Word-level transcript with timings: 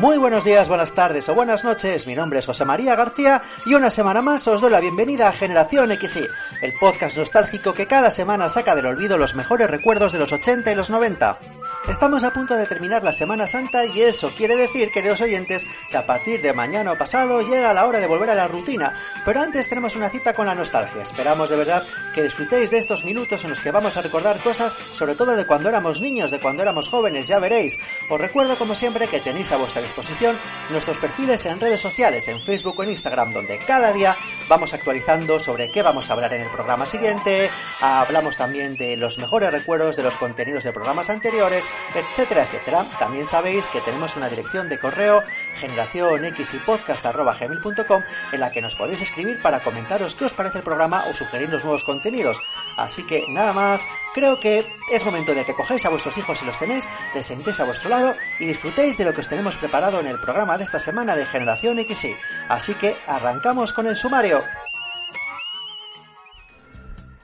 Muy 0.00 0.16
buenos 0.16 0.44
días, 0.44 0.70
buenas 0.70 0.94
tardes 0.94 1.28
o 1.28 1.34
buenas 1.34 1.62
noches. 1.62 2.06
Mi 2.06 2.14
nombre 2.14 2.38
es 2.38 2.46
José 2.46 2.64
María 2.64 2.96
García 2.96 3.42
y 3.66 3.74
una 3.74 3.90
semana 3.90 4.22
más 4.22 4.48
os 4.48 4.62
doy 4.62 4.70
la 4.70 4.80
bienvenida 4.80 5.28
a 5.28 5.32
Generación 5.32 5.92
XY, 5.92 6.26
el 6.62 6.72
podcast 6.80 7.18
nostálgico 7.18 7.74
que 7.74 7.86
cada 7.86 8.10
semana 8.10 8.48
saca 8.48 8.74
del 8.74 8.86
olvido 8.86 9.18
los 9.18 9.34
mejores 9.34 9.70
recuerdos 9.70 10.12
de 10.12 10.18
los 10.18 10.32
80 10.32 10.72
y 10.72 10.74
los 10.74 10.88
90. 10.88 11.38
Estamos 11.88 12.24
a 12.24 12.32
punto 12.32 12.56
de 12.56 12.66
terminar 12.66 13.04
la 13.04 13.12
Semana 13.12 13.46
Santa 13.46 13.84
y 13.84 14.00
eso 14.00 14.32
quiere 14.34 14.56
decir, 14.56 14.90
queridos 14.90 15.20
oyentes, 15.20 15.66
que 15.90 15.96
a 15.96 16.06
partir 16.06 16.40
de 16.40 16.52
mañana 16.52 16.92
o 16.92 16.98
pasado 16.98 17.42
llega 17.42 17.72
la 17.72 17.86
hora 17.86 18.00
de 18.00 18.06
volver 18.06 18.30
a 18.30 18.34
la 18.34 18.48
rutina, 18.48 18.94
pero 19.24 19.40
antes 19.40 19.68
tenemos 19.68 19.96
una 19.96 20.08
cita 20.08 20.34
con 20.34 20.46
la 20.46 20.54
nostalgia. 20.54 21.02
Esperamos 21.02 21.50
de 21.50 21.56
verdad 21.56 21.84
que 22.14 22.22
disfrutéis 22.22 22.70
de 22.70 22.78
estos 22.78 23.04
minutos 23.04 23.44
en 23.44 23.50
los 23.50 23.60
que 23.60 23.70
vamos 23.70 23.96
a 23.96 24.02
recordar 24.02 24.42
cosas, 24.42 24.78
sobre 24.92 25.14
todo 25.14 25.36
de 25.36 25.46
cuando 25.46 25.68
éramos 25.68 26.00
niños, 26.00 26.30
de 26.30 26.40
cuando 26.40 26.62
éramos 26.62 26.88
jóvenes, 26.88 27.28
ya 27.28 27.38
veréis. 27.38 27.78
Os 28.08 28.20
recuerdo 28.20 28.56
como 28.56 28.74
siempre 28.74 29.08
que 29.08 29.20
tenéis 29.20 29.52
a 29.52 29.56
vuestra 29.56 29.80
nuestros 30.70 30.98
perfiles 30.98 31.44
en 31.46 31.60
redes 31.60 31.80
sociales, 31.80 32.28
en 32.28 32.40
Facebook 32.40 32.78
o 32.78 32.82
en 32.82 32.90
Instagram, 32.90 33.32
donde 33.32 33.58
cada 33.64 33.92
día 33.92 34.16
vamos 34.48 34.74
actualizando 34.74 35.38
sobre 35.38 35.70
qué 35.70 35.82
vamos 35.82 36.10
a 36.10 36.14
hablar 36.14 36.32
en 36.34 36.42
el 36.42 36.50
programa 36.50 36.86
siguiente, 36.86 37.50
hablamos 37.80 38.36
también 38.36 38.76
de 38.76 38.96
los 38.96 39.18
mejores 39.18 39.50
recuerdos 39.50 39.96
de 39.96 40.02
los 40.02 40.16
contenidos 40.16 40.64
de 40.64 40.72
programas 40.72 41.10
anteriores, 41.10 41.68
etcétera, 41.94 42.42
etcétera. 42.42 42.96
También 42.98 43.24
sabéis 43.24 43.68
que 43.68 43.80
tenemos 43.80 44.16
una 44.16 44.28
dirección 44.28 44.68
de 44.68 44.78
correo 44.78 45.22
generación 45.54 46.24
x 46.24 46.54
y 46.54 46.58
podcast 46.58 47.04
en 48.32 48.40
la 48.40 48.52
que 48.52 48.62
nos 48.62 48.76
podéis 48.76 49.02
escribir 49.02 49.40
para 49.42 49.62
comentaros 49.62 50.14
qué 50.14 50.24
os 50.24 50.34
parece 50.34 50.58
el 50.58 50.64
programa 50.64 51.04
o 51.06 51.14
sugerir 51.14 51.48
los 51.48 51.64
nuevos 51.64 51.84
contenidos. 51.84 52.40
Así 52.76 53.04
que 53.06 53.24
nada 53.28 53.52
más, 53.52 53.86
creo 54.14 54.38
que 54.40 54.66
es 54.90 55.04
momento 55.04 55.34
de 55.34 55.44
que 55.44 55.54
cogáis 55.54 55.84
a 55.86 55.90
vuestros 55.90 56.16
hijos 56.18 56.38
si 56.38 56.46
los 56.46 56.58
tenéis, 56.58 56.88
les 57.14 57.26
sentéis 57.26 57.60
a 57.60 57.64
vuestro 57.64 57.90
lado 57.90 58.14
y 58.38 58.46
disfrutéis 58.46 58.98
de 58.98 59.04
lo 59.04 59.12
que 59.12 59.20
os 59.20 59.28
tenemos 59.28 59.56
preparado 59.56 59.79
en 59.88 60.06
el 60.06 60.20
programa 60.20 60.58
de 60.58 60.64
esta 60.64 60.78
semana 60.78 61.16
de 61.16 61.24
Generación 61.24 61.78
XY. 61.78 62.14
Así 62.50 62.74
que 62.74 62.96
arrancamos 63.06 63.72
con 63.72 63.86
el 63.86 63.96
sumario. 63.96 64.44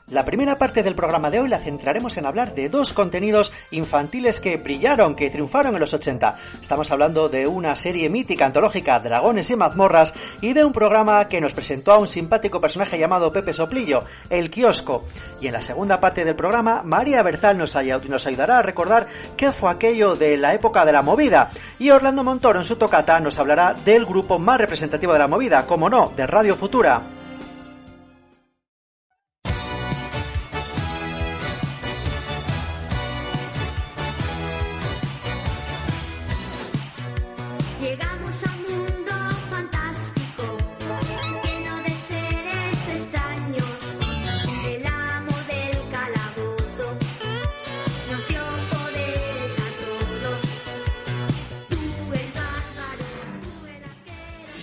La 0.08 0.24
primera 0.24 0.56
parte 0.56 0.84
del 0.84 0.94
programa 0.94 1.32
de 1.32 1.40
hoy 1.40 1.48
la 1.48 1.58
centraremos 1.58 2.16
en 2.16 2.26
hablar 2.26 2.54
de 2.54 2.68
dos 2.68 2.92
contenidos 2.92 3.52
infantiles 3.72 4.40
que 4.40 4.56
brillaron, 4.56 5.16
que 5.16 5.30
triunfaron 5.30 5.74
en 5.74 5.80
los 5.80 5.94
80. 5.94 6.36
Estamos 6.60 6.92
hablando 6.92 7.28
de 7.28 7.48
una 7.48 7.74
serie 7.74 8.08
mítica 8.08 8.46
antológica, 8.46 9.00
Dragones 9.00 9.50
y 9.50 9.56
mazmorras, 9.56 10.14
y 10.40 10.52
de 10.52 10.64
un 10.64 10.72
programa 10.72 11.26
que 11.26 11.40
nos 11.40 11.54
presentó 11.54 11.92
a 11.92 11.98
un 11.98 12.06
simpático 12.06 12.60
personaje 12.60 13.00
llamado 13.00 13.32
Pepe 13.32 13.52
Soplillo, 13.52 14.04
el 14.30 14.48
kiosco. 14.48 15.04
Y 15.40 15.48
en 15.48 15.54
la 15.54 15.60
segunda 15.60 16.00
parte 16.00 16.24
del 16.24 16.36
programa, 16.36 16.82
María 16.84 17.24
Berzal 17.24 17.58
nos, 17.58 17.74
ayudará 17.74 18.60
a 18.60 18.62
recordar 18.62 19.08
qué 19.36 19.50
fue 19.50 19.72
aquello 19.72 20.14
de 20.14 20.36
la 20.36 20.54
época 20.54 20.84
de 20.84 20.92
la 20.92 21.02
movida. 21.02 21.50
Y 21.80 21.90
Orlando 21.90 22.22
Montoro 22.22 22.60
en 22.60 22.64
su 22.64 22.76
tocata 22.76 23.18
nos 23.18 23.40
hablará 23.40 23.74
del 23.74 24.06
grupo 24.06 24.38
más 24.38 24.60
representativo 24.60 25.14
de 25.14 25.18
la 25.18 25.26
movida, 25.26 25.66
como 25.66 25.90
no, 25.90 26.12
de 26.14 26.28
Radio 26.28 26.54
Futura. 26.54 27.15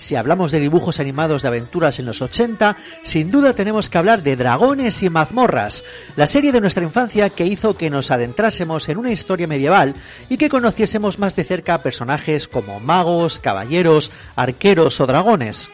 Si 0.04 0.16
hablamos 0.16 0.52
de 0.52 0.60
dibujos 0.60 1.00
animados 1.00 1.40
de 1.40 1.48
aventuras 1.48 1.98
en 1.98 2.04
los 2.04 2.20
80, 2.20 2.76
sin 3.04 3.30
duda 3.30 3.54
tenemos 3.54 3.88
que 3.88 3.96
hablar 3.96 4.22
de 4.22 4.36
Dragones 4.36 5.02
y 5.02 5.08
Mazmorras, 5.08 5.82
la 6.14 6.26
serie 6.26 6.52
de 6.52 6.60
nuestra 6.60 6.84
infancia 6.84 7.30
que 7.30 7.46
hizo 7.46 7.78
que 7.78 7.88
nos 7.88 8.10
adentrásemos 8.10 8.86
en 8.90 8.98
una 8.98 9.12
historia 9.12 9.46
medieval 9.46 9.94
y 10.28 10.36
que 10.36 10.50
conociésemos 10.50 11.18
más 11.18 11.36
de 11.36 11.44
cerca 11.44 11.82
personajes 11.82 12.48
como 12.48 12.80
magos, 12.80 13.38
caballeros, 13.38 14.10
arqueros 14.36 15.00
o 15.00 15.06
dragones. 15.06 15.70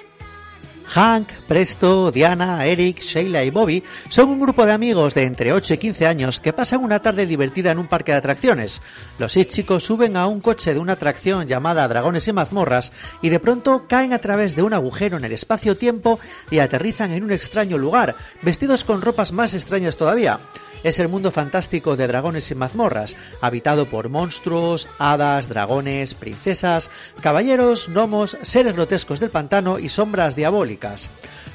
Hank, 0.93 1.29
Presto, 1.47 2.11
Diana, 2.11 2.67
Eric, 2.67 3.01
Sheila 3.01 3.45
y 3.45 3.51
Bobby 3.51 3.85
son 4.09 4.29
un 4.29 4.41
grupo 4.41 4.67
de 4.67 4.73
amigos 4.73 5.15
de 5.15 5.23
entre 5.23 5.53
8 5.53 5.75
y 5.75 5.79
15 5.79 6.07
años 6.09 6.41
que 6.41 6.53
pasan 6.53 6.83
una 6.83 7.01
tarde 7.01 7.27
divertida 7.27 7.71
en 7.71 7.79
un 7.79 7.87
parque 7.87 8.11
de 8.11 8.19
atracciones. 8.19 8.83
Los 9.19 9.33
seis 9.33 9.47
chicos 9.47 9.85
suben 9.85 10.17
a 10.17 10.27
un 10.27 10.41
coche 10.41 10.75
de 10.75 10.81
una 10.81 10.95
atracción 10.95 11.47
llamada 11.47 11.87
Dragones 11.87 12.27
y 12.27 12.33
Mazmorras 12.33 12.91
y 13.23 13.29
de 13.29 13.39
pronto 13.39 13.87
caen 13.87 14.13
a 14.13 14.19
través 14.19 14.57
de 14.57 14.63
un 14.63 14.75
agujero 14.75 15.17
en 15.17 15.25
el 15.25 15.33
espacio-tiempo 15.33 16.19
y 16.51 16.59
aterrizan 16.59 17.13
en 17.13 17.23
un 17.23 17.31
extraño 17.31 17.79
lugar, 17.79 18.17
vestidos 18.43 18.83
con 18.83 19.01
ropas 19.01 19.33
más 19.33 19.55
extrañas 19.55 19.97
todavía 19.97 20.41
es 20.83 20.99
el 20.99 21.09
mundo 21.09 21.31
fantástico 21.31 21.97
de 21.97 22.07
dragones 22.07 22.51
y 22.51 22.55
mazmorras, 22.55 23.17
habitado 23.41 23.87
por 23.87 24.09
monstruos, 24.09 24.89
hadas, 24.99 25.49
dragones, 25.49 26.15
princesas, 26.15 26.91
caballeros, 27.21 27.89
gnomos, 27.89 28.39
seres 28.43 28.75
grotescos 28.75 29.21
del 29.21 29.31
pantano 29.31 29.79
y 29.79 29.89
sombras 29.89 30.37
diabólicas. 30.37 31.11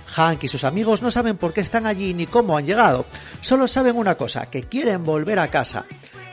Hank 0.07 0.43
y 0.43 0.47
sus 0.47 0.63
amigos 0.63 1.01
no 1.01 1.11
saben 1.11 1.37
por 1.37 1.53
qué 1.53 1.61
están 1.61 1.85
allí 1.85 2.13
ni 2.13 2.27
cómo 2.27 2.57
han 2.57 2.65
llegado, 2.65 3.05
solo 3.41 3.67
saben 3.67 3.97
una 3.97 4.15
cosa, 4.15 4.45
que 4.45 4.63
quieren 4.63 5.03
volver 5.03 5.39
a 5.39 5.49
casa 5.49 5.85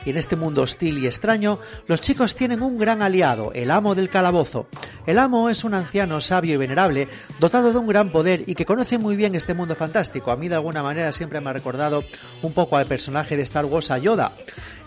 y 0.05 0.09
en 0.09 0.17
este 0.17 0.35
mundo 0.35 0.61
hostil 0.61 0.97
y 0.97 1.07
extraño, 1.07 1.59
los 1.87 2.01
chicos 2.01 2.35
tienen 2.35 2.61
un 2.61 2.77
gran 2.77 3.01
aliado, 3.01 3.51
el 3.53 3.71
amo 3.71 3.95
del 3.95 4.09
calabozo. 4.09 4.67
El 5.05 5.19
amo 5.19 5.49
es 5.49 5.63
un 5.63 5.73
anciano 5.73 6.19
sabio 6.19 6.53
y 6.53 6.57
venerable, 6.57 7.07
dotado 7.39 7.71
de 7.71 7.77
un 7.77 7.87
gran 7.87 8.11
poder 8.11 8.43
y 8.47 8.55
que 8.55 8.65
conoce 8.65 8.97
muy 8.97 9.15
bien 9.15 9.35
este 9.35 9.53
mundo 9.53 9.75
fantástico. 9.75 10.31
A 10.31 10.35
mí 10.35 10.47
de 10.47 10.55
alguna 10.55 10.83
manera 10.83 11.11
siempre 11.11 11.41
me 11.41 11.49
ha 11.49 11.53
recordado 11.53 12.03
un 12.41 12.53
poco 12.53 12.77
al 12.77 12.85
personaje 12.85 13.37
de 13.37 13.43
Star 13.43 13.65
Wars 13.65 13.91
a 13.91 13.97
Yoda. 13.97 14.33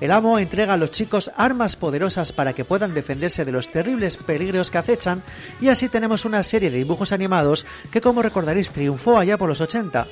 El 0.00 0.10
amo 0.10 0.38
entrega 0.38 0.74
a 0.74 0.76
los 0.76 0.90
chicos 0.90 1.30
armas 1.36 1.76
poderosas 1.76 2.32
para 2.32 2.52
que 2.52 2.64
puedan 2.64 2.94
defenderse 2.94 3.44
de 3.44 3.52
los 3.52 3.70
terribles 3.70 4.16
peligros 4.18 4.70
que 4.70 4.78
acechan 4.78 5.22
y 5.60 5.68
así 5.68 5.88
tenemos 5.88 6.24
una 6.24 6.42
serie 6.42 6.70
de 6.70 6.78
dibujos 6.78 7.12
animados 7.12 7.66
que 7.90 8.00
como 8.00 8.22
recordaréis 8.22 8.72
triunfó 8.72 9.18
allá 9.18 9.38
por 9.38 9.48
los 9.48 9.60
80. 9.60 10.06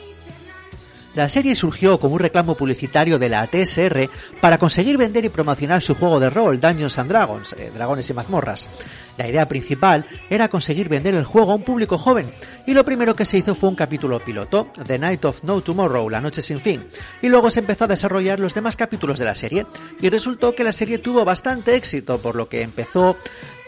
La 1.15 1.29
serie 1.29 1.55
surgió 1.55 2.01
como 2.01 2.15
un 2.15 2.21
reclamo 2.21 2.57
publicitario 2.57 3.21
de 3.21 3.29
la 3.29 3.47
TSR 3.47 4.11
para 4.41 4.59
conseguir 4.59 4.99
vender 4.99 5.25
y 5.25 5.29
promocionar 5.29 5.81
su 5.81 5.95
juego 5.95 6.19
de 6.19 6.29
rol 6.29 6.59
Dungeons 6.59 6.99
and 6.99 7.09
Dragons, 7.09 7.53
eh, 7.53 7.71
Dragones 7.73 8.11
y 8.11 8.15
Mazmorras. 8.15 8.69
La 9.17 9.29
idea 9.29 9.47
principal 9.47 10.07
era 10.29 10.49
conseguir 10.49 10.89
vender 10.89 11.15
el 11.15 11.25
juego 11.25 11.53
a 11.53 11.55
un 11.55 11.63
público 11.63 11.99
joven, 11.99 12.27
y 12.67 12.75
lo 12.75 12.85
primero 12.85 13.15
que 13.15 13.25
se 13.25 13.39
hizo 13.39 13.55
fue 13.55 13.69
un 13.69 13.77
capítulo 13.77 14.19
piloto, 14.19 14.73
The 14.85 14.99
Night 14.99 15.25
of 15.25 15.45
No 15.45 15.61
Tomorrow, 15.61 16.11
La 16.11 16.21
Noche 16.21 16.43
Sin 16.43 16.59
Fin, 16.59 16.85
y 17.23 17.29
luego 17.29 17.49
se 17.53 17.61
empezó 17.61 17.85
a 17.85 17.89
desarrollar 17.89 18.41
los 18.41 18.55
demás 18.55 18.75
capítulos 18.75 19.21
de 19.21 19.25
la 19.25 19.37
serie, 19.37 19.67
y 20.01 20.09
resultó 20.09 20.57
que 20.57 20.65
la 20.65 20.73
serie 20.73 20.99
tuvo 20.99 21.25
bastante 21.25 21.77
éxito, 21.77 22.19
por 22.19 22.35
lo 22.35 22.49
que 22.49 22.63
empezó 22.63 23.17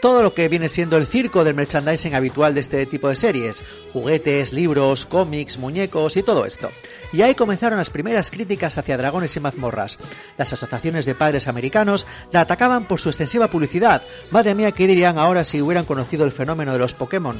todo 0.01 0.21
lo 0.21 0.33
que 0.33 0.49
viene 0.49 0.69
siendo 0.69 0.97
el 0.97 1.07
circo 1.07 1.43
del 1.43 1.55
merchandising 1.55 2.13
habitual 2.13 2.53
de 2.53 2.59
este 2.59 2.85
tipo 2.85 3.07
de 3.07 3.15
series, 3.15 3.63
juguetes, 3.93 4.51
libros, 4.53 5.05
cómics, 5.05 5.57
muñecos 5.57 6.17
y 6.17 6.23
todo 6.23 6.45
esto. 6.45 6.69
Y 7.13 7.21
ahí 7.21 7.35
comenzaron 7.35 7.77
las 7.77 7.89
primeras 7.89 8.29
críticas 8.31 8.77
hacia 8.77 8.97
dragones 8.97 9.35
y 9.35 9.39
mazmorras. 9.39 9.99
Las 10.37 10.53
asociaciones 10.53 11.05
de 11.05 11.15
padres 11.15 11.47
americanos 11.47 12.05
la 12.31 12.41
atacaban 12.41 12.85
por 12.85 12.99
su 12.99 13.09
extensiva 13.09 13.47
publicidad. 13.47 14.01
Madre 14.31 14.55
mía, 14.55 14.71
¿qué 14.71 14.87
dirían 14.87 15.17
ahora 15.17 15.43
si 15.43 15.61
hubieran 15.61 15.85
conocido 15.85 16.25
el 16.25 16.31
fenómeno 16.31 16.73
de 16.73 16.79
los 16.79 16.93
Pokémon? 16.93 17.39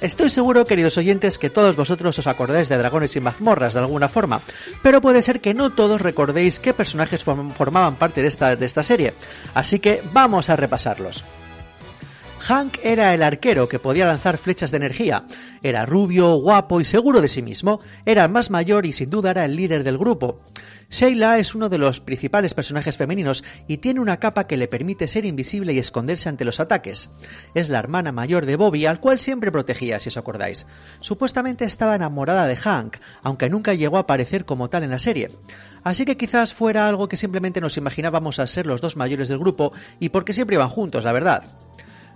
Estoy 0.00 0.30
seguro, 0.30 0.64
queridos 0.64 0.96
oyentes, 0.96 1.38
que 1.38 1.50
todos 1.50 1.74
vosotros 1.74 2.16
os 2.16 2.26
acordáis 2.28 2.68
de 2.68 2.78
dragones 2.78 3.16
y 3.16 3.20
mazmorras 3.20 3.74
de 3.74 3.80
alguna 3.80 4.08
forma, 4.08 4.42
pero 4.80 5.00
puede 5.00 5.22
ser 5.22 5.40
que 5.40 5.54
no 5.54 5.70
todos 5.70 6.00
recordéis 6.00 6.60
qué 6.60 6.72
personajes 6.72 7.24
formaban 7.24 7.96
parte 7.96 8.22
de 8.22 8.28
esta, 8.28 8.54
de 8.54 8.64
esta 8.64 8.84
serie, 8.84 9.14
así 9.54 9.80
que 9.80 10.00
vamos 10.12 10.50
a 10.50 10.56
repasarlos. 10.56 11.24
Hank 12.48 12.78
era 12.82 13.12
el 13.12 13.22
arquero 13.22 13.68
que 13.68 13.78
podía 13.78 14.06
lanzar 14.06 14.38
flechas 14.38 14.70
de 14.70 14.78
energía. 14.78 15.26
Era 15.62 15.84
rubio, 15.84 16.36
guapo 16.36 16.80
y 16.80 16.86
seguro 16.86 17.20
de 17.20 17.28
sí 17.28 17.42
mismo. 17.42 17.78
Era 18.06 18.24
el 18.24 18.30
más 18.30 18.50
mayor 18.50 18.86
y 18.86 18.94
sin 18.94 19.10
duda 19.10 19.32
era 19.32 19.44
el 19.44 19.54
líder 19.54 19.84
del 19.84 19.98
grupo. 19.98 20.40
Sheila 20.88 21.38
es 21.38 21.54
uno 21.54 21.68
de 21.68 21.76
los 21.76 22.00
principales 22.00 22.54
personajes 22.54 22.96
femeninos 22.96 23.44
y 23.66 23.76
tiene 23.76 24.00
una 24.00 24.18
capa 24.18 24.44
que 24.44 24.56
le 24.56 24.66
permite 24.66 25.08
ser 25.08 25.26
invisible 25.26 25.74
y 25.74 25.78
esconderse 25.78 26.30
ante 26.30 26.46
los 26.46 26.58
ataques. 26.58 27.10
Es 27.54 27.68
la 27.68 27.80
hermana 27.80 28.12
mayor 28.12 28.46
de 28.46 28.56
Bobby, 28.56 28.86
al 28.86 28.98
cual 28.98 29.20
siempre 29.20 29.52
protegía, 29.52 30.00
si 30.00 30.08
os 30.08 30.16
acordáis. 30.16 30.64
Supuestamente 31.00 31.66
estaba 31.66 31.96
enamorada 31.96 32.46
de 32.46 32.56
Hank, 32.56 32.96
aunque 33.22 33.50
nunca 33.50 33.74
llegó 33.74 33.98
a 33.98 34.00
aparecer 34.00 34.46
como 34.46 34.70
tal 34.70 34.84
en 34.84 34.90
la 34.92 34.98
serie. 34.98 35.32
Así 35.84 36.06
que 36.06 36.16
quizás 36.16 36.54
fuera 36.54 36.88
algo 36.88 37.08
que 37.08 37.18
simplemente 37.18 37.60
nos 37.60 37.76
imaginábamos 37.76 38.38
al 38.38 38.48
ser 38.48 38.64
los 38.64 38.80
dos 38.80 38.96
mayores 38.96 39.28
del 39.28 39.38
grupo 39.38 39.74
y 40.00 40.08
porque 40.08 40.32
siempre 40.32 40.54
iban 40.56 40.70
juntos, 40.70 41.04
la 41.04 41.12
verdad. 41.12 41.44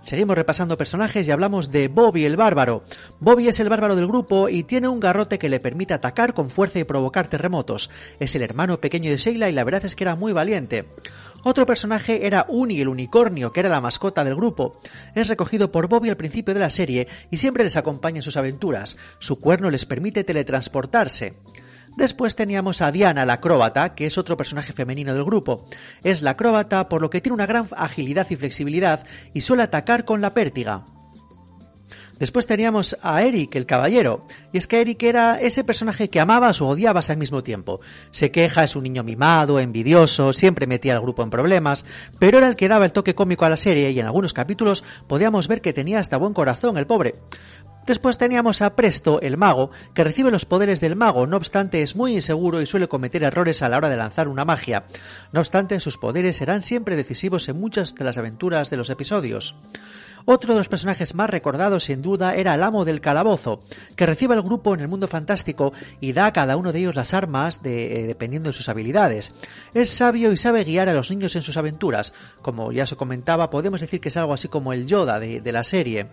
Seguimos 0.03 0.35
repasando 0.35 0.77
personajes 0.77 1.25
y 1.27 1.31
hablamos 1.31 1.71
de 1.71 1.87
Bobby 1.87 2.25
el 2.25 2.35
bárbaro. 2.35 2.83
Bobby 3.21 3.47
es 3.47 3.61
el 3.61 3.69
bárbaro 3.69 3.95
del 3.95 4.07
grupo 4.07 4.49
y 4.49 4.63
tiene 4.63 4.89
un 4.89 4.99
garrote 4.99 5.39
que 5.39 5.47
le 5.47 5.61
permite 5.61 5.93
atacar 5.93 6.33
con 6.33 6.49
fuerza 6.49 6.79
y 6.79 6.83
provocar 6.83 7.29
terremotos. 7.29 7.89
Es 8.19 8.35
el 8.35 8.41
hermano 8.41 8.81
pequeño 8.81 9.09
de 9.09 9.17
Sheila 9.17 9.47
y 9.47 9.53
la 9.53 9.63
verdad 9.63 9.85
es 9.85 9.95
que 9.95 10.03
era 10.03 10.15
muy 10.15 10.33
valiente. 10.33 10.85
Otro 11.45 11.65
personaje 11.65 12.25
era 12.27 12.45
Uni 12.49 12.81
el 12.81 12.89
unicornio, 12.89 13.53
que 13.53 13.61
era 13.61 13.69
la 13.69 13.81
mascota 13.81 14.25
del 14.25 14.35
grupo. 14.35 14.79
Es 15.15 15.29
recogido 15.29 15.71
por 15.71 15.87
Bobby 15.87 16.09
al 16.09 16.17
principio 16.17 16.53
de 16.53 16.59
la 16.59 16.69
serie 16.69 17.07
y 17.31 17.37
siempre 17.37 17.63
les 17.63 17.77
acompaña 17.77 18.17
en 18.17 18.23
sus 18.23 18.37
aventuras. 18.37 18.97
Su 19.19 19.39
cuerno 19.39 19.69
les 19.69 19.85
permite 19.85 20.25
teletransportarse. 20.25 21.33
Después 21.95 22.35
teníamos 22.35 22.81
a 22.81 22.91
Diana, 22.91 23.25
la 23.25 23.33
acróbata, 23.33 23.93
que 23.95 24.05
es 24.05 24.17
otro 24.17 24.35
personaje 24.37 24.73
femenino 24.73 25.13
del 25.13 25.23
grupo. 25.23 25.65
Es 26.03 26.21
la 26.21 26.31
acróbata 26.31 26.89
por 26.89 27.01
lo 27.01 27.09
que 27.09 27.21
tiene 27.21 27.35
una 27.35 27.45
gran 27.45 27.67
agilidad 27.77 28.27
y 28.29 28.35
flexibilidad 28.35 29.05
y 29.33 29.41
suele 29.41 29.63
atacar 29.63 30.05
con 30.05 30.21
la 30.21 30.33
pértiga. 30.33 30.85
Después 32.19 32.45
teníamos 32.45 32.95
a 33.01 33.23
Eric, 33.23 33.55
el 33.55 33.65
caballero, 33.65 34.25
y 34.53 34.57
es 34.57 34.67
que 34.67 34.79
Eric 34.79 35.01
era 35.03 35.41
ese 35.41 35.63
personaje 35.63 36.09
que 36.09 36.19
amabas 36.19 36.61
o 36.61 36.67
odiabas 36.67 37.09
al 37.09 37.17
mismo 37.17 37.43
tiempo. 37.43 37.81
Se 38.11 38.31
queja, 38.31 38.63
es 38.63 38.75
un 38.75 38.83
niño 38.83 39.03
mimado, 39.03 39.59
envidioso, 39.59 40.31
siempre 40.31 40.67
metía 40.67 40.93
al 40.93 41.01
grupo 41.01 41.23
en 41.23 41.31
problemas, 41.31 41.85
pero 42.19 42.37
era 42.37 42.47
el 42.47 42.55
que 42.55 42.67
daba 42.67 42.85
el 42.85 42.93
toque 42.93 43.15
cómico 43.15 43.45
a 43.45 43.49
la 43.49 43.57
serie 43.57 43.91
y 43.91 43.99
en 43.99 44.05
algunos 44.05 44.31
capítulos 44.31 44.83
podíamos 45.07 45.47
ver 45.47 45.59
que 45.61 45.73
tenía 45.73 45.99
hasta 45.99 46.17
buen 46.17 46.33
corazón 46.33 46.77
el 46.77 46.87
pobre. 46.87 47.15
Después 47.85 48.17
teníamos 48.17 48.61
a 48.61 48.75
Presto, 48.75 49.19
el 49.19 49.35
mago, 49.35 49.71
que 49.93 50.05
recibe 50.05 50.31
los 50.31 50.45
poderes 50.45 50.79
del 50.79 50.95
mago, 50.95 51.27
no 51.27 51.35
obstante 51.35 51.81
es 51.81 51.97
muy 51.97 52.13
inseguro 52.13 52.61
y 52.61 52.65
suele 52.65 52.87
cometer 52.87 53.23
errores 53.23 53.61
a 53.61 53.67
la 53.67 53.75
hora 53.75 53.89
de 53.89 53.97
lanzar 53.97 54.29
una 54.29 54.45
magia. 54.45 54.85
No 55.33 55.41
obstante, 55.41 55.79
sus 55.81 55.97
poderes 55.97 56.37
serán 56.37 56.61
siempre 56.61 56.95
decisivos 56.95 57.49
en 57.49 57.59
muchas 57.59 57.93
de 57.93 58.05
las 58.05 58.17
aventuras 58.17 58.69
de 58.69 58.77
los 58.77 58.89
episodios. 58.89 59.55
Otro 60.25 60.53
de 60.53 60.59
los 60.59 60.69
personajes 60.69 61.13
más 61.15 61.29
recordados 61.29 61.83
sin 61.83 62.01
duda 62.01 62.35
era 62.35 62.55
el 62.55 62.63
amo 62.63 62.85
del 62.85 63.01
calabozo, 63.01 63.59
que 63.97 64.05
recibe 64.05 64.33
al 64.33 64.41
grupo 64.41 64.73
en 64.73 64.79
el 64.79 64.87
mundo 64.87 65.09
fantástico 65.09 65.73
y 65.99 66.13
da 66.13 66.27
a 66.27 66.33
cada 66.33 66.55
uno 66.55 66.71
de 66.71 66.79
ellos 66.79 66.95
las 66.95 67.13
armas 67.13 67.61
de, 67.61 67.99
eh, 67.99 68.07
dependiendo 68.07 68.47
de 68.47 68.53
sus 68.53 68.69
habilidades. 68.69 69.33
Es 69.73 69.89
sabio 69.89 70.31
y 70.31 70.37
sabe 70.37 70.63
guiar 70.63 70.87
a 70.87 70.93
los 70.93 71.09
niños 71.09 71.35
en 71.35 71.41
sus 71.41 71.57
aventuras. 71.57 72.13
Como 72.41 72.71
ya 72.71 72.85
se 72.85 72.95
comentaba, 72.95 73.49
podemos 73.49 73.81
decir 73.81 73.99
que 73.99 74.07
es 74.07 74.15
algo 74.15 74.33
así 74.33 74.47
como 74.47 74.71
el 74.71 74.85
Yoda 74.85 75.19
de 75.19 75.51
la 75.51 75.65
serie. 75.65 76.07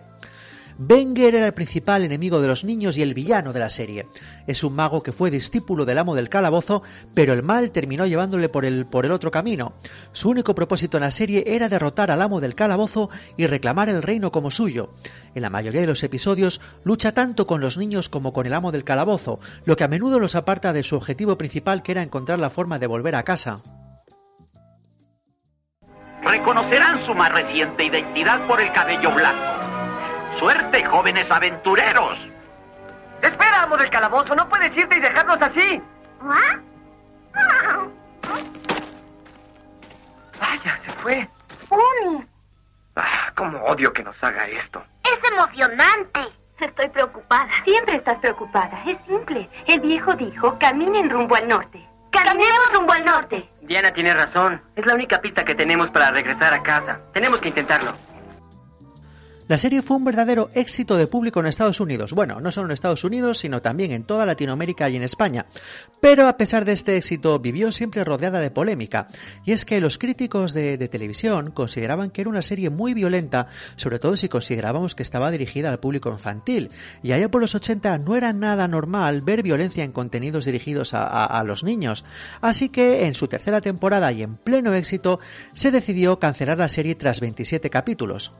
Wenger 0.77 1.35
era 1.35 1.45
el 1.47 1.53
principal 1.53 2.03
enemigo 2.03 2.41
de 2.41 2.47
los 2.47 2.63
niños 2.63 2.97
y 2.97 3.01
el 3.01 3.13
villano 3.13 3.53
de 3.53 3.59
la 3.59 3.69
serie. 3.69 4.07
Es 4.47 4.63
un 4.63 4.73
mago 4.73 5.03
que 5.03 5.11
fue 5.11 5.31
discípulo 5.31 5.85
del 5.85 5.97
amo 5.97 6.15
del 6.15 6.29
calabozo, 6.29 6.83
pero 7.13 7.33
el 7.33 7.43
mal 7.43 7.71
terminó 7.71 8.05
llevándole 8.05 8.49
por 8.49 8.65
el, 8.65 8.85
por 8.85 9.05
el 9.05 9.11
otro 9.11 9.31
camino. 9.31 9.73
Su 10.11 10.29
único 10.29 10.55
propósito 10.55 10.97
en 10.97 11.03
la 11.03 11.11
serie 11.11 11.43
era 11.47 11.69
derrotar 11.69 12.11
al 12.11 12.21
amo 12.21 12.41
del 12.41 12.55
calabozo 12.55 13.09
y 13.37 13.47
reclamar 13.47 13.89
el 13.89 14.01
reino 14.01 14.31
como 14.31 14.51
suyo. 14.51 14.93
En 15.35 15.41
la 15.41 15.49
mayoría 15.49 15.81
de 15.81 15.87
los 15.87 16.03
episodios 16.03 16.61
lucha 16.83 17.13
tanto 17.13 17.47
con 17.47 17.61
los 17.61 17.77
niños 17.77 18.09
como 18.09 18.33
con 18.33 18.45
el 18.45 18.53
amo 18.53 18.71
del 18.71 18.83
calabozo, 18.83 19.39
lo 19.65 19.75
que 19.75 19.83
a 19.83 19.87
menudo 19.87 20.19
los 20.19 20.35
aparta 20.35 20.73
de 20.73 20.83
su 20.83 20.95
objetivo 20.95 21.37
principal 21.37 21.83
que 21.83 21.91
era 21.91 22.01
encontrar 22.01 22.39
la 22.39 22.49
forma 22.49 22.79
de 22.79 22.87
volver 22.87 23.15
a 23.15 23.23
casa. 23.23 23.61
Reconocerán 26.23 27.05
su 27.05 27.13
más 27.13 27.31
reciente 27.31 27.85
identidad 27.85 28.47
por 28.47 28.61
el 28.61 28.71
cabello 28.73 29.11
blanco 29.13 29.70
suerte, 30.41 30.83
jóvenes 30.83 31.29
aventureros. 31.29 32.17
Espera, 33.21 33.61
amo 33.61 33.77
del 33.77 33.91
calabozo, 33.91 34.35
no 34.35 34.49
puedes 34.49 34.75
irte 34.75 34.95
y 34.95 34.99
dejarnos 34.99 35.39
así. 35.39 35.79
Vaya, 40.39 40.79
se 40.83 40.91
fue. 40.93 41.29
¡Uni! 41.69 42.25
Ah, 42.95 43.31
cómo 43.35 43.63
odio 43.65 43.93
que 43.93 44.01
nos 44.01 44.21
haga 44.23 44.47
esto. 44.47 44.83
Es 45.03 45.31
emocionante. 45.31 46.21
Estoy 46.59 46.89
preocupada. 46.89 47.47
Siempre 47.63 47.97
estás 47.97 48.17
preocupada. 48.17 48.83
Es 48.87 48.97
simple. 49.07 49.47
El 49.67 49.79
viejo 49.81 50.15
dijo, 50.15 50.57
caminen 50.57 51.11
rumbo 51.11 51.35
al 51.35 51.47
norte. 51.47 51.87
Caminemos 52.11 52.73
rumbo 52.73 52.93
al 52.93 53.05
norte. 53.05 53.47
Diana 53.61 53.91
tiene 53.93 54.13
razón. 54.15 54.59
Es 54.75 54.85
la 54.87 54.95
única 54.95 55.21
pista 55.21 55.45
que 55.45 55.53
tenemos 55.53 55.91
para 55.91 56.09
regresar 56.09 56.51
a 56.51 56.63
casa. 56.63 56.99
Tenemos 57.13 57.39
que 57.39 57.49
intentarlo. 57.49 57.93
La 59.51 59.57
serie 59.57 59.81
fue 59.81 59.97
un 59.97 60.05
verdadero 60.05 60.49
éxito 60.53 60.95
de 60.95 61.07
público 61.07 61.41
en 61.41 61.45
Estados 61.45 61.81
Unidos. 61.81 62.13
Bueno, 62.13 62.39
no 62.39 62.53
solo 62.53 62.67
en 62.67 62.71
Estados 62.71 63.03
Unidos, 63.03 63.39
sino 63.39 63.61
también 63.61 63.91
en 63.91 64.05
toda 64.05 64.25
Latinoamérica 64.25 64.89
y 64.89 64.95
en 64.95 65.03
España. 65.03 65.45
Pero 65.99 66.29
a 66.29 66.37
pesar 66.37 66.63
de 66.63 66.71
este 66.71 66.95
éxito, 66.95 67.37
vivió 67.37 67.69
siempre 67.73 68.05
rodeada 68.05 68.39
de 68.39 68.49
polémica. 68.49 69.09
Y 69.43 69.51
es 69.51 69.65
que 69.65 69.81
los 69.81 69.97
críticos 69.97 70.53
de, 70.53 70.77
televisión 70.87 71.51
consideraban 71.51 72.11
que 72.11 72.21
era 72.21 72.29
una 72.29 72.43
serie 72.43 72.69
muy 72.69 72.93
violenta, 72.93 73.47
sobre 73.75 73.99
todo 73.99 74.15
si 74.15 74.29
considerábamos 74.29 74.95
que 74.95 75.03
estaba 75.03 75.31
dirigida 75.31 75.69
al 75.69 75.81
público 75.81 76.09
infantil. 76.09 76.71
Y 77.03 77.11
allá 77.11 77.29
por 77.29 77.41
los 77.41 77.53
80 77.53 77.97
no 77.97 78.15
era 78.15 78.31
nada 78.31 78.69
normal 78.69 79.21
ver 79.21 79.43
violencia 79.43 79.83
en 79.83 79.91
contenidos 79.91 80.45
dirigidos 80.45 80.93
a 80.93 81.43
los 81.45 81.65
niños. 81.65 82.05
Así 82.39 82.69
que 82.69 83.05
en 83.05 83.15
su 83.15 83.27
tercera 83.27 83.59
temporada 83.59 84.13
y 84.13 84.23
en 84.23 84.37
pleno 84.37 84.73
éxito, 84.73 85.19
se 85.51 85.71
decidió 85.71 86.19
cancelar 86.19 86.57
la 86.57 86.69
serie 86.69 86.95
tras 86.95 87.19
27 87.19 87.69
capítulos. 87.69 88.31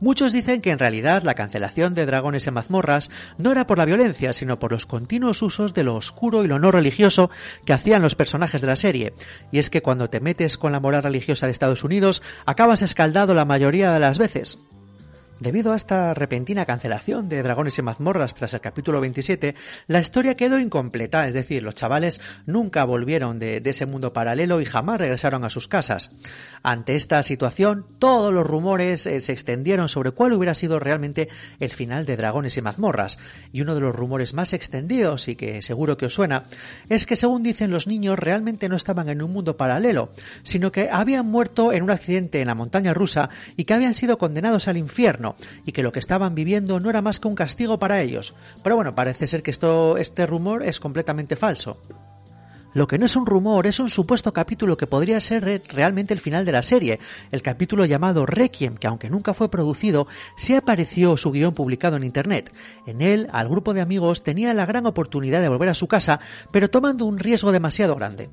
Muchos 0.00 0.34
dicen 0.34 0.60
que 0.60 0.72
en 0.72 0.78
realidad 0.78 1.22
la 1.22 1.34
cancelación 1.34 1.94
de 1.94 2.04
Dragones 2.04 2.46
en 2.46 2.54
mazmorras 2.54 3.10
no 3.38 3.50
era 3.50 3.66
por 3.66 3.78
la 3.78 3.86
violencia, 3.86 4.34
sino 4.34 4.58
por 4.58 4.72
los 4.72 4.84
continuos 4.84 5.40
usos 5.40 5.72
de 5.72 5.84
lo 5.84 5.94
oscuro 5.94 6.44
y 6.44 6.48
lo 6.48 6.58
no 6.58 6.70
religioso 6.70 7.30
que 7.64 7.72
hacían 7.72 8.02
los 8.02 8.14
personajes 8.14 8.60
de 8.60 8.66
la 8.66 8.76
serie. 8.76 9.14
Y 9.52 9.58
es 9.58 9.70
que 9.70 9.80
cuando 9.80 10.10
te 10.10 10.20
metes 10.20 10.58
con 10.58 10.72
la 10.72 10.80
moral 10.80 11.02
religiosa 11.02 11.46
de 11.46 11.52
Estados 11.52 11.82
Unidos, 11.82 12.22
acabas 12.44 12.82
escaldado 12.82 13.32
la 13.32 13.46
mayoría 13.46 13.90
de 13.90 14.00
las 14.00 14.18
veces. 14.18 14.58
Debido 15.38 15.74
a 15.74 15.76
esta 15.76 16.14
repentina 16.14 16.64
cancelación 16.64 17.28
de 17.28 17.42
Dragones 17.42 17.76
y 17.76 17.82
mazmorras 17.82 18.34
tras 18.34 18.54
el 18.54 18.62
capítulo 18.62 19.02
27, 19.02 19.54
la 19.86 20.00
historia 20.00 20.34
quedó 20.34 20.58
incompleta, 20.58 21.28
es 21.28 21.34
decir, 21.34 21.62
los 21.62 21.74
chavales 21.74 22.22
nunca 22.46 22.84
volvieron 22.84 23.38
de, 23.38 23.60
ese 23.62 23.84
mundo 23.84 24.14
paralelo 24.14 24.62
y 24.62 24.64
jamás 24.64 24.98
regresaron 24.98 25.44
a 25.44 25.50
sus 25.50 25.68
casas. 25.68 26.12
Ante 26.62 26.96
esta 26.96 27.22
situación, 27.22 27.84
todos 27.98 28.32
los 28.32 28.46
rumores 28.46 29.06
eh, 29.06 29.20
se 29.20 29.34
extendieron 29.34 29.90
sobre 29.90 30.12
cuál 30.12 30.32
hubiera 30.32 30.54
sido 30.54 30.78
realmente 30.78 31.28
el 31.60 31.70
final 31.70 32.06
de 32.06 32.16
Dragones 32.16 32.56
y 32.56 32.62
mazmorras, 32.62 33.18
y 33.52 33.60
uno 33.60 33.74
de 33.74 33.82
los 33.82 33.94
rumores 33.94 34.32
más 34.32 34.54
extendidos 34.54 35.28
y 35.28 35.36
que 35.36 35.60
seguro 35.60 35.98
que 35.98 36.06
os 36.06 36.14
suena, 36.14 36.44
es 36.88 37.04
que 37.04 37.14
según 37.14 37.42
dicen 37.42 37.70
los 37.70 37.86
niños 37.86 38.18
realmente 38.18 38.70
no 38.70 38.76
estaban 38.76 39.10
en 39.10 39.20
un 39.20 39.34
mundo 39.34 39.58
paralelo, 39.58 40.12
sino 40.44 40.72
que 40.72 40.88
habían 40.90 41.26
muerto 41.26 41.74
en 41.74 41.82
un 41.82 41.90
accidente 41.90 42.40
en 42.40 42.46
la 42.46 42.54
montaña 42.54 42.94
rusa 42.94 43.28
y 43.54 43.64
que 43.64 43.74
habían 43.74 43.92
sido 43.92 44.16
condenados 44.16 44.66
al 44.68 44.78
infierno 44.78 45.25
y 45.64 45.72
que 45.72 45.82
lo 45.82 45.90
que 45.90 45.98
estaban 45.98 46.34
viviendo 46.36 46.78
no 46.78 46.90
era 46.90 47.02
más 47.02 47.18
que 47.18 47.26
un 47.26 47.34
castigo 47.34 47.78
para 47.78 48.00
ellos. 48.00 48.34
Pero 48.62 48.76
bueno, 48.76 48.94
parece 48.94 49.26
ser 49.26 49.42
que 49.42 49.50
esto, 49.50 49.96
este 49.96 50.26
rumor 50.26 50.62
es 50.62 50.78
completamente 50.78 51.34
falso. 51.34 51.80
Lo 52.76 52.86
que 52.86 52.98
no 52.98 53.06
es 53.06 53.16
un 53.16 53.24
rumor 53.24 53.66
es 53.66 53.80
un 53.80 53.88
supuesto 53.88 54.34
capítulo 54.34 54.76
que 54.76 54.86
podría 54.86 55.18
ser 55.18 55.62
realmente 55.66 56.12
el 56.12 56.20
final 56.20 56.44
de 56.44 56.52
la 56.52 56.62
serie, 56.62 57.00
el 57.32 57.40
capítulo 57.40 57.86
llamado 57.86 58.26
Requiem, 58.26 58.76
que 58.76 58.86
aunque 58.86 59.08
nunca 59.08 59.32
fue 59.32 59.50
producido, 59.50 60.08
sí 60.36 60.54
apareció 60.54 61.16
su 61.16 61.32
guion 61.32 61.54
publicado 61.54 61.96
en 61.96 62.04
Internet. 62.04 62.52
En 62.86 63.00
él, 63.00 63.28
al 63.32 63.48
grupo 63.48 63.72
de 63.72 63.80
amigos 63.80 64.24
tenía 64.24 64.52
la 64.52 64.66
gran 64.66 64.84
oportunidad 64.84 65.40
de 65.40 65.48
volver 65.48 65.70
a 65.70 65.74
su 65.74 65.88
casa, 65.88 66.20
pero 66.52 66.68
tomando 66.68 67.06
un 67.06 67.18
riesgo 67.18 67.50
demasiado 67.50 67.94
grande. 67.94 68.28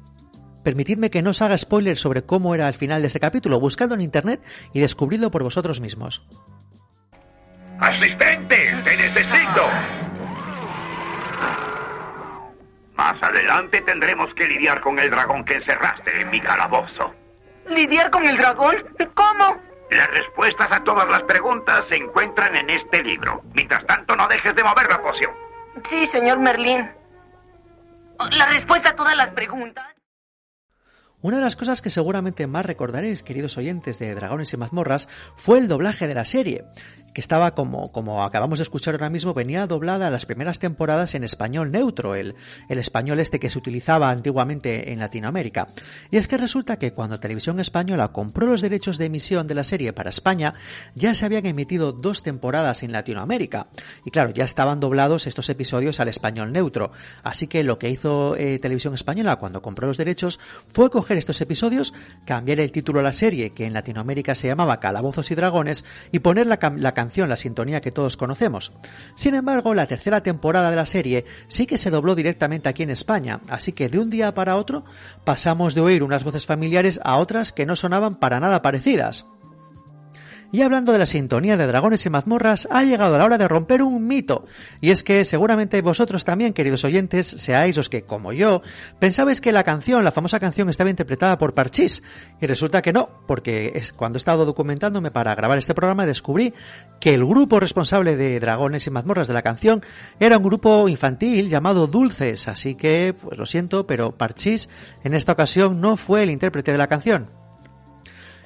Permitidme 0.62 1.10
que 1.10 1.22
no 1.22 1.30
os 1.30 1.42
haga 1.42 1.58
spoilers 1.58 2.02
sobre 2.02 2.24
cómo 2.24 2.54
era 2.54 2.68
el 2.68 2.74
final 2.74 3.00
de 3.00 3.08
este 3.08 3.22
capítulo, 3.22 3.62
buscadlo 3.62 3.96
en 3.96 4.02
Internet 4.02 4.42
y 4.74 4.82
descubridlo 4.82 5.32
por 5.32 5.44
vosotros 5.44 5.80
mismos. 5.80 6.22
¡Asistente! 7.80 8.82
¡Te 8.84 8.98
necesito! 8.98 9.68
Más 12.96 13.22
adelante 13.22 13.82
tendremos 13.82 14.34
que 14.36 14.48
lidiar 14.48 14.82
con 14.82 15.00
el 15.00 15.10
dragón 15.10 15.44
que 15.44 15.56
encerraste 15.56 16.22
en 16.22 16.30
mi 16.30 16.40
calabozo. 16.40 17.14
¿Lidiar 17.68 18.12
con 18.12 18.26
el 18.26 18.38
dragón? 18.38 18.76
¿Cómo? 19.16 19.58
Las 19.90 20.10
respuestas 20.12 20.72
a 20.72 20.84
todas 20.84 21.10
las 21.10 21.24
preguntas 21.24 21.86
se 21.90 21.98
encuentran 21.98 22.56
en 22.56 22.70
este 22.70 23.04
libro. 23.04 23.42
Mientras 23.54 23.86
tanto, 23.86 24.16
no 24.16 24.28
dejes 24.28 24.56
de 24.56 24.64
mover 24.64 24.90
la 24.90 25.02
poción. 25.02 25.32
Sí, 25.90 26.08
señor 26.08 26.40
Merlín. 26.40 26.90
La 28.32 28.46
respuesta 28.48 28.90
a 28.90 28.96
todas 28.96 29.16
las 29.16 29.30
preguntas. 29.30 29.86
Una 31.22 31.38
de 31.38 31.44
las 31.44 31.56
cosas 31.56 31.82
que 31.82 31.90
seguramente 31.90 32.48
más 32.48 32.66
recordaréis, 32.66 33.24
queridos 33.24 33.58
oyentes 33.58 33.98
de 33.98 34.14
Dragones 34.14 34.54
y 34.54 34.58
Mazmorras, 34.58 35.08
fue 35.36 35.58
el 35.58 35.68
doblaje 35.68 36.08
de 36.08 36.16
la 36.16 36.26
serie 36.26 36.66
que 37.14 37.22
estaba 37.22 37.56
como, 37.56 37.92
como 37.92 38.24
acabamos 38.24 38.60
de 38.60 38.64
escuchar 38.64 38.96
ahora 38.96 39.10
mismo, 39.10 39.34
venía 39.34 39.68
doblada 39.68 40.10
las 40.10 40.26
primeras 40.26 40.60
temporadas 40.60 41.16
en 41.16 41.24
español 41.24 41.72
neutro, 41.72 42.16
el, 42.16 42.36
el 42.70 42.80
español 42.80 43.20
este 43.20 43.40
que 43.40 43.50
se 43.50 43.60
utilizaba 43.60 44.10
antiguamente 44.10 44.92
en 44.92 45.00
Latinoamérica. 45.00 45.68
Y 46.12 46.18
es 46.18 46.28
que 46.28 46.38
resulta 46.38 46.78
que 46.78 46.94
cuando 46.94 47.20
Televisión 47.20 47.60
Española 47.60 48.10
compró 48.10 48.48
los 48.48 48.62
derechos 48.62 48.98
de 48.98 49.06
emisión 49.06 49.48
de 49.48 49.56
la 49.56 49.64
serie 49.64 49.94
para 49.94 50.10
España, 50.10 50.54
ya 50.96 51.14
se 51.14 51.26
habían 51.26 51.46
emitido 51.46 51.92
dos 51.92 52.24
temporadas 52.24 52.84
en 52.84 52.92
Latinoamérica. 52.92 53.68
Y 54.06 54.12
claro, 54.12 54.32
ya 54.32 54.46
estaban 54.46 54.80
doblados 54.80 55.28
estos 55.28 55.50
episodios 55.50 56.00
al 56.00 56.08
español 56.08 56.52
neutro. 56.52 56.92
Así 57.24 57.48
que 57.48 57.64
lo 57.64 57.80
que 57.80 57.90
hizo 57.90 58.36
eh, 58.36 58.60
Televisión 58.60 58.94
Española 58.94 59.38
cuando 59.38 59.62
compró 59.62 59.88
los 59.88 59.98
derechos 59.98 60.40
fue 60.70 60.90
coger 60.90 61.18
estos 61.18 61.42
episodios, 61.42 61.94
cambiar 62.26 62.60
el 62.60 62.72
título 62.72 63.00
a 63.00 63.04
la 63.04 63.14
serie, 63.14 63.52
que 63.52 63.66
en 63.66 63.74
Latinoamérica 63.74 64.36
se 64.36 64.48
llamaba 64.48 64.80
Calabozos 64.80 65.30
y 65.32 65.36
Dragones, 65.36 65.86
y 66.12 66.20
poner 66.20 66.48
la, 66.48 66.60
la 66.78 66.94
la 67.28 67.38
sintonía 67.38 67.82
que 67.82 67.92
todos 67.92 68.18
conocemos. 68.18 68.72
Sin 69.16 69.36
embargo, 69.36 69.74
la 69.74 69.88
tercera 69.88 70.22
temporada 70.24 70.70
de 70.70 70.76
la 70.76 70.86
serie 70.86 71.26
sí 71.48 71.66
que 71.66 71.78
se 71.78 71.90
dobló 71.90 72.16
directamente 72.16 72.70
aquí 72.70 72.84
en 72.84 72.90
España, 72.90 73.40
así 73.50 73.72
que 73.72 73.90
de 73.90 74.00
un 74.00 74.10
día 74.10 74.34
para 74.34 74.58
otro 74.58 74.84
pasamos 75.24 75.76
de 75.76 75.82
oír 75.82 76.04
unas 76.04 76.24
voces 76.24 76.46
familiares 76.46 77.00
a 77.04 77.18
otras 77.18 77.52
que 77.52 77.66
no 77.66 77.76
sonaban 77.76 78.16
para 78.16 78.40
nada 78.40 78.62
parecidas. 78.62 79.26
Y 80.54 80.62
hablando 80.62 80.92
de 80.92 81.00
la 81.00 81.08
sintonía 81.08 81.58
de 81.58 81.66
dragones 81.66 82.06
y 82.06 82.12
mazmorras, 82.12 82.68
ha 82.70 82.84
llegado 82.84 83.18
la 83.18 83.24
hora 83.24 83.40
de 83.40 83.48
romper 83.48 83.82
un 83.82 84.06
mito. 84.06 84.46
Y 84.82 84.92
es 84.92 85.04
que 85.04 85.26
seguramente 85.26 85.82
vosotros 85.82 86.26
también, 86.26 86.54
queridos 86.54 86.84
oyentes, 86.84 87.26
seáis 87.26 87.76
los 87.76 87.90
que, 87.90 88.04
como 88.04 88.34
yo, 88.34 88.62
pensabais 89.00 89.42
que 89.42 89.52
la 89.52 89.64
canción, 89.64 90.04
la 90.04 90.12
famosa 90.12 90.40
canción, 90.40 90.70
estaba 90.70 90.92
interpretada 90.92 91.40
por 91.40 91.54
Parchís. 91.54 92.04
Y 92.40 92.46
resulta 92.46 92.84
que 92.84 92.94
no, 92.94 93.10
porque 93.26 93.72
es 93.74 93.94
cuando 93.94 94.18
he 94.18 94.20
estado 94.20 94.46
documentándome 94.46 95.10
para 95.10 95.34
grabar 95.34 95.58
este 95.58 95.74
programa 95.74 96.06
descubrí 96.06 96.54
que 97.00 97.16
el 97.16 97.26
grupo 97.26 97.60
responsable 97.60 98.16
de 98.16 98.40
dragones 98.40 98.86
y 98.86 98.92
mazmorras 98.92 99.28
de 99.28 99.34
la 99.34 99.42
canción 99.42 99.82
era 100.20 100.38
un 100.38 100.44
grupo 100.44 100.88
infantil 100.88 101.50
llamado 101.50 101.88
Dulces. 101.88 102.48
Así 102.48 102.76
que, 102.76 103.16
pues 103.20 103.40
lo 103.40 103.48
siento, 103.48 103.88
pero 103.88 104.12
Parchís 104.12 104.70
en 105.04 105.16
esta 105.16 105.32
ocasión 105.32 105.82
no 105.82 105.98
fue 105.98 106.22
el 106.22 106.30
intérprete 106.30 106.72
de 106.72 106.78
la 106.78 106.86
canción. 106.86 107.43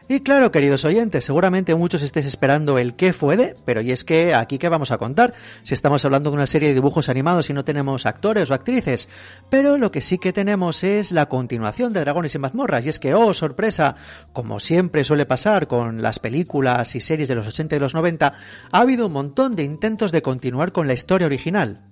Y 0.09 0.21
claro, 0.21 0.53
queridos 0.53 0.85
oyentes, 0.85 1.25
seguramente 1.25 1.75
muchos 1.75 2.01
estéis 2.01 2.27
esperando 2.27 2.77
el 2.77 2.95
qué 2.95 3.11
fue 3.11 3.35
de, 3.35 3.55
pero 3.65 3.81
y 3.81 3.91
es 3.91 4.05
que 4.05 4.33
aquí 4.33 4.57
qué 4.57 4.69
vamos 4.69 4.91
a 4.91 4.97
contar, 4.97 5.33
si 5.63 5.73
estamos 5.73 6.05
hablando 6.05 6.29
de 6.29 6.37
una 6.37 6.47
serie 6.47 6.69
de 6.69 6.75
dibujos 6.75 7.09
animados 7.09 7.49
y 7.49 7.53
no 7.53 7.65
tenemos 7.65 8.05
actores 8.05 8.49
o 8.49 8.53
actrices, 8.53 9.09
pero 9.49 9.77
lo 9.77 9.91
que 9.91 9.99
sí 9.99 10.17
que 10.17 10.31
tenemos 10.31 10.85
es 10.85 11.11
la 11.11 11.27
continuación 11.27 11.91
de 11.91 11.99
Dragones 11.99 12.35
y 12.35 12.39
Mazmorras, 12.39 12.85
y 12.85 12.89
es 12.89 13.01
que, 13.01 13.13
oh, 13.13 13.33
sorpresa, 13.33 13.97
como 14.31 14.61
siempre 14.61 15.03
suele 15.03 15.25
pasar 15.25 15.67
con 15.67 16.01
las 16.01 16.19
películas 16.19 16.95
y 16.95 17.01
series 17.01 17.27
de 17.27 17.35
los 17.35 17.45
80 17.45 17.75
y 17.75 17.79
los 17.79 17.93
90, 17.93 18.33
ha 18.71 18.79
habido 18.79 19.07
un 19.07 19.11
montón 19.11 19.57
de 19.57 19.63
intentos 19.63 20.13
de 20.13 20.21
continuar 20.21 20.71
con 20.71 20.87
la 20.87 20.93
historia 20.93 21.27
original. 21.27 21.83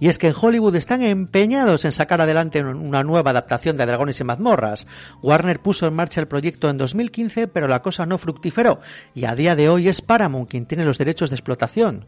Y 0.00 0.08
es 0.08 0.18
que 0.18 0.28
en 0.28 0.34
Hollywood 0.40 0.76
están 0.76 1.02
empeñados 1.02 1.84
en 1.84 1.92
sacar 1.92 2.20
adelante 2.20 2.62
una 2.62 3.02
nueva 3.02 3.30
adaptación 3.30 3.76
de 3.76 3.86
Dragones 3.86 4.20
y 4.20 4.24
Mazmorras. 4.24 4.86
Warner 5.22 5.60
puso 5.60 5.86
en 5.86 5.94
marcha 5.94 6.20
el 6.20 6.28
proyecto 6.28 6.70
en 6.70 6.78
2015, 6.78 7.48
pero 7.48 7.68
la 7.68 7.82
cosa 7.82 8.06
no 8.06 8.18
fructiferó, 8.18 8.80
y 9.14 9.24
a 9.24 9.34
día 9.34 9.56
de 9.56 9.68
hoy 9.68 9.88
es 9.88 10.02
Paramount 10.02 10.48
quien 10.48 10.66
tiene 10.66 10.84
los 10.84 10.98
derechos 10.98 11.30
de 11.30 11.36
explotación. 11.36 12.06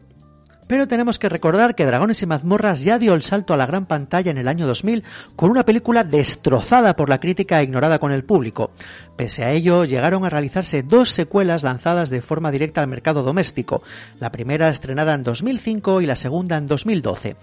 Pero 0.71 0.87
tenemos 0.87 1.19
que 1.19 1.27
recordar 1.27 1.75
que 1.75 1.85
Dragones 1.85 2.21
y 2.21 2.25
Mazmorras 2.25 2.81
ya 2.81 2.97
dio 2.97 3.13
el 3.13 3.23
salto 3.23 3.53
a 3.53 3.57
la 3.57 3.65
gran 3.65 3.87
pantalla 3.87 4.31
en 4.31 4.37
el 4.37 4.47
año 4.47 4.67
2000 4.67 5.03
con 5.35 5.51
una 5.51 5.65
película 5.65 6.05
destrozada 6.05 6.95
por 6.95 7.09
la 7.09 7.19
crítica 7.19 7.59
e 7.59 7.65
ignorada 7.65 7.99
con 7.99 8.13
el 8.13 8.23
público. 8.23 8.71
Pese 9.17 9.43
a 9.43 9.51
ello, 9.51 9.83
llegaron 9.83 10.23
a 10.23 10.29
realizarse 10.29 10.81
dos 10.81 11.09
secuelas 11.09 11.63
lanzadas 11.63 12.09
de 12.09 12.21
forma 12.21 12.51
directa 12.51 12.79
al 12.79 12.87
mercado 12.87 13.21
doméstico, 13.21 13.83
la 14.21 14.31
primera 14.31 14.69
estrenada 14.69 15.13
en 15.13 15.23
2005 15.23 15.99
y 15.99 16.05
la 16.05 16.15
segunda 16.15 16.55
en 16.55 16.67
2012. 16.67 17.35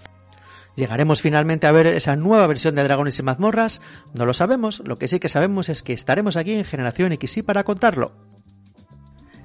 ¿Llegaremos 0.75 1.21
finalmente 1.21 1.67
a 1.67 1.71
ver 1.71 1.87
esa 1.87 2.15
nueva 2.15 2.47
versión 2.47 2.75
de 2.75 2.83
Dragones 2.83 3.19
y 3.19 3.23
Mazmorras? 3.23 3.81
No 4.13 4.25
lo 4.25 4.33
sabemos, 4.33 4.81
lo 4.85 4.97
que 4.97 5.07
sí 5.07 5.19
que 5.19 5.29
sabemos 5.29 5.69
es 5.69 5.83
que 5.83 5.93
estaremos 5.93 6.37
aquí 6.37 6.53
en 6.53 6.65
Generación 6.65 7.11
XY 7.11 7.41
para 7.43 7.63
contarlo. 7.63 8.13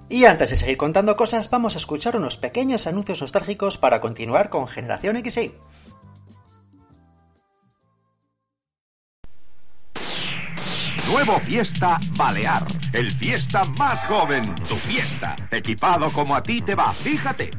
Y 0.08 0.26
antes 0.26 0.50
de 0.50 0.56
seguir 0.56 0.76
contando 0.76 1.16
cosas, 1.16 1.50
vamos 1.50 1.74
a 1.74 1.78
escuchar 1.78 2.16
unos 2.16 2.36
pequeños 2.36 2.86
anuncios 2.86 3.20
nostálgicos 3.20 3.78
para 3.78 4.00
continuar 4.00 4.50
con 4.50 4.68
Generación 4.68 5.16
XY. 5.24 5.54
Nuevo 11.08 11.38
Fiesta 11.40 12.00
Balear, 12.16 12.66
el 12.92 13.10
fiesta 13.12 13.64
más 13.64 14.00
joven, 14.06 14.54
tu 14.68 14.76
fiesta, 14.76 15.36
equipado 15.50 16.12
como 16.12 16.34
a 16.34 16.42
ti 16.42 16.60
te 16.60 16.74
va, 16.74 16.92
fíjate. 16.92 17.50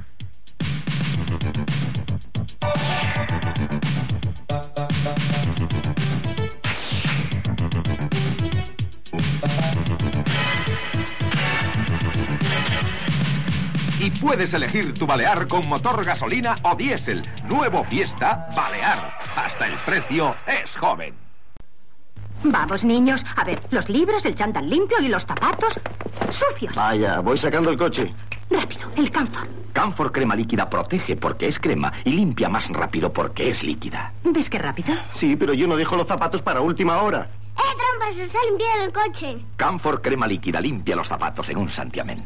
Y 14.06 14.12
puedes 14.12 14.54
elegir 14.54 14.94
tu 14.94 15.08
Balear 15.08 15.48
con 15.48 15.68
motor 15.68 16.06
gasolina 16.06 16.54
o 16.62 16.76
diésel. 16.76 17.28
Nuevo 17.50 17.84
Fiesta 17.86 18.48
Balear. 18.56 19.18
Hasta 19.36 19.66
el 19.66 19.74
precio 19.80 20.36
es 20.46 20.76
joven. 20.76 21.16
Vamos, 22.44 22.84
niños. 22.84 23.26
A 23.36 23.44
ver, 23.44 23.60
los 23.72 23.90
libros, 23.90 24.24
el 24.26 24.36
chándal 24.36 24.70
limpio 24.70 25.00
y 25.02 25.08
los 25.08 25.26
zapatos 25.26 25.80
sucios. 26.30 26.76
Vaya, 26.76 27.20
voy 27.22 27.36
sacando 27.36 27.72
el 27.72 27.78
coche. 27.78 28.14
Rápido, 28.52 28.92
el 28.96 29.10
Camphor. 29.10 29.48
Camphor 29.74 30.12
crema 30.12 30.36
líquida 30.36 30.70
protege 30.70 31.16
porque 31.16 31.48
es 31.48 31.58
crema 31.58 31.92
y 32.04 32.12
limpia 32.12 32.48
más 32.48 32.70
rápido 32.70 33.12
porque 33.12 33.50
es 33.50 33.64
líquida. 33.64 34.14
¿Ves 34.24 34.52
qué 34.52 34.60
rápido? 34.60 34.94
Sí, 35.14 35.36
pero 35.36 35.56
yo 35.56 35.68
no 35.68 35.76
dejo 35.76 35.96
los 35.96 36.08
zapatos 36.08 36.44
para 36.44 36.62
última 36.62 37.02
hora. 37.02 37.28
¡Eh, 37.58 37.76
trampas! 37.76 38.30
Se 38.30 38.38
ha 38.38 38.46
limpiado 38.52 38.84
el 38.84 38.94
coche. 38.94 39.38
Camphor 39.56 40.00
crema 40.04 40.28
líquida 40.28 40.62
limpia 40.62 40.96
los 40.96 41.08
zapatos 41.08 41.50
en 41.50 41.58
un 41.58 41.70
santiamén. 41.70 42.20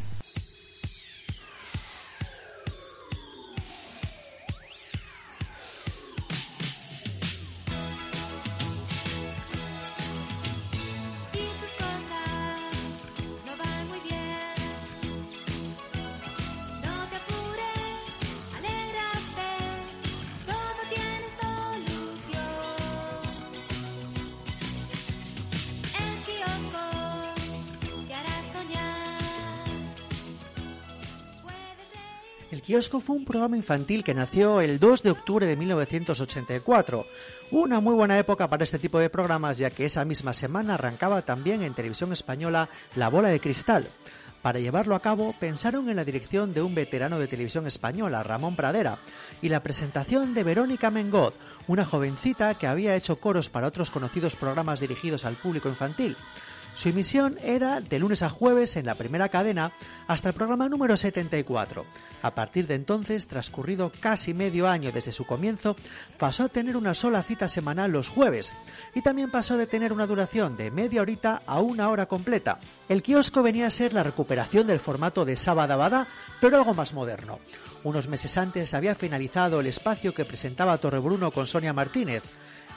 Kiosco 32.62 33.00
fue 33.00 33.16
un 33.16 33.25
programa 33.25 33.58
infantil 33.58 34.04
que 34.04 34.13
nació 34.13 34.62
el 34.62 34.80
2 34.80 35.04
de 35.04 35.12
octubre 35.12 35.46
de 35.46 35.56
1984. 35.56 37.06
Una 37.51 37.80
muy 37.80 37.96
buena 37.96 38.18
época 38.18 38.48
para 38.48 38.63
este 38.63 38.80
tipo 38.80 39.00
de 39.00 39.10
programas 39.10 39.58
ya 39.58 39.70
que 39.70 39.86
esa 39.86 40.06
misma 40.06 40.34
semana 40.34 40.75
arrancaba 40.75 41.22
también 41.22 41.62
en 41.63 41.74
televisión 41.74 42.12
española 42.13 42.70
La 42.96 43.10
Bola 43.10 43.30
de 43.30 43.39
Cristal. 43.39 43.88
Para 44.42 44.60
llevarlo 44.60 44.96
a 44.96 45.01
cabo 45.01 45.36
pensaron 45.38 45.89
en 45.89 45.98
la 45.98 46.06
dirección 46.06 46.54
de 46.54 46.62
un 46.62 46.74
veterano 46.74 47.20
de 47.20 47.28
televisión 47.28 47.68
española, 47.68 48.24
Ramón 48.24 48.56
Pradera, 48.56 48.98
y 49.42 49.50
la 49.50 49.62
presentación 49.62 50.34
de 50.34 50.44
Verónica 50.44 50.92
Mengot, 50.92 51.36
una 51.68 51.86
jovencita 51.86 52.54
que 52.56 52.68
había 52.68 52.96
hecho 52.96 53.20
coros 53.20 53.50
para 53.50 53.68
otros 53.68 53.92
conocidos 53.92 54.38
programas 54.38 54.80
dirigidos 54.80 55.25
al 55.25 55.36
público 55.36 55.68
infantil. 55.68 56.16
Su 56.80 56.88
emisión 56.88 57.38
era 57.44 57.82
de 57.82 58.00
lunes 58.00 58.22
a 58.22 58.30
jueves 58.30 58.78
en 58.78 58.86
la 58.86 58.96
primera 58.96 59.28
cadena 59.28 59.74
hasta 60.08 60.30
el 60.30 60.34
programa 60.34 60.70
número 60.70 60.96
74. 60.96 61.86
A 62.22 62.34
partir 62.34 62.68
de 62.68 62.76
entonces, 62.76 63.28
transcurrido 63.28 63.92
casi 64.00 64.34
medio 64.34 64.66
año 64.66 64.94
desde 64.94 65.12
su 65.12 65.26
comienzo, 65.26 65.76
pasó 66.18 66.44
a 66.46 66.48
tener 66.48 66.78
una 66.78 66.94
sola 66.94 67.22
cita 67.22 67.50
semanal 67.50 67.92
los 67.92 68.08
jueves 68.08 68.54
y 68.96 69.02
también 69.02 69.30
pasó 69.30 69.58
de 69.58 69.68
tener 69.68 69.92
una 69.92 70.08
duración 70.08 70.56
de 70.56 70.72
media 70.72 71.02
horita 71.02 71.42
a 71.46 71.60
una 71.60 71.90
hora 71.90 72.06
completa. 72.06 72.62
El 72.88 73.04
kiosco 73.04 73.44
venía 73.44 73.68
a 73.68 73.72
ser 73.72 73.94
la 73.94 74.04
recuperación 74.04 74.66
del 74.66 74.80
formato 74.80 75.26
de 75.26 75.36
Sabadabada, 75.36 76.08
pero 76.40 76.56
algo 76.56 76.74
más 76.74 76.94
moderno. 76.94 77.40
Unos 77.84 78.08
meses 78.08 78.38
antes 78.38 78.74
había 78.74 78.96
finalizado 78.96 79.60
el 79.60 79.68
espacio 79.68 80.14
que 80.14 80.24
presentaba 80.24 80.78
Torrebruno 80.78 81.32
con 81.32 81.46
Sonia 81.46 81.74
Martínez. 81.74 82.24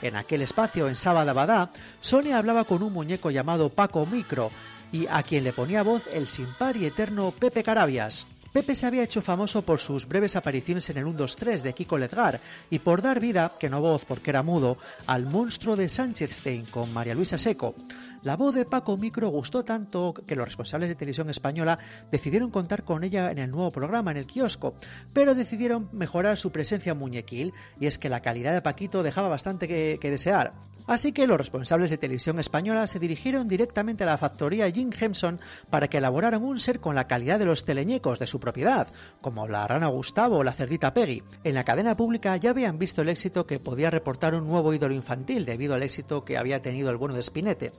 En 0.03 0.17
aquel 0.17 0.41
espacio, 0.41 0.89
en 0.89 0.95
Sabadabada, 0.95 1.71
Sonia 2.01 2.37
hablaba 2.37 2.65
con 2.65 2.83
un 2.83 2.91
muñeco 2.91 3.31
llamado 3.31 3.69
Paco 3.69 4.05
Micro, 4.05 4.51
y 4.91 5.07
a 5.07 5.23
quien 5.23 5.45
le 5.45 5.53
ponía 5.53 5.81
voz 5.81 6.03
el 6.13 6.27
sin 6.27 6.53
par 6.55 6.75
y 6.75 6.85
eterno 6.85 7.31
Pepe 7.31 7.63
Carabias. 7.63 8.27
Pepe 8.51 8.75
se 8.75 8.85
había 8.85 9.03
hecho 9.03 9.21
famoso 9.21 9.61
por 9.61 9.79
sus 9.79 10.05
breves 10.05 10.35
apariciones 10.35 10.89
en 10.89 10.97
el 10.97 11.05
1-2-3 11.05 11.61
de 11.61 11.73
Kiko 11.73 11.97
Ledgar 11.97 12.41
y 12.69 12.79
por 12.79 13.01
dar 13.01 13.21
vida, 13.21 13.53
que 13.57 13.69
no 13.69 13.79
voz 13.79 14.03
porque 14.03 14.31
era 14.31 14.43
mudo, 14.43 14.77
al 15.07 15.25
monstruo 15.25 15.77
de 15.77 15.87
Sanchezstein 15.87 16.65
con 16.65 16.91
María 16.93 17.15
Luisa 17.15 17.37
Seco. 17.37 17.73
La 18.23 18.37
voz 18.37 18.55
de 18.55 18.63
Paco 18.63 18.95
Micro 18.95 19.27
gustó 19.27 19.65
tanto 19.65 20.13
que 20.13 20.37
los 20.37 20.45
responsables 20.45 20.87
de 20.87 20.95
televisión 20.95 21.29
española 21.29 21.77
decidieron 22.09 22.51
contar 22.51 22.85
con 22.85 23.03
ella 23.03 23.29
en 23.29 23.37
el 23.37 23.51
nuevo 23.51 23.69
programa, 23.69 24.11
en 24.11 24.17
el 24.17 24.27
kiosco, 24.27 24.75
pero 25.11 25.35
decidieron 25.35 25.89
mejorar 25.91 26.37
su 26.37 26.49
presencia 26.49 26.93
muñequil 26.93 27.53
y 27.81 27.87
es 27.87 27.99
que 27.99 28.07
la 28.07 28.21
calidad 28.21 28.53
de 28.53 28.61
Paquito 28.61 29.03
dejaba 29.03 29.27
bastante 29.27 29.67
que, 29.67 30.09
desear. 30.09 30.53
Así 30.87 31.11
que 31.11 31.27
los 31.27 31.37
responsables 31.37 31.89
de 31.89 31.97
televisión 31.97 32.39
española 32.39 32.87
se 32.87 32.99
dirigieron 32.99 33.47
directamente 33.47 34.03
a 34.03 34.07
la 34.07 34.17
factoría 34.17 34.69
Jim 34.69 34.91
Henson 34.97 35.39
para 35.69 35.87
que 35.89 35.97
elaboraran 35.97 36.43
un 36.43 36.59
ser 36.59 36.79
con 36.79 36.95
la 36.95 37.07
calidad 37.07 37.39
de 37.39 37.45
los 37.45 37.63
teleñecos 37.63 38.19
de 38.19 38.27
su 38.27 38.39
propiedad, 38.39 38.87
como 39.21 39.47
la 39.47 39.65
rana 39.65 39.87
Gustavo 39.87 40.37
o 40.37 40.43
la 40.43 40.53
cerdita 40.53 40.93
Peggy. 40.93 41.23
En 41.45 41.55
la 41.55 41.63
cadena 41.63 41.95
pública 41.95 42.35
ya 42.37 42.49
habían 42.49 42.79
visto 42.79 43.01
el 43.01 43.09
éxito 43.09 43.45
que 43.45 43.59
podía 43.59 43.91
reportar 43.91 44.33
un 44.33 44.45
nuevo 44.45 44.73
ídolo 44.73 44.93
infantil 44.93 45.45
debido 45.45 45.73
al 45.73 45.83
éxito 45.83 46.25
que 46.25 46.37
había 46.37 46.61
tenido 46.61 46.89
el 46.89 46.97
bueno 46.97 47.15
de 47.15 47.23
Spinette. 47.23 47.73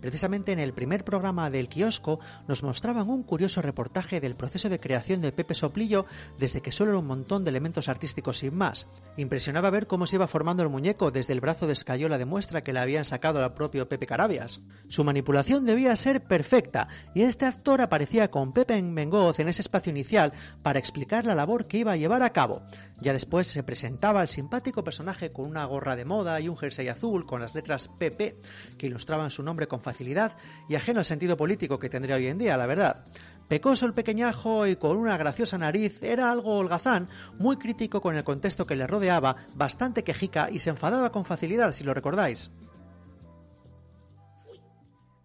Precisamente 0.00 0.52
en 0.52 0.58
el 0.58 0.72
primer 0.72 1.04
programa 1.04 1.50
del 1.50 1.68
kiosco 1.68 2.20
nos 2.46 2.62
mostraban 2.62 3.08
un 3.08 3.22
curioso 3.22 3.62
reportaje 3.62 4.20
del 4.20 4.36
proceso 4.36 4.68
de 4.68 4.78
creación 4.78 5.20
de 5.20 5.32
Pepe 5.32 5.54
Soplillo 5.54 6.06
desde 6.38 6.60
que 6.60 6.72
solo 6.72 6.92
era 6.92 7.00
un 7.00 7.06
montón 7.06 7.44
de 7.44 7.50
elementos 7.50 7.88
artísticos 7.88 8.38
sin 8.38 8.54
más. 8.54 8.86
Impresionaba 9.16 9.70
ver 9.70 9.86
cómo 9.86 10.06
se 10.06 10.16
iba 10.16 10.26
formando 10.26 10.62
el 10.62 10.68
muñeco 10.68 11.10
desde 11.10 11.32
el 11.32 11.40
brazo 11.40 11.66
de 11.66 11.72
escayola 11.72 12.18
de 12.18 12.24
muestra 12.24 12.62
que 12.62 12.72
le 12.72 12.80
habían 12.80 13.04
sacado 13.04 13.42
al 13.42 13.54
propio 13.54 13.88
Pepe 13.88 14.06
Carabias. 14.06 14.60
Su 14.88 15.04
manipulación 15.04 15.66
debía 15.66 15.94
ser 15.96 16.22
perfecta 16.22 16.88
y 17.14 17.22
este 17.22 17.46
actor 17.46 17.80
aparecía 17.80 18.30
con 18.30 18.52
Pepe 18.52 18.76
en 18.76 18.92
Mengoz 18.92 19.40
en 19.40 19.48
ese 19.48 19.62
espacio 19.62 19.90
inicial 19.90 20.32
para 20.62 20.78
explicar 20.78 21.24
la 21.24 21.34
labor 21.34 21.66
que 21.66 21.78
iba 21.78 21.92
a 21.92 21.96
llevar 21.96 22.22
a 22.22 22.30
cabo. 22.30 22.62
Ya 23.00 23.12
después 23.12 23.46
se 23.46 23.62
presentaba 23.62 24.22
el 24.22 24.28
simpático 24.28 24.82
personaje 24.82 25.30
con 25.30 25.46
una 25.46 25.64
gorra 25.64 25.94
de 25.94 26.04
moda 26.04 26.40
y 26.40 26.48
un 26.48 26.56
jersey 26.56 26.88
azul 26.88 27.26
con 27.26 27.40
las 27.40 27.54
letras 27.54 27.88
PP 27.88 28.40
que 28.76 28.86
ilustraban 28.88 29.30
su 29.30 29.42
nombre 29.42 29.68
con 29.68 29.80
facilidad 29.80 30.36
y 30.68 30.74
ajeno 30.74 30.98
al 30.98 31.04
sentido 31.04 31.36
político 31.36 31.78
que 31.78 31.88
tendría 31.88 32.16
hoy 32.16 32.26
en 32.26 32.38
día, 32.38 32.56
la 32.56 32.66
verdad. 32.66 33.04
Pecoso 33.46 33.86
el 33.86 33.94
pequeñajo 33.94 34.66
y 34.66 34.76
con 34.76 34.96
una 34.96 35.16
graciosa 35.16 35.56
nariz, 35.58 36.02
era 36.02 36.30
algo 36.30 36.58
holgazán, 36.58 37.08
muy 37.38 37.56
crítico 37.56 38.00
con 38.00 38.16
el 38.16 38.24
contexto 38.24 38.66
que 38.66 38.76
le 38.76 38.86
rodeaba, 38.86 39.46
bastante 39.54 40.02
quejica 40.04 40.50
y 40.50 40.58
se 40.58 40.70
enfadaba 40.70 41.12
con 41.12 41.24
facilidad, 41.24 41.72
si 41.72 41.84
lo 41.84 41.94
recordáis. 41.94 42.50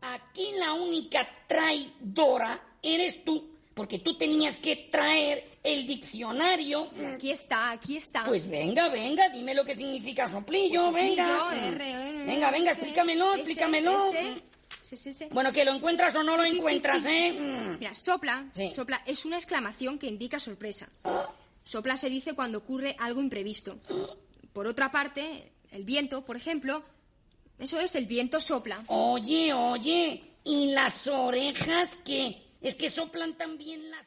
Aquí 0.01 0.51
la 0.60 0.74
única 0.74 1.27
traidora 1.48 2.77
eres 2.82 3.25
tú, 3.25 3.50
porque 3.74 4.00
tú 4.00 4.18
tenías 4.18 4.58
que 4.58 4.88
traer 4.92 5.53
el 5.63 5.88
diccionario. 5.88 6.89
Aquí 7.13 7.32
está, 7.32 7.72
aquí 7.72 7.98
está. 7.98 8.25
Pues 8.25 8.48
venga, 8.50 8.89
venga, 8.89 9.29
dime 9.29 9.53
lo 9.55 9.63
que 9.63 9.74
significa 9.75 10.27
soplillo, 10.27 10.91
Pues 10.91 11.15
soplillo, 11.15 11.48
venga. 11.50 11.67
R, 11.70 11.91
R, 11.91 12.25
venga, 12.25 12.51
venga, 12.51 12.72
explícamelo, 12.72 13.34
explícamelo. 13.36 14.12
Sí, 14.82 14.98
sí, 14.98 15.13
sí. 15.13 15.25
Bueno, 15.32 15.51
que 15.51 15.63
lo 15.65 15.74
encuentras 15.74 16.15
o 16.15 16.24
no 16.24 16.36
lo 16.38 16.43
encuentras. 16.43 17.03
¿eh? 17.05 17.34
Mm. 17.34 17.79
Mira, 17.79 17.93
sopla, 17.96 18.46
Sí. 18.53 18.70
sopla 18.72 19.01
es 19.05 19.25
una 19.25 19.38
exclamación 19.38 19.98
que 19.98 20.08
indica 20.08 20.39
sorpresa. 20.39 20.89
Sopla 21.63 21.96
se 21.98 22.10
dice 22.10 22.34
cuando 22.34 22.58
ocurre 22.60 22.96
algo 23.00 23.22
imprevisto. 23.22 23.79
Por 24.51 24.67
otra 24.67 24.91
parte, 24.91 25.51
el 25.72 25.84
viento, 25.86 26.25
por 26.25 26.36
ejemplo, 26.36 26.84
eso 27.58 27.79
es 27.79 27.96
el 27.96 28.05
viento 28.05 28.39
sopla. 28.41 28.84
Oye, 28.88 29.53
oye, 29.53 30.22
¿y 30.43 30.72
las 30.74 31.08
orejas 31.08 31.89
qué? 32.03 32.43
Es 32.62 32.75
que 32.75 32.89
soplan 32.89 33.38
también 33.38 33.89
las. 33.89 34.05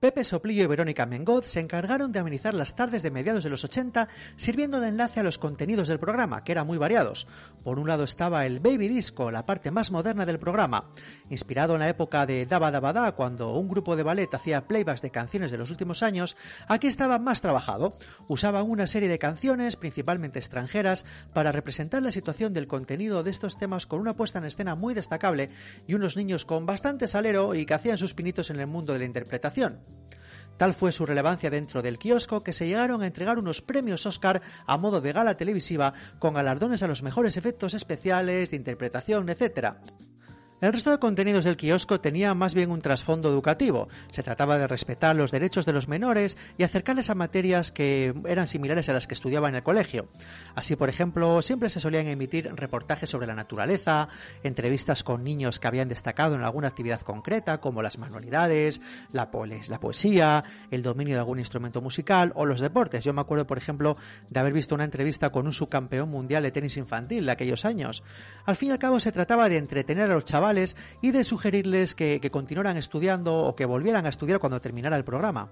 Pepe 0.00 0.24
Soplillo 0.24 0.64
y 0.64 0.66
Verónica 0.66 1.04
Mengoz 1.04 1.44
se 1.44 1.60
encargaron 1.60 2.10
de 2.10 2.20
amenizar 2.20 2.54
las 2.54 2.74
tardes 2.74 3.02
de 3.02 3.10
mediados 3.10 3.44
de 3.44 3.50
los 3.50 3.64
80 3.64 4.08
sirviendo 4.36 4.80
de 4.80 4.88
enlace 4.88 5.20
a 5.20 5.22
los 5.22 5.36
contenidos 5.36 5.88
del 5.88 6.00
programa, 6.00 6.42
que 6.42 6.52
eran 6.52 6.66
muy 6.66 6.78
variados. 6.78 7.26
Por 7.62 7.78
un 7.78 7.86
lado 7.86 8.04
estaba 8.04 8.46
el 8.46 8.60
Baby 8.60 8.88
Disco, 8.88 9.30
la 9.30 9.44
parte 9.44 9.70
más 9.70 9.90
moderna 9.90 10.24
del 10.24 10.38
programa, 10.38 10.90
inspirado 11.28 11.74
en 11.74 11.80
la 11.80 11.90
época 11.90 12.24
de 12.24 12.46
Daba 12.46 12.70
Daba 12.70 12.94
Da, 12.94 13.12
cuando 13.12 13.52
un 13.52 13.68
grupo 13.68 13.94
de 13.94 14.02
ballet 14.02 14.32
hacía 14.32 14.66
playbacks 14.66 15.02
de 15.02 15.10
canciones 15.10 15.50
de 15.50 15.58
los 15.58 15.70
últimos 15.70 16.02
años, 16.02 16.34
aquí 16.66 16.86
estaba 16.86 17.18
más 17.18 17.42
trabajado. 17.42 17.92
Usaban 18.26 18.70
una 18.70 18.86
serie 18.86 19.10
de 19.10 19.18
canciones, 19.18 19.76
principalmente 19.76 20.38
extranjeras, 20.38 21.04
para 21.34 21.52
representar 21.52 22.00
la 22.00 22.10
situación 22.10 22.54
del 22.54 22.68
contenido 22.68 23.22
de 23.22 23.32
estos 23.32 23.58
temas 23.58 23.84
con 23.84 24.00
una 24.00 24.16
puesta 24.16 24.38
en 24.38 24.46
escena 24.46 24.76
muy 24.76 24.94
destacable 24.94 25.50
y 25.86 25.92
unos 25.92 26.16
niños 26.16 26.46
con 26.46 26.64
bastante 26.64 27.06
salero 27.06 27.54
y 27.54 27.66
que 27.66 27.74
hacían 27.74 27.98
sus 27.98 28.14
pinitos 28.14 28.48
en 28.48 28.60
el 28.60 28.66
mundo 28.66 28.94
de 28.94 29.00
la 29.00 29.04
interpretación. 29.04 29.89
Tal 30.56 30.74
fue 30.74 30.92
su 30.92 31.06
relevancia 31.06 31.48
dentro 31.48 31.80
del 31.80 31.98
kiosco 31.98 32.42
que 32.42 32.52
se 32.52 32.66
llegaron 32.66 33.00
a 33.00 33.06
entregar 33.06 33.38
unos 33.38 33.62
premios 33.62 34.04
Oscar 34.04 34.42
a 34.66 34.76
modo 34.76 35.00
de 35.00 35.12
gala 35.12 35.38
televisiva 35.38 35.94
con 36.18 36.34
galardones 36.34 36.82
a 36.82 36.86
los 36.86 37.02
mejores 37.02 37.38
efectos 37.38 37.72
especiales, 37.72 38.50
de 38.50 38.56
interpretación, 38.56 39.30
etc. 39.30 39.76
El 40.60 40.74
resto 40.74 40.90
de 40.90 40.98
contenidos 40.98 41.46
del 41.46 41.56
kiosco 41.56 42.00
tenía 42.00 42.34
más 42.34 42.54
bien 42.54 42.70
un 42.70 42.82
trasfondo 42.82 43.30
educativo. 43.30 43.88
Se 44.10 44.22
trataba 44.22 44.58
de 44.58 44.66
respetar 44.66 45.16
los 45.16 45.30
derechos 45.30 45.64
de 45.64 45.72
los 45.72 45.88
menores 45.88 46.36
y 46.58 46.64
acercarles 46.64 47.08
a 47.08 47.14
materias 47.14 47.72
que 47.72 48.12
eran 48.26 48.46
similares 48.46 48.90
a 48.90 48.92
las 48.92 49.06
que 49.06 49.14
estudiaban 49.14 49.52
en 49.52 49.56
el 49.56 49.62
colegio. 49.62 50.08
Así, 50.54 50.76
por 50.76 50.90
ejemplo, 50.90 51.40
siempre 51.40 51.70
se 51.70 51.80
solían 51.80 52.08
emitir 52.08 52.54
reportajes 52.54 53.08
sobre 53.08 53.26
la 53.26 53.34
naturaleza, 53.34 54.10
entrevistas 54.42 55.02
con 55.02 55.24
niños 55.24 55.60
que 55.60 55.66
habían 55.66 55.88
destacado 55.88 56.34
en 56.34 56.42
alguna 56.42 56.68
actividad 56.68 57.00
concreta, 57.00 57.58
como 57.62 57.80
las 57.80 57.96
manualidades, 57.96 58.82
la, 59.12 59.30
la 59.68 59.80
poesía, 59.80 60.44
el 60.70 60.82
dominio 60.82 61.14
de 61.14 61.20
algún 61.20 61.38
instrumento 61.38 61.80
musical 61.80 62.32
o 62.34 62.44
los 62.44 62.60
deportes. 62.60 63.02
Yo 63.02 63.14
me 63.14 63.22
acuerdo, 63.22 63.46
por 63.46 63.56
ejemplo, 63.56 63.96
de 64.28 64.40
haber 64.40 64.52
visto 64.52 64.74
una 64.74 64.84
entrevista 64.84 65.30
con 65.30 65.46
un 65.46 65.54
subcampeón 65.54 66.10
mundial 66.10 66.42
de 66.42 66.50
tenis 66.50 66.76
infantil 66.76 67.24
de 67.24 67.32
aquellos 67.32 67.64
años. 67.64 68.02
Al 68.44 68.56
fin 68.56 68.68
y 68.68 68.72
al 68.72 68.78
cabo 68.78 69.00
se 69.00 69.10
trataba 69.10 69.48
de 69.48 69.56
entretener 69.56 70.10
a 70.10 70.14
los 70.14 70.26
chavales 70.26 70.49
y 71.00 71.10
de 71.10 71.24
sugerirles 71.24 71.94
que, 71.94 72.20
que 72.20 72.30
continuaran 72.30 72.76
estudiando 72.76 73.36
o 73.36 73.54
que 73.54 73.64
volvieran 73.64 74.06
a 74.06 74.08
estudiar 74.10 74.40
cuando 74.40 74.60
terminara 74.60 74.96
el 74.96 75.04
programa. 75.04 75.50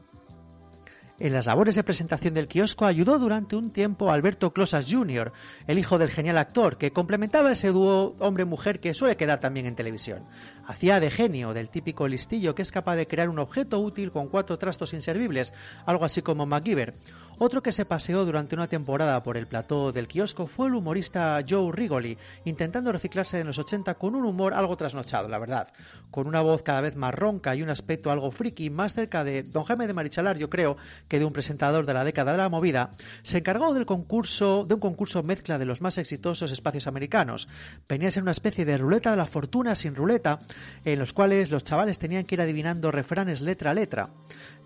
En 1.21 1.33
las 1.33 1.47
labores 1.47 1.75
de 1.75 1.83
presentación 1.83 2.33
del 2.33 2.47
kiosco 2.47 2.87
ayudó 2.87 3.19
durante 3.19 3.57
un 3.57 3.73
tiempo 3.73 4.13
Alberto 4.13 4.53
Closas 4.53 4.87
Jr., 4.89 5.33
el 5.67 5.81
hijo 5.81 5.99
del 5.99 6.11
genial 6.11 6.39
actor, 6.39 6.79
que 6.79 6.93
complementaba 6.93 7.51
ese 7.51 7.73
dúo 7.73 8.15
hombre-mujer 8.21 8.79
que 8.79 8.95
suele 8.95 9.17
quedar 9.17 9.41
también 9.41 9.67
en 9.67 9.75
televisión. 9.75 10.23
Hacía 10.65 11.01
de 11.01 11.11
genio, 11.11 11.55
del 11.55 11.71
típico 11.71 12.07
listillo 12.07 12.55
que 12.55 12.63
es 12.63 12.71
capaz 12.71 12.95
de 12.95 13.09
crear 13.09 13.29
un 13.31 13.41
objeto 13.41 13.81
útil 13.81 14.13
con 14.13 14.29
cuatro 14.29 14.59
trastos 14.59 14.95
inservibles, 14.95 15.55
algo 15.87 16.05
así 16.05 16.23
como 16.23 16.47
MacGyver. 16.47 16.95
Otro 17.41 17.63
que 17.63 17.71
se 17.71 17.85
paseó 17.85 18.25
durante 18.25 18.57
una 18.57 18.67
temporada 18.67 19.23
por 19.23 19.37
el 19.37 19.47
plató 19.47 19.93
del 19.93 20.09
kiosco 20.09 20.49
fue 20.49 20.67
el 20.67 20.75
humorista 20.75 21.41
Joe 21.49 21.71
Rigoli, 21.71 22.19
intentando 22.45 22.91
reciclarse 22.91 23.37
de 23.37 23.45
los 23.45 23.59
80 23.59 23.95
con 23.95 24.17
un 24.17 24.25
humor 24.25 24.55
algo 24.55 24.77
trasnochado, 24.77 25.29
la 25.29 25.39
verdad. 25.39 25.69
Con 26.11 26.27
una 26.27 26.41
voz 26.41 26.65
cada 26.65 26.81
vez 26.81 26.97
más 26.97 27.15
ronca 27.15 27.55
y 27.55 27.63
un 27.63 27.71
aspecto 27.71 28.11
algo 28.11 28.33
friki, 28.33 28.71
más 28.71 28.95
cerca 28.95 29.23
de 29.23 29.45
Don 29.45 29.63
Jaime 29.63 29.87
de 29.87 29.95
Marichalar, 29.95 30.37
yo 30.37 30.51
creo, 30.51 30.79
que 31.07 31.21
de 31.21 31.27
un 31.27 31.33
presentador 31.33 31.87
de 31.87 31.95
la 31.95 32.03
década 32.03 32.33
de 32.33 32.39
la 32.39 32.49
movida, 32.49 32.91
se 33.23 33.39
encargó 33.39 33.73
del 33.73 33.87
concurso, 33.87 34.65
de 34.65 34.75
un 34.75 34.81
concurso 34.81 35.23
mezcla 35.23 35.59
de 35.59 35.65
los 35.65 35.81
más 35.81 35.97
exitosos 35.97 36.51
espacios 36.51 36.89
americanos. 36.89 37.47
Venía 37.89 38.09
a 38.09 38.11
ser 38.11 38.25
una 38.25 38.33
especie 38.33 38.65
de 38.65 38.79
ruleta 38.79 39.13
de 39.13 39.17
la 39.17 39.27
fortuna 39.27 39.77
sin 39.77 39.95
ruleta, 39.95 40.41
en 40.85 40.99
los 40.99 41.13
cuales 41.13 41.53
los 41.53 41.63
chavales 41.63 42.01
tenían 42.01 42.25
que 42.25 42.35
ir 42.35 42.41
adivinando 42.41 42.91
refranes 42.91 43.41
letra 43.41 43.71
a 43.71 43.75
letra. 43.75 44.11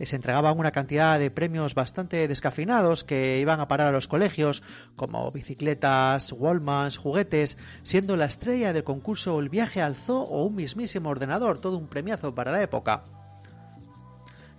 Se 0.00 0.16
entregaban 0.16 0.58
una 0.58 0.70
cantidad 0.70 1.18
de 1.18 1.30
premios 1.30 1.74
bastante 1.74 2.26
descafinados 2.26 2.61
que 3.04 3.38
iban 3.38 3.60
a 3.60 3.68
parar 3.68 3.88
a 3.88 3.92
los 3.92 4.08
colegios, 4.08 4.62
como 4.96 5.30
bicicletas, 5.30 6.32
Wallmans, 6.32 6.96
juguetes, 6.96 7.58
siendo 7.82 8.16
la 8.16 8.26
estrella 8.26 8.72
del 8.72 8.84
concurso 8.84 9.38
el 9.40 9.48
viaje 9.48 9.82
al 9.82 9.96
zoo 9.96 10.22
o 10.22 10.44
un 10.44 10.54
mismísimo 10.54 11.10
ordenador, 11.10 11.58
todo 11.58 11.78
un 11.78 11.88
premiazo 11.88 12.34
para 12.34 12.52
la 12.52 12.62
época. 12.62 13.21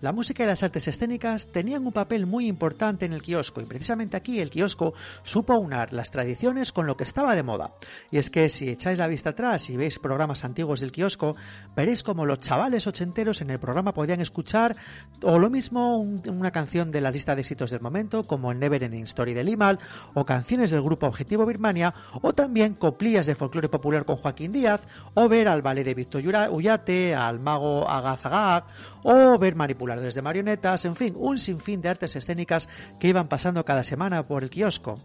La 0.03 0.11
música 0.11 0.43
y 0.43 0.47
las 0.47 0.63
artes 0.63 0.85
escénicas 0.89 1.47
tenían 1.53 1.85
un 1.87 1.93
papel 1.93 2.25
muy 2.25 2.47
importante 2.47 3.05
en 3.05 3.13
el 3.13 3.21
kiosco 3.21 3.61
y 3.61 3.65
precisamente 3.65 4.17
aquí 4.17 4.41
el 4.41 4.49
kiosco 4.49 4.93
supo 5.23 5.55
unar 5.57 5.93
las 5.93 6.11
tradiciones 6.11 6.73
con 6.73 6.85
lo 6.87 6.97
que 6.97 7.05
estaba 7.05 7.35
de 7.35 7.43
moda. 7.43 7.75
Y 8.11 8.17
es 8.17 8.29
que 8.29 8.49
si 8.49 8.67
echáis 8.67 8.99
la 8.99 9.07
vista 9.07 9.29
atrás 9.29 9.69
y 9.69 9.77
veis 9.77 9.99
programas 9.99 10.43
antiguos 10.43 10.81
del 10.81 10.91
kiosco, 10.91 11.37
veréis 11.73 12.03
como 12.03 12.25
los 12.25 12.39
chavales 12.39 12.85
ochenteros 12.85 13.39
en 13.39 13.49
el 13.49 13.59
programa 13.61 13.93
podían 13.93 14.19
escuchar 14.19 14.75
o 15.21 15.39
lo 15.39 15.49
mismo 15.49 15.97
un- 15.97 16.21
una 16.27 16.51
canción 16.51 16.91
de 16.91 16.99
la 16.99 17.09
lista 17.09 17.33
de 17.33 17.39
éxitos 17.39 17.71
del 17.71 17.79
momento 17.79 18.27
como 18.27 18.51
el 18.51 18.59
Never 18.59 18.83
Ending 18.83 19.05
Story 19.05 19.33
de 19.33 19.45
Limal 19.45 19.79
o 20.15 20.25
canciones 20.25 20.71
del 20.71 20.81
grupo 20.81 21.07
Objetivo 21.07 21.45
Birmania 21.45 21.93
o 22.21 22.33
también 22.33 22.73
coplillas 22.73 23.25
de 23.25 23.35
folclore 23.35 23.69
popular 23.69 24.03
con 24.03 24.17
Joaquín 24.17 24.51
Díaz 24.51 24.85
o 25.13 25.29
ver 25.29 25.47
al 25.47 25.61
ballet 25.61 25.85
de 25.85 25.93
Víctor 25.93 26.23
Ullate, 26.51 27.15
al 27.15 27.39
mago 27.39 27.87
Agazagag 27.89 28.65
o 29.03 29.37
ver 29.39 29.55
manipuladores 29.93 30.15
de 30.15 30.21
marionetas, 30.21 30.85
en 30.85 30.95
fin, 30.95 31.13
un 31.17 31.37
sinfín 31.37 31.81
de 31.81 31.89
artes 31.89 32.15
escénicas 32.15 32.67
que 32.99 33.07
iban 33.07 33.27
pasando 33.27 33.63
cada 33.63 33.83
semana 33.83 34.25
por 34.27 34.43
el 34.43 34.49
kiosco. 34.49 34.99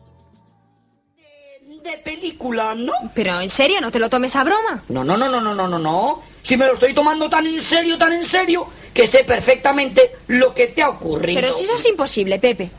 de 1.83 1.97
película, 1.99 2.75
¿no? 2.75 2.93
Pero 3.15 3.41
en 3.41 3.49
serio, 3.49 3.81
no 3.81 3.91
te 3.91 3.99
lo 3.99 4.11
tomes 4.11 4.35
a 4.35 4.43
broma. 4.45 4.83
No, 4.89 5.05
no, 5.05 5.17
no, 5.17 5.29
no, 5.29 5.41
no, 5.41 5.55
no, 5.55 5.69
no, 5.69 5.79
no. 5.79 6.23
Si 6.43 6.57
me 6.57 6.67
lo 6.67 6.73
estoy 6.73 6.93
tomando 6.93 7.31
tan 7.31 7.47
en 7.47 7.61
serio, 7.61 7.97
tan 7.97 8.13
en 8.13 8.25
serio, 8.25 8.67
que 8.93 9.07
sé 9.07 9.23
perfectamente 9.25 10.11
lo 10.27 10.53
que 10.53 10.67
te 10.67 10.83
ha 10.83 10.89
ocurrido. 10.89 11.41
Pero 11.41 11.53
si 11.53 11.65
eso 11.65 11.77
es 11.77 11.87
imposible, 11.87 12.39
Pepe. 12.39 12.71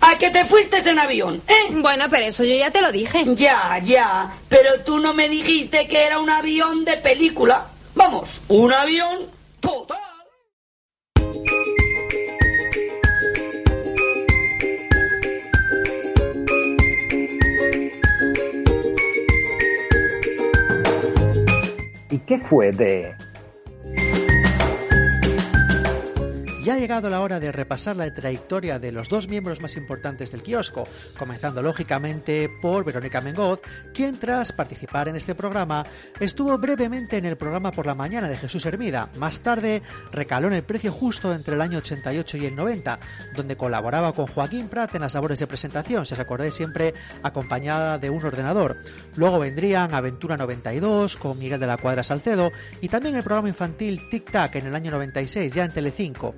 ¿A 0.00 0.18
que 0.18 0.30
te 0.30 0.44
fuiste 0.44 0.78
en 0.88 0.98
avión? 0.98 1.40
¿eh? 1.48 1.66
Bueno, 1.70 2.04
pero 2.10 2.26
eso 2.26 2.44
yo 2.44 2.54
ya 2.54 2.70
te 2.70 2.82
lo 2.82 2.92
dije. 2.92 3.24
Ya, 3.36 3.78
ya. 3.82 4.34
Pero 4.50 4.82
tú 4.84 4.98
no 4.98 5.14
me 5.14 5.30
dijiste 5.30 5.86
que 5.88 6.04
era 6.04 6.18
un 6.18 6.28
avión 6.28 6.84
de 6.84 6.98
película. 6.98 7.66
Vamos, 7.94 8.42
un 8.48 8.72
avión 8.72 9.20
total. 9.60 10.13
¿Y 22.14 22.18
qué 22.18 22.38
fue 22.38 22.70
de 22.70 23.12
Ya 26.64 26.76
ha 26.76 26.78
llegado 26.78 27.10
la 27.10 27.20
hora 27.20 27.40
de 27.40 27.52
repasar 27.52 27.94
la 27.94 28.10
trayectoria 28.14 28.78
de 28.78 28.90
los 28.90 29.10
dos 29.10 29.28
miembros 29.28 29.60
más 29.60 29.76
importantes 29.76 30.32
del 30.32 30.40
kiosco, 30.40 30.88
comenzando 31.18 31.60
lógicamente 31.60 32.48
por 32.48 32.86
Verónica 32.86 33.20
Mengoz, 33.20 33.60
quien 33.92 34.16
tras 34.16 34.52
participar 34.52 35.08
en 35.08 35.16
este 35.16 35.34
programa 35.34 35.84
estuvo 36.20 36.56
brevemente 36.56 37.18
en 37.18 37.26
el 37.26 37.36
programa 37.36 37.70
por 37.70 37.84
la 37.84 37.94
mañana 37.94 38.30
de 38.30 38.38
Jesús 38.38 38.64
Hermida. 38.64 39.10
Más 39.16 39.40
tarde 39.40 39.82
recaló 40.10 40.46
en 40.46 40.54
el 40.54 40.62
precio 40.62 40.90
justo 40.90 41.34
entre 41.34 41.54
el 41.54 41.60
año 41.60 41.76
88 41.76 42.38
y 42.38 42.46
el 42.46 42.56
90, 42.56 42.98
donde 43.36 43.56
colaboraba 43.56 44.14
con 44.14 44.26
Joaquín 44.26 44.70
Prat 44.70 44.94
en 44.94 45.02
las 45.02 45.12
labores 45.12 45.40
de 45.40 45.46
presentación, 45.46 46.06
si 46.06 46.14
os 46.14 46.20
acordáis 46.20 46.54
siempre 46.54 46.94
acompañada 47.22 47.98
de 47.98 48.08
un 48.08 48.24
ordenador. 48.24 48.78
Luego 49.16 49.38
vendrían 49.38 49.92
Aventura 49.92 50.38
92 50.38 51.18
con 51.18 51.38
Miguel 51.38 51.60
de 51.60 51.66
la 51.66 51.76
Cuadra 51.76 52.02
Salcedo 52.02 52.52
y 52.80 52.88
también 52.88 53.16
el 53.16 53.22
programa 53.22 53.50
infantil 53.50 54.00
Tic 54.10 54.30
Tac 54.30 54.56
en 54.56 54.68
el 54.68 54.74
año 54.74 54.92
96, 54.92 55.52
ya 55.52 55.66
en 55.66 55.70
Telecinco. 55.70 56.34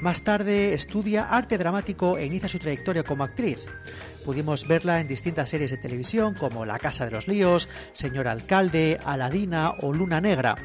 Más 0.00 0.22
tarde 0.22 0.74
estudia 0.74 1.24
arte 1.24 1.58
dramático 1.58 2.16
e 2.16 2.24
inicia 2.24 2.48
su 2.48 2.58
trayectoria 2.58 3.02
como 3.02 3.24
actriz. 3.24 3.66
Pudimos 4.24 4.66
verla 4.68 5.00
en 5.00 5.08
distintas 5.08 5.50
series 5.50 5.70
de 5.70 5.76
televisión 5.76 6.34
como 6.34 6.64
La 6.64 6.78
Casa 6.78 7.04
de 7.04 7.10
los 7.10 7.28
Líos, 7.28 7.68
Señor 7.92 8.28
Alcalde, 8.28 8.98
Aladina 9.04 9.72
o 9.80 9.92
Luna 9.92 10.20
Negra. 10.20 10.56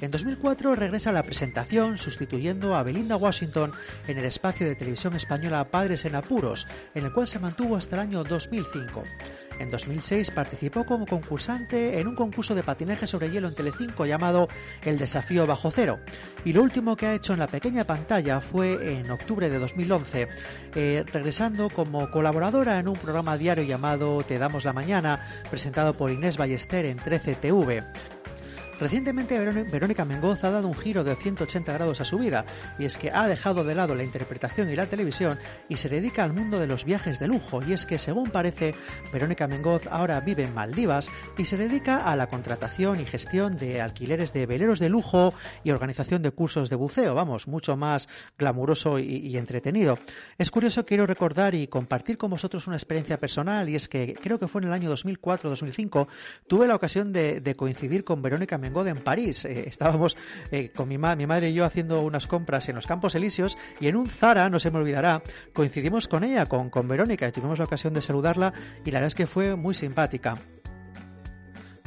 En 0.00 0.10
2004 0.10 0.74
regresa 0.74 1.10
a 1.10 1.12
la 1.12 1.22
presentación 1.22 1.96
sustituyendo 1.96 2.74
a 2.74 2.82
Belinda 2.82 3.16
Washington 3.16 3.72
en 4.06 4.18
el 4.18 4.24
espacio 4.24 4.66
de 4.66 4.74
televisión 4.74 5.14
española 5.14 5.64
Padres 5.64 6.04
en 6.04 6.14
Apuros, 6.14 6.66
en 6.94 7.06
el 7.06 7.12
cual 7.12 7.28
se 7.28 7.38
mantuvo 7.38 7.76
hasta 7.76 7.96
el 7.96 8.02
año 8.02 8.24
2005. 8.24 9.02
En 9.58 9.68
2006 9.68 10.30
participó 10.30 10.84
como 10.84 11.06
concursante 11.06 12.00
en 12.00 12.08
un 12.08 12.16
concurso 12.16 12.54
de 12.54 12.62
patinaje 12.62 13.06
sobre 13.06 13.30
hielo 13.30 13.48
en 13.48 13.54
Telecinco 13.54 14.06
llamado 14.06 14.48
El 14.82 14.98
Desafío 14.98 15.46
Bajo 15.46 15.70
Cero. 15.70 15.98
Y 16.44 16.52
lo 16.52 16.62
último 16.62 16.96
que 16.96 17.06
ha 17.06 17.14
hecho 17.14 17.32
en 17.32 17.38
la 17.38 17.46
pequeña 17.46 17.84
pantalla 17.84 18.40
fue 18.40 18.98
en 18.98 19.10
octubre 19.10 19.48
de 19.48 19.58
2011, 19.58 20.28
eh, 20.74 21.04
regresando 21.12 21.70
como 21.70 22.10
colaboradora 22.10 22.78
en 22.78 22.88
un 22.88 22.96
programa 22.96 23.36
diario 23.36 23.64
llamado 23.64 24.22
Te 24.22 24.38
Damos 24.38 24.64
la 24.64 24.72
Mañana, 24.72 25.20
presentado 25.50 25.94
por 25.94 26.10
Inés 26.10 26.36
Ballester 26.36 26.84
en 26.86 26.98
13TV. 26.98 27.84
Recientemente 28.80 29.38
Verónica 29.70 30.04
Mengoz 30.04 30.42
ha 30.42 30.50
dado 30.50 30.66
un 30.66 30.74
giro 30.74 31.04
de 31.04 31.14
180 31.14 31.72
grados 31.72 32.00
a 32.00 32.04
su 32.04 32.18
vida 32.18 32.44
y 32.78 32.86
es 32.86 32.96
que 32.96 33.10
ha 33.12 33.28
dejado 33.28 33.62
de 33.62 33.74
lado 33.74 33.94
la 33.94 34.02
interpretación 34.02 34.68
y 34.68 34.74
la 34.76 34.86
televisión 34.86 35.38
y 35.68 35.76
se 35.76 35.88
dedica 35.88 36.24
al 36.24 36.32
mundo 36.32 36.58
de 36.58 36.66
los 36.66 36.84
viajes 36.84 37.20
de 37.20 37.28
lujo 37.28 37.62
y 37.62 37.72
es 37.72 37.86
que 37.86 37.98
según 37.98 38.30
parece 38.30 38.74
Verónica 39.12 39.46
Mengoz 39.46 39.86
ahora 39.86 40.20
vive 40.20 40.42
en 40.42 40.54
Maldivas 40.54 41.08
y 41.38 41.44
se 41.44 41.56
dedica 41.56 42.10
a 42.10 42.16
la 42.16 42.28
contratación 42.28 43.00
y 43.00 43.06
gestión 43.06 43.56
de 43.56 43.80
alquileres 43.80 44.32
de 44.32 44.46
veleros 44.46 44.80
de 44.80 44.88
lujo 44.88 45.32
y 45.62 45.70
organización 45.70 46.22
de 46.22 46.32
cursos 46.32 46.68
de 46.68 46.76
buceo, 46.76 47.14
vamos, 47.14 47.46
mucho 47.46 47.76
más 47.76 48.08
glamuroso 48.38 48.98
y, 48.98 49.36
entretenido. 49.36 49.98
Es 50.38 50.50
curioso, 50.50 50.84
quiero 50.84 51.06
recordar 51.06 51.54
y 51.54 51.68
compartir 51.68 52.18
con 52.18 52.30
vosotros 52.30 52.66
una 52.66 52.76
experiencia 52.76 53.20
personal 53.20 53.68
y 53.68 53.76
es 53.76 53.88
que 53.88 54.14
creo 54.14 54.38
que 54.38 54.48
fue 54.48 54.62
en 54.62 54.68
el 54.68 54.74
año 54.74 54.92
2004-2005 54.92 56.08
tuve 56.48 56.66
la 56.66 56.74
ocasión 56.74 57.12
de, 57.12 57.40
de 57.40 57.54
coincidir 57.54 58.04
con 58.04 58.22
Verónica 58.22 58.58
Mengoz 58.64 58.86
en 58.88 58.96
París. 58.96 59.44
Eh, 59.44 59.64
estábamos 59.68 60.16
eh, 60.50 60.70
con 60.74 60.88
mi, 60.88 60.96
mi 60.96 61.26
madre 61.26 61.50
y 61.50 61.54
yo 61.54 61.66
haciendo 61.66 62.00
unas 62.00 62.26
compras 62.26 62.68
en 62.70 62.76
los 62.76 62.86
Campos 62.86 63.14
Elíseos 63.14 63.58
y 63.78 63.88
en 63.88 63.96
un 63.96 64.08
Zara, 64.08 64.48
no 64.48 64.58
se 64.58 64.70
me 64.70 64.78
olvidará, 64.78 65.22
coincidimos 65.52 66.08
con 66.08 66.24
ella, 66.24 66.46
con, 66.46 66.70
con 66.70 66.88
Verónica, 66.88 67.28
y 67.28 67.32
tuvimos 67.32 67.58
la 67.58 67.66
ocasión 67.66 67.92
de 67.92 68.00
saludarla 68.00 68.54
y 68.84 68.90
la 68.90 69.00
verdad 69.00 69.08
es 69.08 69.14
que 69.14 69.26
fue 69.26 69.54
muy 69.54 69.74
simpática. 69.74 70.36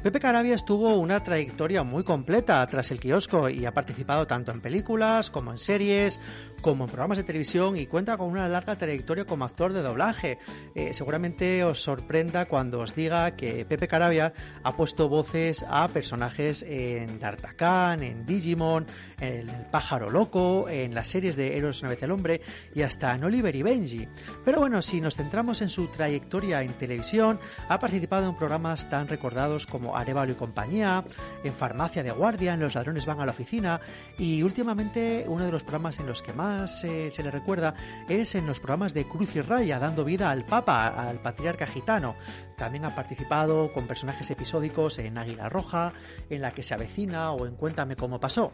Pepe 0.04 0.20
Carabias 0.20 0.64
tuvo 0.64 0.94
una 0.98 1.24
trayectoria 1.24 1.82
muy 1.82 2.04
completa 2.04 2.66
tras 2.68 2.92
el 2.92 3.00
kiosco 3.00 3.50
y 3.50 3.66
ha 3.66 3.74
participado 3.74 4.28
tanto 4.28 4.52
en 4.52 4.62
películas 4.62 5.32
como 5.32 5.52
en 5.52 5.58
series, 5.58 6.20
como 6.62 6.84
en 6.84 6.90
programas 6.90 7.18
de 7.18 7.24
televisión 7.24 7.76
y 7.78 7.88
cuenta 7.88 8.16
con 8.16 8.30
una 8.30 8.48
larga 8.48 8.76
trayectoria 8.76 9.26
como 9.26 9.44
actor 9.44 9.74
de 9.74 9.82
doblaje. 9.82 10.38
Eh, 10.76 10.94
seguramente 10.94 11.64
os 11.64 11.82
sorprenda 11.82 12.46
cuando 12.46 12.80
os 12.80 12.94
diga 12.94 13.32
que 13.32 13.66
Pepe 13.66 13.88
Carabia 13.88 14.34
ha 14.62 14.78
puesto 14.78 15.10
voces 15.10 15.66
a 15.68 15.88
personajes 15.88 16.62
en 16.62 17.20
D'Artagnan, 17.20 18.04
en 18.04 18.24
Digimon, 18.24 18.86
en 19.20 19.50
El 19.50 19.66
pájaro 19.72 20.12
loco, 20.12 20.70
en 20.70 20.94
las 20.94 21.08
series 21.08 21.36
de 21.36 21.58
Héroes 21.58 21.82
una 21.82 21.90
vez 21.90 22.04
el 22.04 22.12
hombre 22.12 22.42
y 22.76 22.84
hasta 22.84 23.16
en 23.16 23.24
Oliver 23.24 23.56
y 23.56 23.64
Benji. 23.64 24.08
Pero 24.46 24.60
bueno, 24.60 24.84
si 24.84 25.02
nos 25.02 25.16
centramos 25.16 25.64
en 25.64 25.70
su 25.70 25.88
trayectoria 25.88 26.62
en 26.62 26.74
televisión, 26.74 27.40
ha 27.68 27.80
participado 27.80 28.30
en 28.30 28.36
programas 28.36 28.92
tan 28.92 29.08
recordados 29.08 29.66
como 29.66 29.87
Arevalo 29.96 30.32
y 30.32 30.36
compañía, 30.36 31.04
en 31.44 31.54
Farmacia 31.54 32.04
de 32.04 32.12
Guardia, 32.12 32.54
en 32.54 32.60
Los 32.60 32.76
ladrones 32.76 33.06
van 33.06 33.20
a 33.20 33.26
la 33.26 33.32
oficina 33.32 33.80
y 34.18 34.44
últimamente 34.44 35.26
uno 35.28 35.46
de 35.46 35.52
los 35.52 35.64
programas 35.64 36.00
en 36.00 36.08
los 36.08 36.22
que 36.22 36.34
más 36.34 36.82
se 36.82 37.24
le 37.24 37.32
recuerda 37.32 37.74
es 38.10 38.36
en 38.36 38.48
los 38.48 38.60
programas 38.60 38.94
de 38.94 39.06
Cruz 39.06 39.36
y 39.36 39.42
Raya, 39.42 39.80
dando 39.80 40.04
vida 40.04 40.30
al 40.30 40.46
Papa, 40.46 40.88
al 40.88 41.20
patriarca 41.20 41.66
gitano. 41.66 42.16
También 42.58 42.86
ha 42.86 42.96
participado 42.96 43.72
con 43.72 43.86
personajes 43.86 44.32
episódicos 44.32 44.98
en 44.98 45.20
Águila 45.20 45.48
Roja, 45.48 45.94
en 46.32 46.42
La 46.42 46.50
que 46.50 46.64
se 46.64 46.74
avecina 46.74 47.32
o 47.32 47.46
en 47.46 47.54
Cuéntame 47.54 47.96
cómo 47.96 48.20
pasó. 48.20 48.52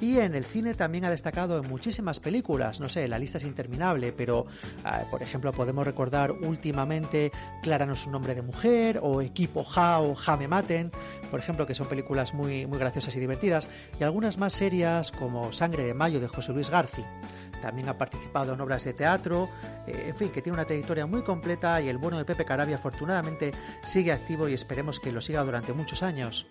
Y 0.00 0.20
en 0.20 0.34
el 0.34 0.46
cine 0.46 0.72
también 0.72 1.04
ha 1.04 1.10
destacado 1.10 1.58
en 1.58 1.68
muchísimas 1.68 2.18
películas, 2.18 2.80
no 2.80 2.88
sé, 2.88 3.06
la 3.08 3.18
lista 3.18 3.36
es 3.36 3.44
interminable, 3.44 4.12
pero 4.12 4.46
ah, 4.84 5.02
por 5.10 5.22
ejemplo 5.22 5.52
podemos 5.52 5.86
recordar 5.86 6.32
últimamente 6.32 7.30
Clara 7.62 7.84
no 7.84 7.92
es 7.92 8.06
un 8.06 8.12
nombre 8.12 8.34
de 8.34 8.40
mujer 8.40 8.98
o 9.02 9.20
Equipo 9.20 9.64
Ja 9.64 10.00
o 10.00 10.14
Ja 10.14 10.38
me 10.38 10.48
maten, 10.48 10.90
por 11.30 11.38
ejemplo, 11.38 11.66
que 11.66 11.74
son 11.74 11.88
películas 11.88 12.32
muy, 12.32 12.64
muy 12.64 12.78
graciosas 12.78 13.14
y 13.16 13.20
divertidas, 13.20 13.68
y 14.00 14.04
algunas 14.04 14.38
más 14.38 14.54
serias 14.54 15.12
como 15.12 15.52
Sangre 15.52 15.84
de 15.84 15.92
Mayo 15.92 16.20
de 16.20 16.28
José 16.28 16.54
Luis 16.54 16.70
Garci 16.70 17.04
también 17.62 17.88
ha 17.88 17.96
participado 17.96 18.52
en 18.52 18.60
obras 18.60 18.84
de 18.84 18.92
teatro, 18.92 19.48
eh, 19.86 20.08
en 20.08 20.16
fin, 20.16 20.28
que 20.28 20.42
tiene 20.42 20.54
una 20.54 20.66
trayectoria 20.66 21.06
muy 21.06 21.22
completa 21.22 21.80
y 21.80 21.88
el 21.88 21.96
bueno 21.96 22.18
de 22.18 22.26
Pepe 22.26 22.44
Carabia 22.44 22.76
afortunadamente 22.76 23.52
sigue 23.82 24.12
activo 24.12 24.48
y 24.48 24.52
esperemos 24.52 25.00
que 25.00 25.12
lo 25.12 25.22
siga 25.22 25.42
durante 25.44 25.72
muchos 25.72 26.02
años. 26.02 26.46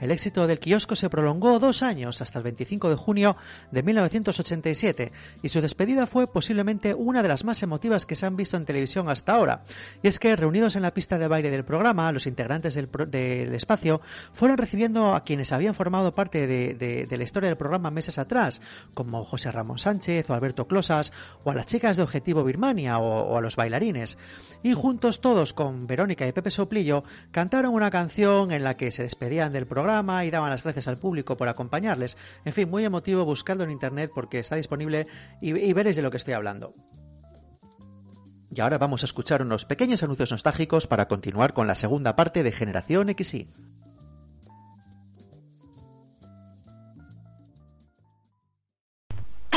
El 0.00 0.10
éxito 0.10 0.46
del 0.46 0.58
kiosco 0.58 0.94
se 0.94 1.08
prolongó 1.08 1.58
dos 1.58 1.82
años, 1.82 2.20
hasta 2.20 2.38
el 2.38 2.44
25 2.44 2.90
de 2.90 2.96
junio 2.96 3.36
de 3.70 3.82
1987, 3.82 5.12
y 5.42 5.48
su 5.48 5.62
despedida 5.62 6.06
fue 6.06 6.26
posiblemente 6.26 6.92
una 6.92 7.22
de 7.22 7.28
las 7.28 7.44
más 7.44 7.62
emotivas 7.62 8.04
que 8.04 8.14
se 8.14 8.26
han 8.26 8.36
visto 8.36 8.58
en 8.58 8.66
televisión 8.66 9.08
hasta 9.08 9.32
ahora. 9.32 9.62
Y 10.02 10.08
es 10.08 10.18
que, 10.18 10.36
reunidos 10.36 10.76
en 10.76 10.82
la 10.82 10.92
pista 10.92 11.16
de 11.16 11.28
baile 11.28 11.50
del 11.50 11.64
programa, 11.64 12.12
los 12.12 12.26
integrantes 12.26 12.74
del, 12.74 13.54
espacio 13.54 14.02
fueron 14.34 14.58
recibiendo 14.58 15.14
a 15.14 15.24
quienes 15.24 15.52
habían 15.52 15.74
formado 15.74 16.12
parte 16.12 16.46
de, 16.46 17.06
la 17.10 17.24
historia 17.24 17.48
del 17.48 17.56
programa 17.56 17.90
meses 17.90 18.18
atrás, 18.18 18.60
como 18.92 19.24
José 19.24 19.50
Ramón 19.50 19.78
Sánchez 19.78 20.28
o 20.28 20.34
Alberto 20.34 20.66
Closas, 20.66 21.12
o 21.42 21.50
a 21.50 21.54
las 21.54 21.66
chicas 21.66 21.96
de 21.96 22.02
Objetivo 22.02 22.44
Birmania 22.44 22.98
o, 22.98 23.22
o 23.22 23.38
a 23.38 23.40
los 23.40 23.56
bailarines. 23.56 24.18
Y 24.62 24.74
juntos 24.74 25.22
todos, 25.22 25.54
con 25.54 25.86
Verónica 25.86 26.26
y 26.26 26.32
Pepe 26.32 26.50
Soplillo, 26.50 27.04
cantaron 27.30 27.72
una 27.72 27.90
canción 27.90 28.52
en 28.52 28.62
la 28.62 28.76
que 28.76 28.90
se 28.90 29.02
despedían 29.02 29.52
del 29.54 29.66
programa 29.66 29.85
y 30.24 30.30
daban 30.30 30.50
las 30.50 30.62
gracias 30.62 30.88
al 30.88 30.98
público 30.98 31.36
por 31.36 31.48
acompañarles. 31.48 32.16
En 32.44 32.52
fin, 32.52 32.68
muy 32.68 32.84
emotivo 32.84 33.24
buscando 33.24 33.64
en 33.64 33.70
internet 33.70 34.10
porque 34.14 34.38
está 34.38 34.56
disponible 34.56 35.06
y, 35.40 35.72
veréis 35.72 35.96
de 35.96 36.02
lo 36.02 36.10
que 36.10 36.16
estoy 36.16 36.34
hablando. 36.34 36.74
Y 38.50 38.60
ahora 38.60 38.78
vamos 38.78 39.02
a 39.02 39.06
escuchar 39.06 39.42
unos 39.42 39.64
pequeños 39.64 40.02
anuncios 40.02 40.32
nostálgicos 40.32 40.86
para 40.86 41.08
continuar 41.08 41.52
con 41.52 41.66
la 41.66 41.74
segunda 41.74 42.16
parte 42.16 42.42
de 42.42 42.52
Generación 42.52 43.14
XY. 43.16 43.50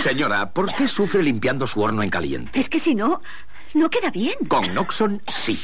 Señora, 0.03 0.53
¿por 0.53 0.73
qué 0.75 0.87
sufre 0.87 1.23
limpiando 1.23 1.67
su 1.67 1.81
horno 1.81 2.03
en 2.03 2.09
caliente? 2.09 2.57
Es 2.57 2.69
que 2.69 2.79
si 2.79 2.95
no, 2.95 3.21
no 3.73 3.89
queda 3.89 4.09
bien. 4.11 4.35
Con 4.47 4.73
Noxon 4.73 5.21
sí. 5.27 5.59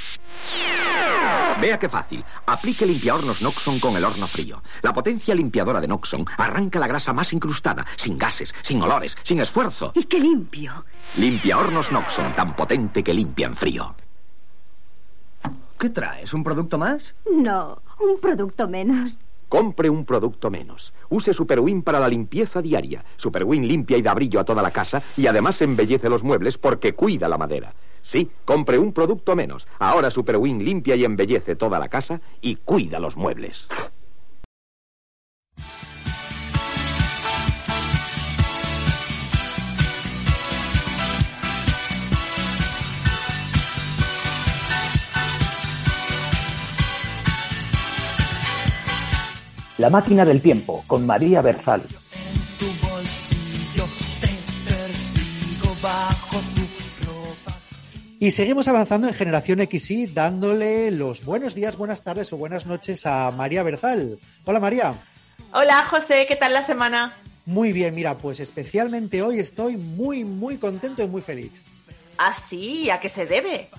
Vea 1.61 1.79
qué 1.79 1.87
fácil. 1.87 2.23
Aplique 2.45 2.85
limpiahornos 2.85 3.41
Noxon 3.41 3.79
con 3.79 3.95
el 3.95 4.03
horno 4.03 4.27
frío. 4.27 4.61
La 4.81 4.93
potencia 4.93 5.33
limpiadora 5.33 5.79
de 5.79 5.87
Noxon 5.87 6.25
arranca 6.37 6.79
la 6.79 6.87
grasa 6.87 7.13
más 7.13 7.31
incrustada, 7.33 7.85
sin 7.95 8.17
gases, 8.17 8.53
sin 8.61 8.81
olores, 8.81 9.17
sin 9.23 9.39
esfuerzo. 9.39 9.91
¿Y 9.95 10.03
qué 10.03 10.19
limpio? 10.19 10.85
Limpiahornos 11.17 11.91
Noxon, 11.91 12.35
tan 12.35 12.55
potente 12.55 13.03
que 13.03 13.13
limpia 13.13 13.47
en 13.47 13.55
frío. 13.55 13.95
¿Qué 15.79 15.89
traes? 15.89 16.33
¿Un 16.33 16.43
producto 16.43 16.77
más? 16.77 17.15
No, 17.31 17.81
un 17.99 18.19
producto 18.19 18.67
menos. 18.67 19.17
Compre 19.47 19.89
un 19.89 20.05
producto 20.05 20.49
menos. 20.49 20.91
Use 21.09 21.33
Superwin 21.33 21.83
para 21.83 21.99
la 21.99 22.07
limpieza 22.07 22.61
diaria. 22.61 23.03
Superwin 23.15 23.67
limpia 23.67 23.97
y 23.97 24.01
da 24.01 24.13
brillo 24.13 24.39
a 24.39 24.45
toda 24.45 24.61
la 24.61 24.71
casa 24.71 25.03
y 25.15 25.27
además 25.27 25.61
embellece 25.61 26.09
los 26.09 26.23
muebles 26.23 26.57
porque 26.57 26.93
cuida 26.93 27.29
la 27.29 27.37
madera. 27.37 27.73
Sí, 28.05 28.29
compre 28.45 28.77
un 28.77 28.93
producto 28.93 29.35
menos. 29.35 29.65
Ahora 29.79 30.11
Superwin 30.11 30.63
limpia 30.63 30.95
y 30.95 31.03
embellece 31.03 31.55
toda 31.55 31.79
la 31.79 31.89
casa 31.89 32.21
y 32.39 32.57
cuida 32.57 32.99
los 32.99 33.17
muebles. 33.17 33.67
La 49.79 49.89
máquina 49.89 50.23
del 50.25 50.43
tiempo 50.43 50.83
con 50.85 51.07
María 51.07 51.41
Berzal. 51.41 51.81
Y 58.19 58.31
seguimos 58.31 58.67
avanzando 58.69 59.07
en 59.07 59.13
Generación 59.13 59.59
XY, 59.59 60.07
dándole 60.07 60.89
los 60.91 61.25
buenos 61.25 61.53
días, 61.53 61.75
buenas 61.75 62.01
tardes 62.01 62.31
o 62.31 62.37
buenas 62.37 62.65
noches 62.65 63.05
a 63.05 63.29
María 63.31 63.61
Berzal. 63.61 64.19
Hola 64.45 64.61
María. 64.61 64.93
Hola 65.51 65.83
José, 65.89 66.25
¿qué 66.25 66.37
tal 66.37 66.53
la 66.53 66.61
semana? 66.61 67.13
Muy 67.45 67.73
bien, 67.73 67.93
mira, 67.93 68.17
pues 68.17 68.39
especialmente 68.39 69.21
hoy 69.21 69.39
estoy 69.39 69.75
muy, 69.75 70.23
muy 70.23 70.57
contento 70.57 71.03
y 71.03 71.07
muy 71.07 71.21
feliz. 71.21 71.51
¿Ah, 72.17 72.33
sí? 72.33 72.89
¿A 72.89 73.01
qué 73.01 73.09
se 73.09 73.25
debe? 73.25 73.69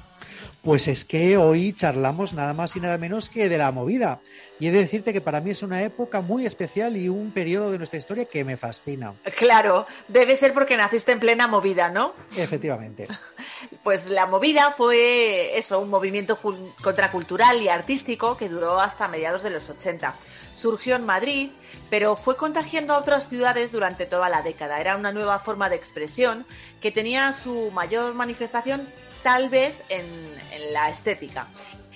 Pues 0.66 0.88
es 0.88 1.04
que 1.04 1.36
hoy 1.36 1.72
charlamos 1.74 2.34
nada 2.34 2.52
más 2.52 2.74
y 2.74 2.80
nada 2.80 2.98
menos 2.98 3.28
que 3.28 3.48
de 3.48 3.56
la 3.56 3.70
movida. 3.70 4.18
Y 4.58 4.66
he 4.66 4.72
de 4.72 4.80
decirte 4.80 5.12
que 5.12 5.20
para 5.20 5.40
mí 5.40 5.52
es 5.52 5.62
una 5.62 5.80
época 5.84 6.22
muy 6.22 6.44
especial 6.44 6.96
y 6.96 7.08
un 7.08 7.30
periodo 7.30 7.70
de 7.70 7.78
nuestra 7.78 7.98
historia 7.98 8.24
que 8.24 8.42
me 8.42 8.56
fascina. 8.56 9.14
Claro, 9.38 9.86
debe 10.08 10.34
ser 10.36 10.52
porque 10.52 10.76
naciste 10.76 11.12
en 11.12 11.20
plena 11.20 11.46
movida, 11.46 11.88
¿no? 11.88 12.14
Efectivamente. 12.36 13.06
Pues 13.82 14.10
la 14.10 14.26
movida 14.26 14.72
fue 14.72 15.56
eso, 15.56 15.78
un 15.78 15.88
movimiento 15.88 16.38
contracultural 16.82 17.62
y 17.62 17.68
artístico 17.68 18.36
que 18.36 18.48
duró 18.48 18.80
hasta 18.80 19.08
mediados 19.08 19.44
de 19.44 19.50
los 19.50 19.70
80. 19.70 20.14
Surgió 20.56 20.96
en 20.96 21.06
Madrid, 21.06 21.50
pero 21.88 22.16
fue 22.16 22.36
contagiando 22.36 22.94
a 22.94 22.98
otras 22.98 23.28
ciudades 23.28 23.70
durante 23.70 24.04
toda 24.04 24.28
la 24.28 24.42
década. 24.42 24.80
Era 24.80 24.96
una 24.96 25.12
nueva 25.12 25.38
forma 25.38 25.68
de 25.68 25.76
expresión 25.76 26.44
que 26.80 26.90
tenía 26.90 27.32
su 27.32 27.70
mayor 27.70 28.14
manifestación 28.14 28.86
tal 29.26 29.48
vez 29.48 29.74
en, 29.88 30.06
la 30.72 30.88
estética. 30.88 31.48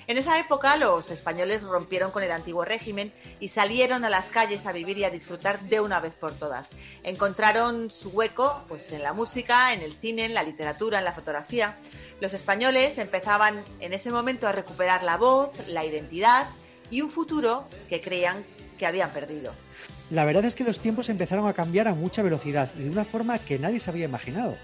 En 0.05 0.17
esa 0.17 0.37
época 0.37 0.75
los 0.75 1.09
españoles 1.11 1.63
rompieron 1.63 2.11
con 2.11 2.23
el 2.23 2.31
antiguo 2.31 2.65
régimen 2.65 3.13
y 3.39 3.47
salieron 3.47 4.03
a 4.03 4.09
las 4.09 4.27
calles 4.27 4.65
a 4.65 4.73
vivir 4.73 4.97
y 4.97 5.05
a 5.05 5.09
disfrutar 5.09 5.61
de 5.61 5.79
una 5.79 6.01
vez 6.01 6.15
por 6.15 6.33
todas. 6.33 6.71
Encontraron 7.03 7.89
su 7.89 8.09
hueco 8.09 8.65
pues, 8.67 8.91
en 8.91 9.01
la 9.01 9.13
música, 9.13 9.73
en 9.73 9.79
el 9.79 9.93
cine, 9.93 10.25
en 10.25 10.33
la 10.33 10.43
literatura, 10.43 10.99
en 10.99 11.05
la 11.05 11.13
fotografía. 11.13 11.77
Los 12.19 12.33
españoles 12.33 12.97
empezaban 12.97 13.63
en 13.79 13.93
ese 13.93 14.11
momento 14.11 14.45
a 14.45 14.51
recuperar 14.51 15.01
la 15.03 15.15
voz, 15.15 15.51
la 15.69 15.85
identidad 15.85 16.47
y 16.89 16.99
un 16.99 17.09
futuro 17.09 17.65
que 17.87 18.01
creían 18.01 18.43
que 18.77 18.85
habían 18.85 19.11
perdido. 19.11 19.53
La 20.09 20.25
verdad 20.25 20.43
es 20.43 20.55
que 20.55 20.65
los 20.65 20.79
tiempos 20.79 21.07
empezaron 21.07 21.47
a 21.47 21.53
cambiar 21.53 21.87
a 21.87 21.93
mucha 21.93 22.23
velocidad 22.23 22.69
y 22.77 22.83
de 22.83 22.89
una 22.89 23.05
forma 23.05 23.39
que 23.39 23.57
nadie 23.57 23.79
se 23.79 23.89
había 23.89 24.03
imaginado. 24.03 24.57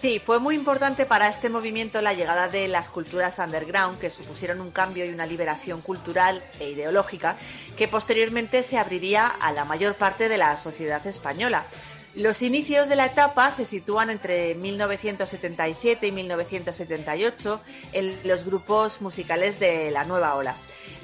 Sí, 0.00 0.18
fue 0.18 0.38
muy 0.38 0.54
importante 0.54 1.04
para 1.04 1.28
este 1.28 1.50
movimiento 1.50 2.00
la 2.00 2.14
llegada 2.14 2.48
de 2.48 2.68
las 2.68 2.88
culturas 2.88 3.38
underground, 3.38 3.98
que 3.98 4.08
supusieron 4.08 4.62
un 4.62 4.70
cambio 4.70 5.04
y 5.04 5.10
una 5.10 5.26
liberación 5.26 5.82
cultural 5.82 6.42
e 6.58 6.70
ideológica 6.70 7.36
que 7.76 7.86
posteriormente 7.86 8.62
se 8.62 8.78
abriría 8.78 9.26
a 9.26 9.52
la 9.52 9.66
mayor 9.66 9.96
parte 9.96 10.30
de 10.30 10.38
la 10.38 10.56
sociedad 10.56 11.06
española. 11.06 11.66
Los 12.14 12.40
inicios 12.40 12.88
de 12.88 12.96
la 12.96 13.04
etapa 13.04 13.52
se 13.52 13.66
sitúan 13.66 14.08
entre 14.08 14.54
1977 14.54 16.06
y 16.06 16.12
1978 16.12 17.60
en 17.92 18.18
los 18.24 18.46
grupos 18.46 19.02
musicales 19.02 19.60
de 19.60 19.90
la 19.90 20.04
nueva 20.04 20.34
ola. 20.34 20.54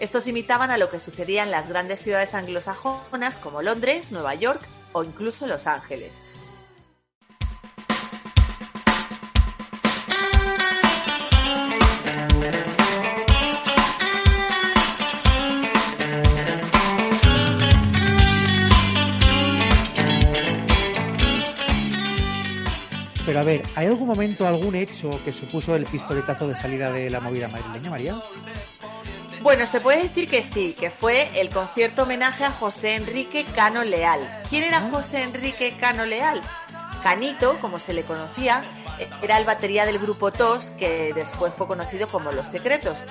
Estos 0.00 0.26
imitaban 0.26 0.70
a 0.70 0.78
lo 0.78 0.88
que 0.88 1.00
sucedía 1.00 1.42
en 1.42 1.50
las 1.50 1.68
grandes 1.68 2.00
ciudades 2.00 2.32
anglosajonas 2.32 3.36
como 3.36 3.60
Londres, 3.60 4.10
Nueva 4.10 4.34
York 4.36 4.62
o 4.94 5.04
incluso 5.04 5.46
Los 5.46 5.66
Ángeles. 5.66 6.25
Ver, 23.46 23.62
¿hay 23.76 23.86
algún 23.86 24.08
momento, 24.08 24.46
algún 24.46 24.74
hecho 24.74 25.08
que 25.24 25.32
supuso 25.32 25.74
el 25.76 25.86
pistoletazo 25.86 26.48
de 26.48 26.54
salida 26.54 26.90
de 26.90 27.08
la 27.08 27.20
movida 27.20 27.48
madrileña, 27.48 27.90
María? 27.90 28.22
Bueno, 29.40 29.66
se 29.66 29.80
puede 29.80 30.02
decir 30.02 30.28
que 30.28 30.42
sí, 30.42 30.74
que 30.78 30.90
fue 30.90 31.40
el 31.40 31.50
concierto 31.50 32.02
homenaje 32.02 32.44
a 32.44 32.50
José 32.50 32.96
Enrique 32.96 33.44
Cano 33.54 33.84
Leal. 33.84 34.42
¿Quién 34.50 34.64
era 34.64 34.78
ah. 34.78 34.90
José 34.90 35.22
Enrique 35.22 35.76
Cano 35.78 36.04
Leal? 36.04 36.40
Canito, 37.02 37.58
como 37.60 37.78
se 37.78 37.94
le 37.94 38.02
conocía, 38.02 38.64
era 39.22 39.38
el 39.38 39.44
batería 39.44 39.86
del 39.86 40.00
grupo 40.00 40.32
TOS, 40.32 40.70
que 40.70 41.12
después 41.14 41.54
fue 41.54 41.68
conocido 41.68 42.08
como 42.08 42.32
Los 42.32 42.48
Secretos. 42.48 43.04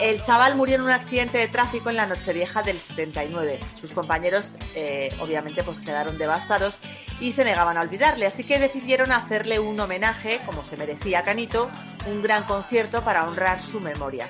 El 0.00 0.20
chaval 0.20 0.56
murió 0.56 0.74
en 0.74 0.82
un 0.82 0.90
accidente 0.90 1.38
de 1.38 1.46
tráfico 1.46 1.88
en 1.88 1.96
la 1.96 2.06
Nochevieja 2.06 2.62
del 2.62 2.78
79. 2.78 3.60
Sus 3.80 3.92
compañeros, 3.92 4.56
eh, 4.74 5.08
obviamente, 5.20 5.62
pues 5.62 5.78
quedaron 5.78 6.18
devastados 6.18 6.80
y 7.20 7.32
se 7.32 7.44
negaban 7.44 7.76
a 7.76 7.80
olvidarle, 7.80 8.26
así 8.26 8.42
que 8.42 8.58
decidieron 8.58 9.12
hacerle 9.12 9.60
un 9.60 9.78
homenaje, 9.78 10.40
como 10.46 10.64
se 10.64 10.76
merecía 10.76 11.22
Canito, 11.22 11.70
un 12.06 12.22
gran 12.22 12.44
concierto 12.44 13.02
para 13.02 13.26
honrar 13.28 13.62
su 13.62 13.80
memoria. 13.80 14.28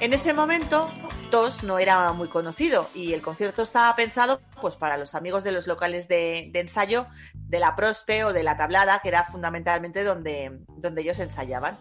En 0.00 0.14
ese 0.14 0.32
momento, 0.32 0.90
TOS 1.30 1.62
no 1.62 1.78
era 1.78 2.12
muy 2.12 2.28
conocido 2.28 2.88
y 2.94 3.12
el 3.12 3.22
concierto 3.22 3.62
estaba 3.62 3.94
pensado 3.94 4.40
pues 4.60 4.76
para 4.76 4.96
los 4.96 5.14
amigos 5.14 5.44
de 5.44 5.52
los 5.52 5.66
locales 5.66 6.08
de, 6.08 6.50
ensayo 6.54 7.06
de 7.34 7.60
la 7.60 7.76
Prospe 7.76 8.24
o 8.24 8.32
de 8.32 8.42
la 8.42 8.56
Tablada, 8.56 9.00
que 9.00 9.08
era 9.08 9.24
fundamentalmente 9.24 10.04
donde, 10.04 10.60
donde 10.68 11.02
ellos 11.02 11.18
ensayaban. 11.18 11.76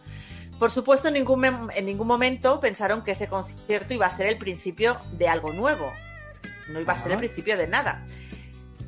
Por 0.61 0.69
supuesto, 0.69 1.07
en 1.07 1.15
ningún, 1.15 1.43
en 1.73 1.85
ningún 1.87 2.05
momento 2.05 2.59
pensaron 2.59 3.03
que 3.03 3.13
ese 3.13 3.27
concierto 3.27 3.95
iba 3.95 4.05
a 4.05 4.15
ser 4.15 4.27
el 4.27 4.37
principio 4.37 4.95
de 5.13 5.27
algo 5.27 5.51
nuevo. 5.53 5.91
No 6.69 6.79
iba 6.79 6.93
a 6.93 6.97
ser 6.99 7.13
el 7.13 7.17
principio 7.17 7.57
de 7.57 7.65
nada. 7.65 8.05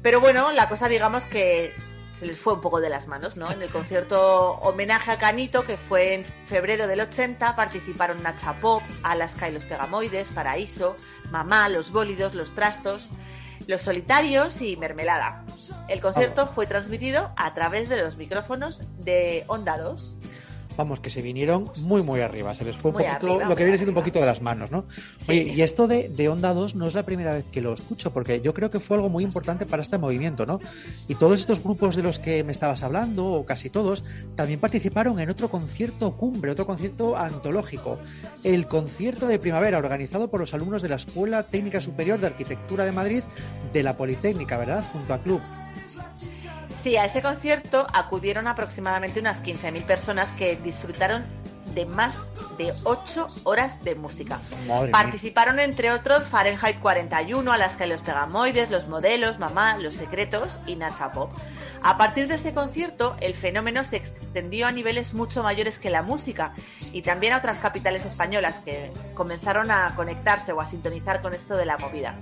Pero 0.03 0.21
bueno, 0.21 0.51
la 0.51 0.69
cosa 0.69 0.87
digamos 0.87 1.25
que 1.25 1.73
se 2.13 2.27
les 2.27 2.37
fue 2.37 2.53
un 2.53 2.61
poco 2.61 2.79
de 2.79 2.91
las 2.91 3.07
manos, 3.07 3.37
¿no? 3.37 3.51
En 3.51 3.63
el 3.63 3.71
concierto 3.71 4.51
homenaje 4.61 5.09
a 5.09 5.17
Canito, 5.17 5.63
que 5.63 5.77
fue 5.77 6.13
en 6.13 6.25
febrero 6.25 6.85
del 6.85 7.01
80, 7.01 7.55
participaron 7.55 8.21
Nacha 8.21 8.53
Pop, 8.61 8.83
Alaska 9.01 9.49
y 9.49 9.53
los 9.53 9.63
Pegamoides, 9.63 10.29
Paraíso, 10.29 10.95
Mamá, 11.31 11.69
Los 11.69 11.91
Bólidos, 11.91 12.35
Los 12.35 12.53
Trastos, 12.53 13.09
Los 13.65 13.81
Solitarios 13.81 14.61
y 14.61 14.77
Mermelada. 14.77 15.43
El 15.87 16.01
concierto 16.01 16.45
fue 16.45 16.67
transmitido 16.67 17.31
a 17.35 17.51
través 17.55 17.89
de 17.89 17.99
los 17.99 18.15
micrófonos 18.15 18.83
de 18.99 19.43
Onda 19.47 19.79
2 19.79 20.17
vamos, 20.75 20.99
que 20.99 21.09
se 21.09 21.21
vinieron 21.21 21.69
muy, 21.77 22.03
muy 22.03 22.21
arriba. 22.21 22.53
Se 22.53 22.65
les 22.65 22.75
fue 22.75 22.91
un 22.91 22.97
poquito, 22.97 23.43
lo 23.45 23.55
que 23.55 23.63
viene 23.63 23.77
siendo 23.77 23.91
un 23.91 23.95
poquito 23.95 24.19
de 24.19 24.25
las 24.25 24.41
manos, 24.41 24.71
¿no? 24.71 24.85
Oye, 25.27 25.53
y 25.55 25.61
esto 25.61 25.87
de, 25.87 26.09
de, 26.09 26.29
Onda 26.29 26.53
2 26.53 26.75
no 26.75 26.87
es 26.87 26.93
la 26.93 27.03
primera 27.03 27.33
vez 27.33 27.45
que 27.51 27.61
lo 27.61 27.73
escucho, 27.73 28.11
porque 28.11 28.41
yo 28.41 28.53
creo 28.53 28.69
que 28.69 28.79
fue 28.79 28.97
algo 28.97 29.09
muy 29.09 29.23
importante 29.23 29.65
para 29.65 29.81
este 29.81 29.97
movimiento, 29.97 30.45
¿no? 30.45 30.59
Y 31.07 31.15
todos 31.15 31.39
estos 31.39 31.63
grupos 31.63 31.95
de 31.95 32.03
los 32.03 32.19
que 32.19 32.43
me 32.43 32.51
estabas 32.51 32.83
hablando, 32.83 33.25
o 33.25 33.45
casi 33.45 33.69
todos, 33.69 34.03
también 34.35 34.59
participaron 34.59 35.19
en 35.19 35.29
otro 35.29 35.49
concierto 35.49 36.15
cumbre, 36.17 36.51
otro 36.51 36.65
concierto 36.65 37.17
antológico, 37.17 37.99
el 38.43 38.67
concierto 38.67 39.27
de 39.27 39.39
primavera, 39.39 39.77
organizado 39.77 40.29
por 40.29 40.39
los 40.39 40.53
alumnos 40.53 40.81
de 40.81 40.89
la 40.89 40.95
Escuela 40.95 41.43
Técnica 41.43 41.79
Superior 41.79 42.19
de 42.19 42.27
Arquitectura 42.27 42.85
de 42.85 42.91
Madrid 42.91 43.23
de 43.71 43.83
la 43.83 43.97
Politécnica, 43.97 44.57
¿verdad? 44.57 44.83
Junto 44.91 45.13
a 45.13 45.17
Club. 45.19 45.41
Sí, 46.83 46.97
a 46.97 47.05
ese 47.05 47.21
concierto 47.21 47.87
acudieron 47.93 48.45
aproximadamente 48.45 49.21
unas 49.21 49.41
15.000 49.41 49.85
personas 49.85 50.33
que 50.33 50.57
disfrutaron 50.57 51.23
de 51.73 51.85
más 51.85 52.21
de 52.57 52.73
8 52.83 53.25
horas 53.45 53.85
de 53.85 53.95
música. 53.95 54.41
Madre 54.67 54.87
mía. 54.87 54.91
Participaron 54.91 55.59
entre 55.59 55.91
otros 55.91 56.27
Fahrenheit 56.27 56.81
41, 56.81 57.49
Alaska 57.53 57.85
y 57.85 57.89
los 57.89 58.01
Pegamoides, 58.01 58.69
Los 58.69 58.89
Modelos, 58.89 59.39
Mamá, 59.39 59.77
Los 59.77 59.93
Secretos 59.93 60.59
y 60.67 60.75
Nacha 60.75 61.13
Pop. 61.13 61.31
A 61.81 61.97
partir 61.97 62.27
de 62.27 62.35
este 62.35 62.53
concierto, 62.53 63.15
el 63.21 63.33
fenómeno 63.33 63.85
se 63.85 63.95
extendió 63.95 64.67
a 64.67 64.73
niveles 64.73 65.13
mucho 65.13 65.41
mayores 65.41 65.79
que 65.79 65.89
la 65.89 66.01
música 66.01 66.53
y 66.91 67.01
también 67.01 67.31
a 67.31 67.37
otras 67.37 67.59
capitales 67.59 68.03
españolas 68.03 68.57
que 68.57 68.91
comenzaron 69.13 69.71
a 69.71 69.95
conectarse 69.95 70.51
o 70.51 70.59
a 70.59 70.65
sintonizar 70.65 71.21
con 71.21 71.33
esto 71.33 71.55
de 71.55 71.65
la 71.65 71.77
movida. 71.77 72.15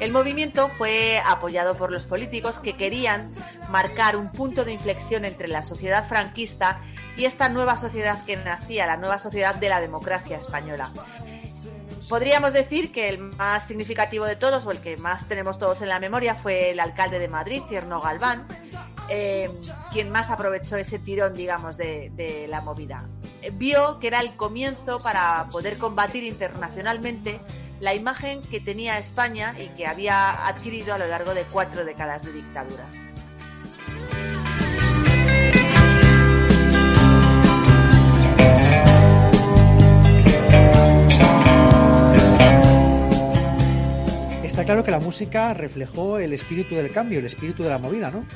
El 0.00 0.12
movimiento 0.12 0.68
fue 0.68 1.20
apoyado 1.26 1.74
por 1.74 1.90
los 1.90 2.04
políticos 2.04 2.60
que 2.60 2.76
querían 2.76 3.32
marcar 3.70 4.16
un 4.16 4.30
punto 4.30 4.64
de 4.64 4.72
inflexión 4.72 5.24
entre 5.24 5.48
la 5.48 5.64
sociedad 5.64 6.06
franquista 6.08 6.80
y 7.16 7.24
esta 7.24 7.48
nueva 7.48 7.76
sociedad 7.76 8.24
que 8.24 8.36
nacía, 8.36 8.86
la 8.86 8.96
nueva 8.96 9.18
sociedad 9.18 9.56
de 9.56 9.68
la 9.68 9.80
democracia 9.80 10.36
española. 10.36 10.88
Podríamos 12.08 12.52
decir 12.52 12.90
que 12.90 13.08
el 13.08 13.18
más 13.18 13.66
significativo 13.66 14.24
de 14.24 14.36
todos, 14.36 14.64
o 14.66 14.70
el 14.70 14.80
que 14.80 14.96
más 14.96 15.28
tenemos 15.28 15.58
todos 15.58 15.82
en 15.82 15.88
la 15.88 16.00
memoria, 16.00 16.34
fue 16.34 16.70
el 16.70 16.80
alcalde 16.80 17.18
de 17.18 17.28
Madrid, 17.28 17.62
Tierno 17.68 18.00
Galván, 18.00 18.46
eh, 19.10 19.50
quien 19.92 20.10
más 20.10 20.30
aprovechó 20.30 20.76
ese 20.76 20.98
tirón, 20.98 21.34
digamos, 21.34 21.76
de, 21.76 22.46
la 22.48 22.62
movida. 22.62 23.04
Vio 23.52 23.98
que 23.98 24.06
era 24.06 24.20
el 24.20 24.36
comienzo 24.36 25.00
para 25.00 25.48
poder 25.50 25.76
combatir 25.76 26.24
internacionalmente 26.24 27.40
la 27.80 27.94
imagen 27.94 28.42
que 28.42 28.60
tenía 28.60 28.98
España 28.98 29.54
y 29.58 29.68
que 29.68 29.86
había 29.86 30.46
adquirido 30.46 30.94
a 30.94 30.98
lo 30.98 31.06
largo 31.06 31.34
de 31.34 31.42
cuatro 31.44 31.84
décadas 31.84 32.24
de 32.24 32.32
dictadura. 32.32 32.84
Está 44.42 44.64
claro 44.64 44.82
que 44.82 44.90
la 44.90 44.98
música 44.98 45.54
reflejó 45.54 46.18
el 46.18 46.32
espíritu 46.32 46.74
del 46.74 46.92
cambio, 46.92 47.20
el 47.20 47.26
espíritu 47.26 47.62
de 47.62 47.68
la 47.68 47.78
movida, 47.78 48.10
¿no? 48.10 48.26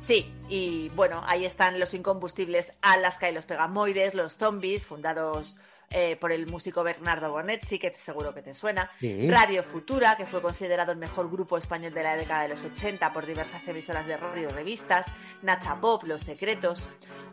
Sí, 0.00 0.32
y 0.48 0.88
bueno, 0.90 1.22
ahí 1.26 1.44
están 1.44 1.80
los 1.80 1.92
incombustibles 1.92 2.72
Alaska 2.80 3.28
y 3.28 3.34
los 3.34 3.44
Pegamoides, 3.44 4.14
los 4.14 4.36
Zombies, 4.36 4.86
fundados 4.86 5.58
eh, 5.92 6.16
por 6.16 6.30
el 6.30 6.46
músico 6.46 6.84
Bernardo 6.84 7.32
Bonetti, 7.32 7.78
que 7.78 7.92
seguro 7.96 8.32
que 8.32 8.42
te 8.42 8.54
suena. 8.54 8.90
Sí. 9.00 9.28
Radio 9.28 9.64
Futura, 9.64 10.16
que 10.16 10.24
fue 10.24 10.40
considerado 10.40 10.92
el 10.92 10.98
mejor 10.98 11.28
grupo 11.28 11.58
español 11.58 11.92
de 11.92 12.02
la 12.04 12.14
década 12.14 12.42
de 12.42 12.48
los 12.50 12.64
80 12.64 13.12
por 13.12 13.26
diversas 13.26 13.66
emisoras 13.66 14.06
de 14.06 14.16
radio 14.16 14.48
y 14.48 14.52
revistas. 14.52 15.06
Nacha 15.42 15.80
Pop, 15.80 16.04
Los 16.04 16.22
Secretos. 16.22 16.88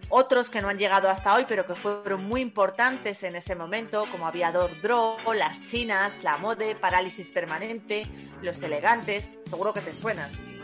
Otros 0.10 0.50
que 0.50 0.62
no 0.62 0.70
han 0.70 0.80
llegado 0.80 1.08
hasta 1.08 1.36
hoy, 1.36 1.46
pero 1.48 1.68
que 1.68 1.76
fueron 1.76 2.24
muy 2.26 2.42
importantes 2.42 3.24
en 3.24 3.36
ese 3.36 3.56
momento, 3.56 4.06
como 4.12 4.26
Aviador 4.26 4.72
Dro, 4.82 5.18
Las 5.36 5.62
Chinas, 5.62 6.24
La 6.24 6.38
Mode, 6.38 6.76
Parálisis 6.76 7.30
Permanente, 7.30 8.04
Los 8.42 8.62
Elegantes. 8.64 9.38
Seguro 9.46 9.72
que 9.72 9.82
te 9.82 9.94
suenan. 9.94 10.57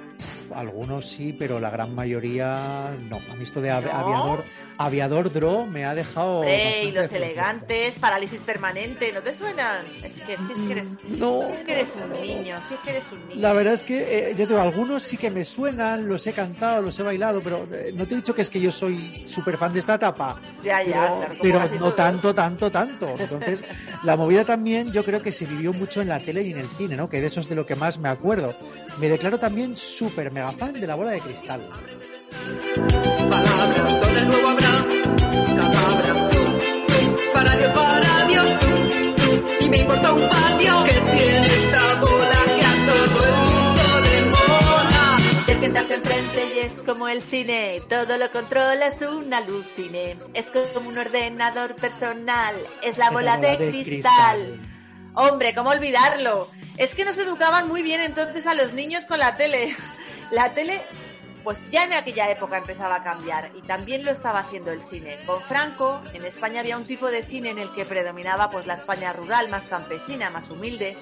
Algunos 0.54 1.06
sí, 1.10 1.34
pero 1.38 1.60
la 1.60 1.70
gran 1.70 1.94
mayoría 1.96 2.92
no. 3.10 3.18
A 3.32 3.36
mí 3.36 3.44
esto 3.44 3.62
de 3.62 3.72
av- 3.72 3.86
¿No? 3.86 3.92
aviador, 3.92 4.44
aviador 4.78 5.32
Dro 5.32 5.66
me 5.66 5.86
ha 5.86 5.96
dejado. 5.96 6.40
Hombre, 6.40 6.84
y 6.86 6.92
los 6.92 7.12
elegantes, 7.12 7.98
parálisis 8.00 8.42
permanente, 8.42 9.12
¿no 9.12 9.22
te 9.22 9.34
suenan? 9.34 9.86
Es 10.04 10.22
que, 10.22 10.38
si 10.38 10.54
es 10.54 10.60
que 10.68 10.72
eres, 10.72 10.98
No. 11.06 11.42
si 11.48 11.54
es 11.54 11.66
que 11.66 11.72
eres 11.74 11.96
un 11.96 12.12
niño, 12.12 12.58
si 12.68 12.74
es 12.76 12.80
que 12.82 12.90
eres 12.92 13.12
un 13.12 13.28
niño. 13.28 13.42
La 13.42 13.54
verdad 13.54 13.74
es 13.74 13.84
que, 13.84 14.30
eh, 14.32 14.36
yo 14.38 14.46
digo, 14.46 14.60
algunos 14.60 15.04
sí 15.04 15.18
que 15.18 15.32
me 15.32 15.46
suenan, 15.46 16.08
los 16.08 16.26
he 16.28 16.34
cantado, 16.34 16.82
los 16.82 16.98
he 17.00 17.04
bailado, 17.04 17.42
pero 17.42 17.68
eh, 17.72 17.92
no 17.96 18.06
te 18.06 18.14
he 18.14 18.18
dicho 18.18 18.34
que 18.36 18.42
es 18.42 18.50
que 18.50 18.60
yo 18.60 18.72
soy 18.72 19.26
súper 19.28 19.58
fan 19.58 19.74
de 19.74 19.80
esta 19.80 19.96
etapa. 19.96 20.40
Ya, 20.64 20.84
ya, 20.84 20.84
pero, 20.84 20.92
claro, 21.16 21.28
como 21.30 21.42
pero 21.42 21.60
no 21.60 21.68
todos. 21.80 21.96
tanto, 21.96 22.36
tanto, 22.36 22.72
tanto. 22.72 23.14
Entonces, 23.18 23.64
la 24.04 24.16
movida 24.18 24.44
también 24.46 24.92
yo 24.92 25.04
creo 25.04 25.22
que 25.22 25.32
se 25.32 25.46
vivió 25.46 25.74
mucho 25.74 26.02
en 26.02 26.10
la 26.10 26.20
tele 26.20 26.42
y 26.44 26.52
en 26.52 26.60
el 26.60 26.68
cine, 26.68 26.96
¿no? 26.96 27.10
Que 27.10 27.22
de 27.22 27.28
eso 27.28 27.40
es 27.40 27.50
de 27.50 27.56
lo 27.56 27.66
que 27.66 27.76
más 27.76 27.98
me 28.00 28.10
acuerdo. 28.10 28.54
Me 29.00 29.10
declaro 29.10 29.40
también 29.40 29.76
súper 29.76 30.32
mega 30.34 30.52
fan 30.52 30.74
de 30.74 30.88
la 30.88 30.96
bola 30.96 31.12
de 31.12 31.20
cristal. 31.22 31.62
Palabras 33.30 34.00
son 34.00 34.18
el 34.18 34.28
nuevo 34.28 34.48
Abraham. 34.50 34.86
Tú, 36.32 37.34
para 37.34 37.56
Dios, 37.56 37.72
para 37.72 38.26
Dios. 38.26 38.48
Y 39.60 39.70
me 39.70 39.78
importa 39.78 40.12
un 40.12 40.28
patio 40.28 40.84
que 40.86 40.92
tiene 40.92 41.46
esta 41.46 41.96
bola 42.00 42.40
que 42.48 42.66
a 42.66 42.74
todo 42.88 43.04
el 43.04 43.46
mundo 43.46 43.84
le 44.02 44.22
mola. 44.32 45.18
Te 45.46 45.56
sientas 45.56 45.92
enfrente 45.92 46.46
y 46.56 46.60
es 46.60 46.74
como 46.84 47.08
el 47.08 47.22
cine, 47.22 47.82
todo 47.88 48.18
lo 48.18 48.32
controla, 48.32 48.88
es 48.88 49.02
un 49.02 49.32
alucine. 49.32 50.18
Es 50.34 50.50
como 50.50 50.90
un 50.90 50.98
ordenador 50.98 51.76
personal, 51.76 52.56
es 52.82 52.98
la 52.98 53.12
bola 53.12 53.38
de 53.38 53.58
cristal. 53.58 54.60
Hombre, 55.14 55.54
¿cómo 55.54 55.70
olvidarlo? 55.70 56.50
Es 56.78 56.96
que 56.96 57.06
nos 57.06 57.20
educaban 57.20 57.68
muy 57.68 57.84
bien 57.84 58.02
entonces 58.02 58.48
a 58.48 58.56
los 58.56 58.74
niños 58.74 59.06
con 59.06 59.20
la 59.20 59.38
tele. 59.38 59.76
La 60.34 60.52
tele, 60.52 60.82
pues 61.44 61.70
ya 61.70 61.84
en 61.84 61.94
aquella 61.94 62.28
época 62.32 62.58
empezaba 62.58 62.96
a 62.96 63.04
cambiar 63.04 63.52
y 63.56 63.62
también 63.62 64.04
lo 64.04 64.10
estaba 64.10 64.40
haciendo 64.40 64.72
el 64.72 64.82
cine. 64.82 65.20
Con 65.28 65.44
Franco, 65.44 66.02
en 66.12 66.26
España 66.26 66.62
había 66.62 66.76
un 66.76 66.86
tipo 66.86 67.12
de 67.12 67.22
cine 67.22 67.52
en 67.52 67.60
el 67.60 67.72
que 67.72 67.86
predominaba 67.86 68.50
pues 68.50 68.66
la 68.66 68.74
España 68.74 69.14
rural, 69.14 69.50
más 69.50 69.68
campesina, 69.68 70.32
más 70.32 70.50
humilde. 70.50 70.98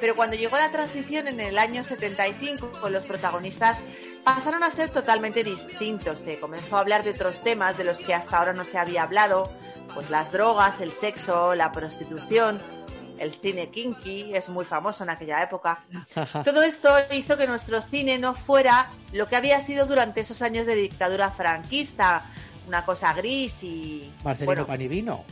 Pero 0.00 0.16
cuando 0.16 0.34
llegó 0.34 0.56
la 0.56 0.72
transición 0.72 1.28
en 1.28 1.38
el 1.38 1.58
año 1.58 1.84
75, 1.84 2.72
con 2.80 2.92
los 2.92 3.04
protagonistas 3.04 3.80
pasaron 4.24 4.64
a 4.64 4.70
ser 4.72 4.90
totalmente 4.90 5.44
distintos. 5.44 6.18
Se 6.18 6.40
comenzó 6.40 6.76
a 6.76 6.80
hablar 6.80 7.04
de 7.04 7.10
otros 7.10 7.40
temas 7.44 7.78
de 7.78 7.84
los 7.84 7.98
que 7.98 8.14
hasta 8.14 8.36
ahora 8.36 8.52
no 8.52 8.64
se 8.64 8.78
había 8.78 9.04
hablado, 9.04 9.44
pues 9.94 10.10
las 10.10 10.32
drogas, 10.32 10.80
el 10.80 10.90
sexo, 10.90 11.54
la 11.54 11.70
prostitución, 11.70 12.60
el 13.22 13.32
cine 13.32 13.68
kinky, 13.68 14.34
es 14.34 14.48
muy 14.48 14.64
famoso 14.64 15.04
en 15.04 15.10
aquella 15.10 15.42
época. 15.42 15.84
Todo 16.44 16.62
esto 16.62 16.92
hizo 17.12 17.36
que 17.36 17.46
nuestro 17.46 17.80
cine 17.80 18.18
no 18.18 18.34
fuera 18.34 18.90
lo 19.12 19.28
que 19.28 19.36
había 19.36 19.60
sido 19.60 19.86
durante 19.86 20.22
esos 20.22 20.42
años 20.42 20.66
de 20.66 20.74
dictadura 20.74 21.30
franquista, 21.30 22.26
una 22.66 22.84
cosa 22.84 23.12
gris 23.12 23.62
y... 23.62 24.12
Marcelino 24.24 24.46
bueno, 24.46 24.66
Panivino. 24.66 25.24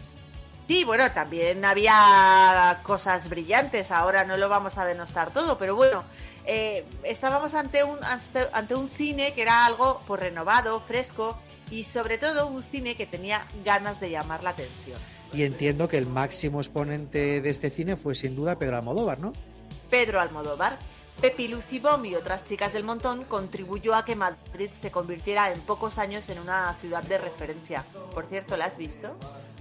Sí, 0.64 0.84
bueno, 0.84 1.10
también 1.10 1.64
había 1.64 2.78
cosas 2.84 3.28
brillantes, 3.28 3.90
ahora 3.90 4.22
no 4.22 4.36
lo 4.36 4.48
vamos 4.48 4.78
a 4.78 4.84
denostar 4.84 5.32
todo, 5.32 5.58
pero 5.58 5.74
bueno, 5.74 6.04
eh, 6.46 6.84
estábamos 7.02 7.54
ante 7.54 7.82
un, 7.82 7.98
ante, 8.04 8.74
un 8.76 8.88
cine 8.88 9.34
que 9.34 9.42
era 9.42 9.66
algo 9.66 10.00
pues, 10.06 10.20
renovado, 10.20 10.80
fresco 10.80 11.36
y 11.72 11.82
sobre 11.82 12.18
todo 12.18 12.46
un 12.46 12.62
cine 12.62 12.94
que 12.94 13.06
tenía 13.06 13.46
ganas 13.64 13.98
de 13.98 14.10
llamar 14.10 14.44
la 14.44 14.50
atención. 14.50 15.00
Y 15.32 15.44
entiendo 15.44 15.88
que 15.88 15.98
el 15.98 16.06
máximo 16.06 16.60
exponente 16.60 17.40
de 17.40 17.50
este 17.50 17.70
cine 17.70 17.96
fue 17.96 18.14
sin 18.14 18.34
duda 18.34 18.58
Pedro 18.58 18.76
Almodóvar, 18.76 19.18
¿no? 19.18 19.32
Pedro 19.88 20.20
Almodóvar. 20.20 20.78
Pepi 21.20 21.48
Lucibom 21.48 22.02
y 22.06 22.14
otras 22.14 22.44
chicas 22.44 22.72
del 22.72 22.82
montón 22.82 23.24
contribuyó 23.24 23.94
a 23.94 24.06
que 24.06 24.16
Madrid 24.16 24.70
se 24.80 24.90
convirtiera 24.90 25.52
en 25.52 25.60
pocos 25.60 25.98
años 25.98 26.28
en 26.30 26.38
una 26.38 26.74
ciudad 26.80 27.02
de 27.02 27.18
referencia. 27.18 27.84
Por 28.14 28.26
cierto, 28.26 28.56
¿la 28.56 28.64
has 28.66 28.78
visto? 28.78 29.14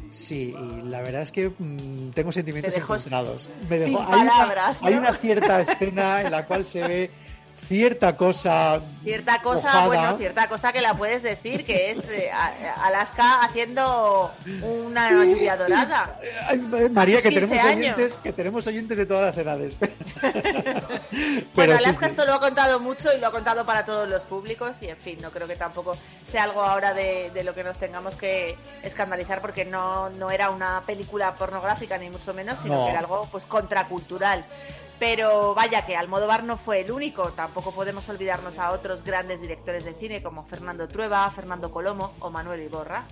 Sí, 0.09 0.55
y 0.57 0.81
la 0.83 1.01
verdad 1.01 1.23
es 1.23 1.31
que 1.31 1.49
mm, 1.49 2.11
tengo 2.11 2.31
sentimientos 2.31 2.73
dejó 2.73 2.95
encontrados. 2.95 3.49
sin 3.65 3.83
hay, 3.83 3.93
una, 3.93 4.07
palabras, 4.07 4.83
hay 4.83 4.93
una 4.93 5.13
cierta 5.13 5.59
escena 5.59 6.21
en 6.21 6.31
la 6.31 6.45
cual 6.47 6.65
se 6.65 6.81
ve 6.81 7.11
cierta 7.67 8.15
cosa. 8.17 8.79
Cierta 9.03 9.41
cosa, 9.41 9.67
mojada. 9.67 9.87
bueno, 9.87 10.17
cierta 10.17 10.47
cosa 10.49 10.71
que 10.73 10.81
la 10.81 10.93
puedes 10.93 11.23
decir, 11.23 11.65
que 11.65 11.91
es 11.91 12.07
eh, 12.09 12.29
a- 12.31 12.85
Alaska 12.85 13.41
haciendo 13.43 14.31
una 14.61 15.11
lluvia 15.23 15.55
dorada. 15.57 16.19
María, 16.91 17.21
que 17.21 17.29
tus 17.31 17.39
15 17.39 17.47
tenemos 17.47 17.65
años. 17.65 17.95
oyentes, 17.95 18.19
que 18.21 18.33
tenemos 18.33 18.67
oyentes 18.67 18.97
de 18.97 19.05
todas 19.05 19.23
las 19.25 19.37
edades. 19.37 19.77
Bueno, 21.53 21.77
sí, 21.77 21.83
Alaska 21.83 22.05
sí. 22.05 22.11
esto 22.11 22.25
lo 22.25 22.33
ha 22.35 22.39
contado 22.39 22.79
mucho 22.79 23.09
y 23.15 23.19
lo 23.19 23.27
ha 23.27 23.31
contado 23.31 23.65
para 23.65 23.83
todos 23.85 24.07
los 24.07 24.23
públicos 24.23 24.77
y 24.81 24.87
en 24.89 24.97
fin, 24.97 25.17
no 25.21 25.31
creo 25.31 25.47
que 25.47 25.55
tampoco 25.55 25.97
sea 26.31 26.43
algo 26.43 26.61
ahora 26.61 26.93
de, 26.93 27.31
de 27.33 27.43
lo 27.43 27.53
que 27.53 27.63
nos 27.63 27.77
tengamos 27.79 28.15
que 28.15 28.55
escandalizar 28.83 29.41
porque 29.41 29.65
no, 29.65 30.09
no 30.11 30.29
era 30.31 30.49
una 30.49 30.83
película 30.85 31.35
pornográfica 31.35 31.97
ni 31.97 32.09
mucho 32.09 32.33
menos, 32.33 32.59
sino 32.59 32.75
No. 32.75 32.85
que 32.85 32.91
era 32.91 32.99
algo 32.99 33.27
pues 33.31 33.45
contracultural. 33.45 34.45
Pero 34.99 35.55
vaya 35.55 35.85
que 35.85 35.95
Almodóvar 35.95 36.43
no 36.43 36.57
fue 36.57 36.81
el 36.81 36.91
único, 36.91 37.29
tampoco 37.29 37.71
podemos 37.71 38.07
olvidarnos 38.09 38.59
a 38.59 38.71
otros 38.71 39.03
grandes 39.03 39.39
directores 39.39 39.85
de 39.85 39.93
cine 39.93 40.21
como 40.21 40.43
Fernando 40.43 40.87
Trueba, 40.89 41.29
Fernando 41.31 41.71
Colomo 41.71 42.13
o 42.19 42.29
Manuel 42.29 42.61
Iborra. 42.63 43.05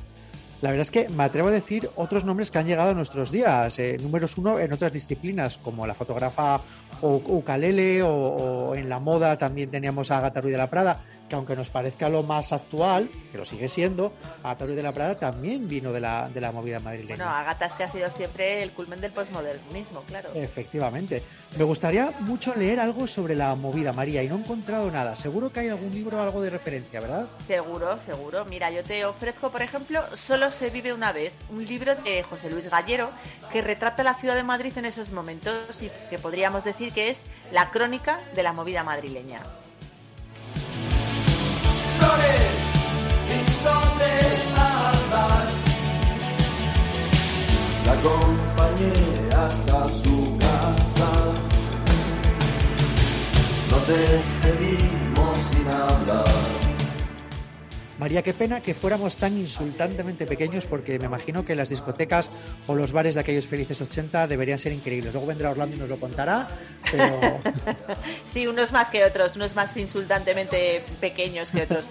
La 0.61 0.71
verdad 0.71 0.81
es 0.81 0.91
que 0.91 1.07
me 1.07 1.23
atrevo 1.23 1.49
a 1.49 1.51
decir 1.51 1.89
otros 1.95 2.25
nombres 2.25 2.49
que 2.49 2.57
han 2.57 2.65
llegado 2.65 2.89
a 2.89 2.93
nuestros 2.95 3.31
días, 3.31 3.77
eh, 3.77 3.97
números 4.01 4.37
uno 4.39 4.59
en 4.59 4.73
otras 4.73 4.91
disciplinas, 4.91 5.59
como 5.59 5.85
la 5.85 5.93
fotógrafa 5.93 6.61
Ucalele 7.01 8.01
o, 8.01 8.09
o 8.09 8.75
en 8.75 8.89
la 8.89 8.99
moda 8.99 9.37
también 9.37 9.69
teníamos 9.69 10.09
a 10.09 10.17
Agatha 10.17 10.41
Ruiz 10.41 10.53
de 10.53 10.57
la 10.57 10.67
Prada, 10.67 10.99
que 11.27 11.35
aunque 11.35 11.55
nos 11.55 11.69
parezca 11.69 12.09
lo 12.09 12.23
más 12.23 12.51
actual, 12.53 13.09
que 13.31 13.37
lo 13.37 13.45
sigue 13.45 13.67
siendo, 13.67 14.13
Ataúd 14.43 14.75
de 14.75 14.83
la 14.83 14.93
Prada 14.93 15.17
también 15.17 15.67
vino 15.67 15.91
de 15.91 15.99
la, 15.99 16.29
de 16.29 16.41
la 16.41 16.51
movida 16.51 16.79
madrileña. 16.79 17.15
Bueno, 17.17 17.31
Agatha 17.31 17.65
es 17.65 17.73
que 17.73 17.83
ha 17.83 17.87
sido 17.87 18.09
siempre 18.09 18.63
el 18.63 18.71
culmen 18.71 19.01
del 19.01 19.11
posmodernismo, 19.11 20.01
claro. 20.01 20.29
Efectivamente. 20.33 21.23
Me 21.57 21.63
gustaría 21.63 22.11
mucho 22.19 22.53
leer 22.55 22.79
algo 22.79 23.07
sobre 23.07 23.35
la 23.35 23.55
movida, 23.55 23.93
María, 23.93 24.23
y 24.23 24.27
no 24.27 24.35
he 24.35 24.39
encontrado 24.39 24.91
nada. 24.91 25.15
Seguro 25.15 25.51
que 25.51 25.61
hay 25.61 25.69
algún 25.69 25.91
libro 25.91 26.17
o 26.17 26.21
algo 26.21 26.41
de 26.41 26.49
referencia, 26.49 26.99
¿verdad? 26.99 27.27
Seguro, 27.45 27.99
seguro. 28.01 28.45
Mira, 28.45 28.69
yo 28.71 28.83
te 28.83 29.05
ofrezco, 29.05 29.51
por 29.51 29.61
ejemplo, 29.61 30.03
Solo 30.15 30.51
se 30.51 30.69
vive 30.69 30.93
una 30.93 31.11
vez, 31.11 31.33
un 31.49 31.65
libro 31.65 31.95
de 31.95 32.23
José 32.23 32.49
Luis 32.49 32.69
Gallero 32.69 33.11
que 33.51 33.61
retrata 33.61 34.03
la 34.03 34.15
ciudad 34.15 34.35
de 34.35 34.43
Madrid 34.43 34.77
en 34.77 34.85
esos 34.85 35.11
momentos 35.11 35.81
y 35.81 35.91
que 36.09 36.17
podríamos 36.17 36.63
decir 36.63 36.91
que 36.91 37.09
es 37.09 37.23
la 37.51 37.69
crónica 37.69 38.19
de 38.35 38.43
la 38.43 38.53
movida 38.53 38.83
madrileña. 38.83 39.41
Hasta 49.47 49.91
su 49.91 50.37
casa. 50.37 51.09
Nos 53.71 53.87
despedimos 53.87 55.41
sin 55.51 55.67
hablar. 55.67 56.56
María, 57.97 58.21
qué 58.21 58.33
pena 58.33 58.61
que 58.61 58.75
fuéramos 58.75 59.17
tan 59.17 59.37
insultantemente 59.37 60.25
pequeños 60.27 60.65
porque 60.67 60.99
me 60.99 61.05
imagino 61.05 61.43
que 61.43 61.55
las 61.55 61.69
discotecas 61.69 62.29
o 62.67 62.75
los 62.75 62.91
bares 62.91 63.15
de 63.15 63.21
aquellos 63.21 63.47
felices 63.47 63.81
80 63.81 64.27
deberían 64.27 64.59
ser 64.59 64.71
increíbles. 64.71 65.13
Luego 65.13 65.27
vendrá 65.27 65.49
Orlando 65.49 65.75
y 65.75 65.79
nos 65.79 65.89
lo 65.89 65.99
contará, 65.99 66.47
pero... 66.91 67.19
sí, 68.25 68.45
unos 68.45 68.71
más 68.71 68.89
que 68.89 69.03
otros, 69.03 69.35
unos 69.35 69.55
más 69.55 69.75
insultantemente 69.77 70.83
pequeños 71.01 71.49
que 71.49 71.63
otros. 71.63 71.87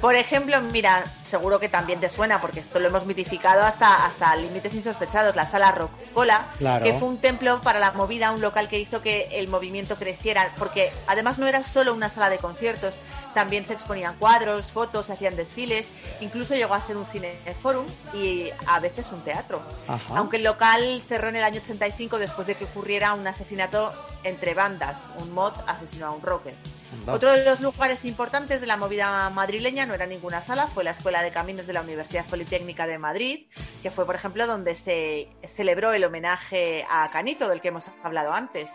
Por 0.00 0.14
ejemplo, 0.14 0.58
mira, 0.62 1.04
seguro 1.24 1.60
que 1.60 1.68
también 1.68 2.00
te 2.00 2.08
suena 2.08 2.40
porque 2.40 2.60
esto 2.60 2.78
lo 2.80 2.88
hemos 2.88 3.04
mitificado 3.04 3.62
hasta, 3.62 4.06
hasta 4.06 4.34
límites 4.36 4.72
insospechados, 4.74 5.36
la 5.36 5.44
sala 5.46 5.72
Rocola, 5.72 6.46
Claro. 6.58 6.84
que 6.84 6.94
fue 6.94 7.06
un 7.06 7.18
templo 7.18 7.60
para 7.60 7.78
la 7.78 7.90
movida, 7.92 8.32
un 8.32 8.40
local 8.40 8.68
que 8.68 8.78
hizo 8.80 9.02
que 9.02 9.28
el 9.32 9.48
movimiento 9.48 9.96
creciera, 9.96 10.54
porque 10.58 10.90
además 11.06 11.38
no 11.38 11.46
era 11.46 11.62
solo 11.62 11.92
una 11.92 12.08
sala 12.08 12.30
de 12.30 12.38
conciertos, 12.38 12.98
también 13.34 13.64
se 13.64 13.74
exponían 13.74 14.16
cuadros, 14.16 14.70
fotos, 14.70 15.06
se 15.06 15.12
hacían 15.12 15.36
desfiles, 15.36 15.88
incluso 16.20 16.54
llegó 16.54 16.74
a 16.74 16.80
ser 16.80 16.96
un 16.96 17.06
cineforum 17.06 17.86
y 18.14 18.48
a 18.66 18.80
veces 18.80 19.10
un 19.12 19.22
teatro. 19.22 19.62
Ajá. 19.86 20.14
Aunque 20.16 20.36
el 20.36 20.44
local 20.44 21.02
cerró 21.06 21.28
en 21.28 21.36
el 21.36 21.44
año 21.44 21.60
85 21.60 22.18
después 22.18 22.46
de 22.46 22.54
que 22.54 22.64
ocurriera 22.64 23.14
un 23.14 23.26
asesinato 23.26 23.92
entre 24.24 24.54
bandas, 24.54 25.10
un 25.18 25.32
mod 25.32 25.52
asesinó 25.66 26.06
a 26.06 26.10
un 26.10 26.22
rocker. 26.22 26.54
Anda. 26.92 27.14
Otro 27.14 27.32
de 27.32 27.44
los 27.44 27.60
lugares 27.60 28.04
importantes 28.04 28.60
de 28.60 28.66
la 28.66 28.76
movida 28.76 29.30
madrileña 29.30 29.86
no 29.86 29.94
era 29.94 30.06
ninguna 30.06 30.40
sala, 30.40 30.66
fue 30.66 30.82
la 30.82 30.90
Escuela 30.90 31.22
de 31.22 31.30
Caminos 31.30 31.66
de 31.66 31.72
la 31.72 31.82
Universidad 31.82 32.26
Politécnica 32.26 32.86
de 32.86 32.98
Madrid, 32.98 33.46
que 33.82 33.90
fue, 33.90 34.06
por 34.06 34.16
ejemplo, 34.16 34.46
donde 34.46 34.74
se 34.74 35.28
celebró 35.54 35.92
el 35.92 36.04
homenaje 36.04 36.84
a 36.90 37.08
Canito, 37.10 37.48
del 37.48 37.60
que 37.60 37.68
hemos 37.68 37.88
hablado 38.02 38.32
antes. 38.32 38.72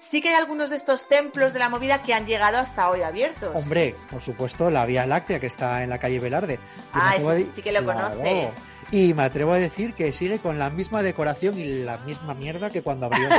Sí 0.00 0.22
que 0.22 0.28
hay 0.28 0.34
algunos 0.34 0.70
de 0.70 0.76
estos 0.76 1.08
templos 1.08 1.52
de 1.52 1.58
la 1.58 1.68
movida 1.68 2.02
que 2.02 2.14
han 2.14 2.24
llegado 2.24 2.58
hasta 2.58 2.88
hoy 2.88 3.02
abiertos. 3.02 3.54
Hombre, 3.54 3.96
por 4.10 4.22
supuesto, 4.22 4.70
la 4.70 4.86
Vía 4.86 5.06
Láctea 5.06 5.40
que 5.40 5.46
está 5.46 5.82
en 5.82 5.90
la 5.90 5.98
calle 5.98 6.20
Velarde. 6.20 6.60
Ah, 6.92 7.16
ese 7.16 7.46
sí 7.54 7.62
que 7.62 7.72
lo 7.72 7.84
conoces. 7.84 8.54
Y 8.90 9.12
me 9.12 9.24
atrevo 9.24 9.52
a 9.52 9.58
decir 9.58 9.94
que 9.94 10.12
sigue 10.12 10.38
con 10.38 10.58
la 10.58 10.70
misma 10.70 11.02
decoración 11.02 11.58
y 11.58 11.64
la 11.80 11.98
misma 11.98 12.34
mierda 12.34 12.70
que 12.70 12.82
cuando 12.82 13.06
abrió. 13.06 13.28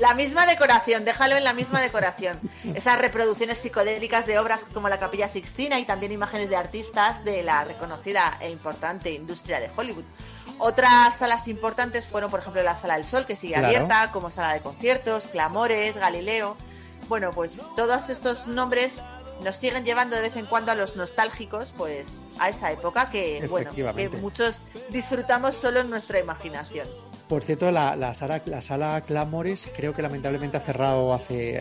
La 0.00 0.14
misma 0.14 0.46
decoración, 0.46 1.04
déjalo 1.04 1.36
en 1.36 1.44
la 1.44 1.52
misma 1.52 1.80
decoración. 1.80 2.38
Esas 2.74 2.98
reproducciones 2.98 3.58
psicodélicas 3.58 4.26
de 4.26 4.38
obras 4.38 4.64
como 4.72 4.88
la 4.88 4.98
Capilla 4.98 5.28
Sixtina 5.28 5.78
y 5.78 5.84
también 5.84 6.12
imágenes 6.12 6.50
de 6.50 6.56
artistas 6.56 7.24
de 7.24 7.42
la 7.42 7.64
reconocida 7.64 8.38
e 8.40 8.50
importante 8.50 9.12
industria 9.12 9.60
de 9.60 9.70
Hollywood. 9.76 10.04
Otras 10.58 11.16
salas 11.16 11.46
importantes 11.48 12.06
fueron, 12.06 12.30
por 12.30 12.40
ejemplo, 12.40 12.62
la 12.62 12.74
Sala 12.74 12.94
del 12.94 13.04
Sol, 13.04 13.26
que 13.26 13.36
sigue 13.36 13.54
Claro. 13.54 13.68
abierta, 13.68 14.10
como 14.12 14.30
sala 14.30 14.54
de 14.54 14.60
conciertos, 14.60 15.24
Clamores, 15.28 15.96
Galileo. 15.96 16.56
Bueno, 17.08 17.30
pues 17.30 17.62
todos 17.76 18.10
estos 18.10 18.46
nombres 18.48 19.00
nos 19.42 19.56
siguen 19.56 19.84
llevando 19.84 20.16
de 20.16 20.22
vez 20.22 20.36
en 20.36 20.46
cuando 20.46 20.72
a 20.72 20.74
los 20.74 20.96
nostálgicos, 20.96 21.72
pues 21.76 22.24
a 22.40 22.48
esa 22.48 22.72
época 22.72 23.08
que, 23.08 23.46
bueno, 23.48 23.70
que 23.72 24.08
muchos 24.20 24.60
disfrutamos 24.90 25.54
solo 25.54 25.80
en 25.80 25.90
nuestra 25.90 26.18
imaginación. 26.18 26.88
Por 27.28 27.42
cierto, 27.42 27.70
la, 27.70 27.94
la 27.94 28.14
sala, 28.14 28.40
la 28.46 28.62
sala 28.62 29.02
Clamores 29.06 29.70
creo 29.76 29.92
que 29.92 30.00
lamentablemente 30.00 30.56
ha 30.56 30.60
cerrado 30.60 31.12
hace, 31.12 31.60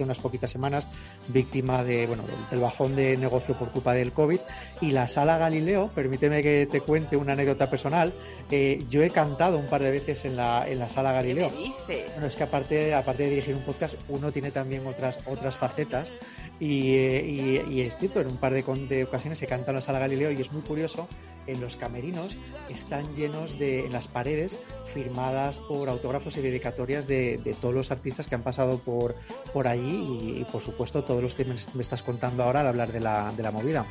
unas 0.00 0.18
poquitas 0.18 0.50
semanas, 0.50 0.88
víctima 1.28 1.84
de, 1.84 2.08
bueno, 2.08 2.24
del, 2.24 2.36
del 2.50 2.58
bajón 2.58 2.96
de 2.96 3.16
negocio 3.16 3.56
por 3.56 3.70
culpa 3.70 3.94
del 3.94 4.12
COVID. 4.12 4.40
Y 4.80 4.90
la 4.90 5.06
sala 5.06 5.38
Galileo, 5.38 5.88
permíteme 5.94 6.42
que 6.42 6.66
te 6.66 6.80
cuente 6.80 7.16
una 7.16 7.34
anécdota 7.34 7.70
personal, 7.70 8.12
eh, 8.50 8.84
yo 8.88 9.02
he 9.02 9.10
cantado 9.10 9.58
un 9.58 9.66
par 9.66 9.82
de 9.82 9.92
veces 9.92 10.24
en 10.24 10.36
la, 10.36 10.68
en 10.68 10.78
la 10.78 10.88
sala 10.88 11.12
Galileo. 11.12 11.50
¿Qué 11.50 11.56
me 11.56 11.62
dices? 11.62 12.12
Bueno, 12.14 12.26
es 12.26 12.36
que 12.36 12.42
aparte, 12.42 12.94
aparte 12.94 13.22
de 13.22 13.30
dirigir 13.30 13.54
un 13.54 13.62
podcast, 13.62 13.94
uno 14.08 14.32
tiene 14.32 14.50
también 14.50 14.84
otras, 14.86 15.20
otras 15.26 15.56
facetas. 15.56 16.12
Y, 16.60 16.94
eh, 16.96 17.24
y- 17.68 17.72
y 17.72 17.80
es 17.82 17.96
cierto, 17.98 18.20
en 18.20 18.26
un 18.26 18.36
par 18.38 18.52
de, 18.52 19.04
ocasiones 19.04 19.38
se 19.38 19.46
canta 19.46 19.70
en 19.70 19.76
la 19.76 19.80
sala 19.80 20.00
Galileo 20.00 20.32
y 20.32 20.40
es 20.40 20.50
muy 20.52 20.62
curioso, 20.62 21.06
en 21.46 21.60
los 21.60 21.76
camerinos 21.76 22.36
están 22.68 23.14
llenos 23.14 23.58
de, 23.58 23.86
en 23.86 23.92
las 23.92 24.08
paredes, 24.08 24.58
firmadas 24.92 25.60
por 25.60 25.88
autógrafos 25.88 26.36
y 26.36 26.40
dedicatorias 26.42 27.06
de, 27.06 27.38
de 27.38 27.54
todos 27.54 27.74
los 27.74 27.90
artistas 27.92 28.26
que 28.26 28.34
han 28.34 28.42
pasado 28.42 28.78
por, 28.78 29.14
por 29.52 29.68
allí 29.68 30.34
y, 30.36 30.40
y, 30.40 30.44
por 30.50 30.60
supuesto 30.62 31.04
todos 31.04 31.22
los 31.22 31.34
que 31.36 31.44
me, 31.44 31.54
me 31.74 31.82
estás 31.82 32.02
contando 32.02 32.42
ahora 32.42 32.60
al 32.60 32.66
hablar 32.66 32.90
de 32.92 33.00
la, 33.00 33.32
de 33.36 33.42
la 33.42 33.50
movida. 33.52 33.86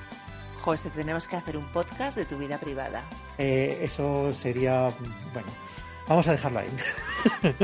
José, 0.61 0.89
tenemos 0.89 1.26
que 1.28 1.38
hacer 1.38 1.55
un 1.55 1.65
podcast 1.72 2.18
de 2.18 2.26
tu 2.26 2.38
vida 2.38 2.57
privada. 2.57 3.05
Eh, 3.38 3.80
eso 3.82 4.34
sería, 4.34 4.89
bueno, 5.32 5.47
vamos 6.09 6.28
a 6.28 6.32
dejarlo 6.34 6.59
ahí. 6.59 6.68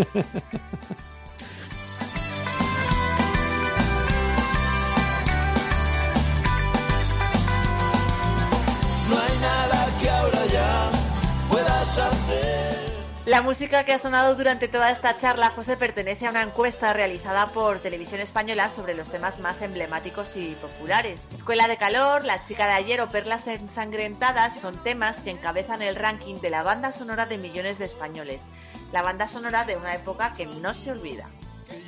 puedas 11.54 11.98
hacer. 12.00 12.94
La 13.26 13.42
música 13.42 13.86
que 13.86 13.94
ha 13.94 14.00
sonado 14.00 14.36
durante 14.36 14.68
toda 14.68 14.92
esta 14.92 15.18
charla, 15.18 15.52
José, 15.52 15.78
pertenece 15.78 16.28
a 16.28 16.32
una 16.32 16.42
encuesta 16.42 16.92
realizada 16.92 17.46
por 17.48 17.80
Televisión 17.80 18.20
Española 18.20 18.70
sobre 18.70 18.96
los 18.96 19.10
temas 19.10 19.40
más 19.40 19.62
emblemáticos 19.62 20.36
y 20.36 20.56
populares. 20.56 21.30
Escuela 21.34 21.70
de 21.70 21.78
Calor, 21.78 22.26
La 22.26 22.44
chica 22.44 22.66
de 22.66 22.74
ayer 22.74 23.00
o 23.00 23.08
Perlas 23.08 23.48
ensangrentadas 23.48 24.60
son 24.60 24.76
temas 24.84 25.18
que 25.22 25.30
encabezan 25.30 25.82
el 25.82 25.96
ranking 25.96 26.42
de 26.42 26.50
la 26.50 26.64
banda 26.64 26.92
sonora 26.92 27.26
de 27.26 27.38
millones 27.38 27.78
de 27.78 27.86
españoles. 27.86 28.48
La 28.92 29.02
banda 29.02 29.30
sonora 29.30 29.64
de 29.64 29.78
una 29.78 29.96
época 29.96 30.34
que 30.34 30.46
no 30.46 30.74
se 30.74 30.92
olvida. 30.92 31.30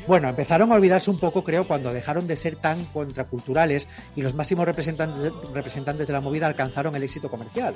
Bueno, 0.08 0.30
empezaron 0.30 0.72
a 0.72 0.76
olvidarse 0.76 1.10
un 1.10 1.20
poco, 1.20 1.44
creo, 1.44 1.68
cuando 1.68 1.92
dejaron 1.92 2.28
de 2.28 2.36
ser 2.36 2.56
tan 2.56 2.86
contraculturales 2.86 3.88
y 4.16 4.22
los 4.22 4.36
máximos 4.36 4.66
representantes, 4.66 5.34
representantes 5.54 6.08
de 6.08 6.14
la 6.14 6.22
movida 6.22 6.48
alcanzaron 6.48 6.96
el 6.96 7.04
éxito 7.04 7.30
comercial. 7.30 7.76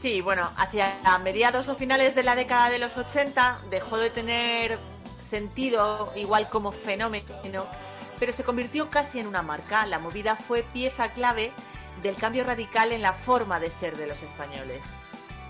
Sí, 0.00 0.22
bueno, 0.22 0.48
hacia 0.56 0.94
mediados 1.22 1.68
o 1.68 1.74
finales 1.74 2.14
de 2.14 2.22
la 2.22 2.34
década 2.34 2.70
de 2.70 2.78
los 2.78 2.96
80 2.96 3.60
dejó 3.68 3.98
de 3.98 4.08
tener 4.08 4.78
sentido 5.18 6.10
igual 6.16 6.48
como 6.48 6.72
fenómeno, 6.72 7.66
pero 8.18 8.32
se 8.32 8.42
convirtió 8.42 8.88
casi 8.88 9.18
en 9.20 9.26
una 9.26 9.42
marca. 9.42 9.84
La 9.84 9.98
movida 9.98 10.36
fue 10.36 10.62
pieza 10.62 11.12
clave 11.12 11.52
del 12.02 12.16
cambio 12.16 12.44
radical 12.44 12.92
en 12.92 13.02
la 13.02 13.12
forma 13.12 13.60
de 13.60 13.70
ser 13.70 13.94
de 13.98 14.06
los 14.06 14.22
españoles. 14.22 14.86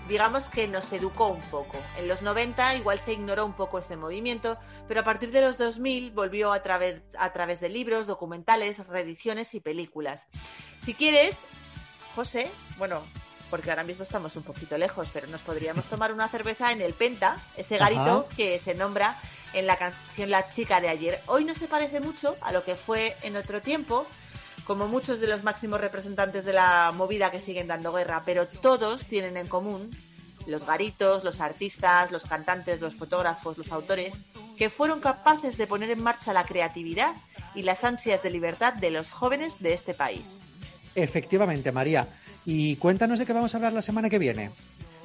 Digamos 0.09 0.49
que 0.49 0.67
nos 0.67 0.91
educó 0.91 1.27
un 1.27 1.41
poco. 1.43 1.77
En 1.97 2.09
los 2.09 2.21
90 2.21 2.75
igual 2.75 2.99
se 2.99 3.13
ignoró 3.13 3.45
un 3.45 3.53
poco 3.53 3.79
este 3.79 3.95
movimiento, 3.95 4.57
pero 4.85 4.99
a 4.99 5.03
partir 5.05 5.31
de 5.31 5.39
los 5.39 5.57
2000 5.57 6.11
volvió 6.11 6.51
a 6.51 6.61
través, 6.61 7.03
a 7.17 7.31
través 7.31 7.61
de 7.61 7.69
libros, 7.69 8.05
documentales, 8.05 8.85
reediciones 8.85 9.55
y 9.55 9.61
películas. 9.61 10.27
Si 10.83 10.93
quieres, 10.93 11.39
José, 12.15 12.51
bueno, 12.77 13.01
porque 13.51 13.69
ahora 13.69 13.83
mismo 13.83 14.03
estamos 14.03 14.35
un 14.37 14.43
poquito 14.43 14.77
lejos, 14.77 15.09
pero 15.13 15.27
nos 15.27 15.41
podríamos 15.41 15.85
tomar 15.85 16.11
una 16.13 16.27
cerveza 16.29 16.71
en 16.71 16.81
el 16.81 16.93
Penta, 16.93 17.35
ese 17.57 17.77
garito 17.77 18.25
Ajá. 18.25 18.35
que 18.35 18.57
se 18.57 18.73
nombra 18.73 19.19
en 19.53 19.67
la 19.67 19.75
canción 19.75 20.31
La 20.31 20.49
chica 20.49 20.79
de 20.79 20.87
ayer. 20.87 21.19
Hoy 21.27 21.43
no 21.45 21.53
se 21.53 21.67
parece 21.67 21.99
mucho 21.99 22.37
a 22.41 22.51
lo 22.53 22.63
que 22.63 22.75
fue 22.75 23.15
en 23.21 23.35
otro 23.35 23.61
tiempo, 23.61 24.07
como 24.63 24.87
muchos 24.87 25.19
de 25.19 25.27
los 25.27 25.43
máximos 25.43 25.81
representantes 25.81 26.45
de 26.45 26.53
la 26.53 26.91
movida 26.95 27.29
que 27.29 27.41
siguen 27.41 27.67
dando 27.67 27.91
guerra, 27.91 28.23
pero 28.25 28.47
todos 28.47 29.05
tienen 29.05 29.35
en 29.35 29.47
común 29.47 29.91
los 30.47 30.65
garitos, 30.65 31.23
los 31.23 31.39
artistas, 31.41 32.11
los 32.11 32.25
cantantes, 32.25 32.79
los 32.79 32.95
fotógrafos, 32.95 33.57
los 33.57 33.71
autores, 33.71 34.15
que 34.57 34.69
fueron 34.69 35.01
capaces 35.01 35.57
de 35.57 35.67
poner 35.67 35.91
en 35.91 36.01
marcha 36.01 36.33
la 36.33 36.43
creatividad 36.45 37.13
y 37.53 37.63
las 37.63 37.83
ansias 37.83 38.23
de 38.23 38.29
libertad 38.29 38.73
de 38.73 38.91
los 38.91 39.11
jóvenes 39.11 39.59
de 39.59 39.73
este 39.73 39.93
país. 39.93 40.37
Efectivamente, 40.95 41.71
María. 41.71 42.07
Y 42.45 42.75
cuéntanos 42.77 43.19
de 43.19 43.25
qué 43.25 43.33
vamos 43.33 43.53
a 43.53 43.57
hablar 43.57 43.73
la 43.73 43.81
semana 43.81 44.09
que 44.09 44.19
viene. 44.19 44.51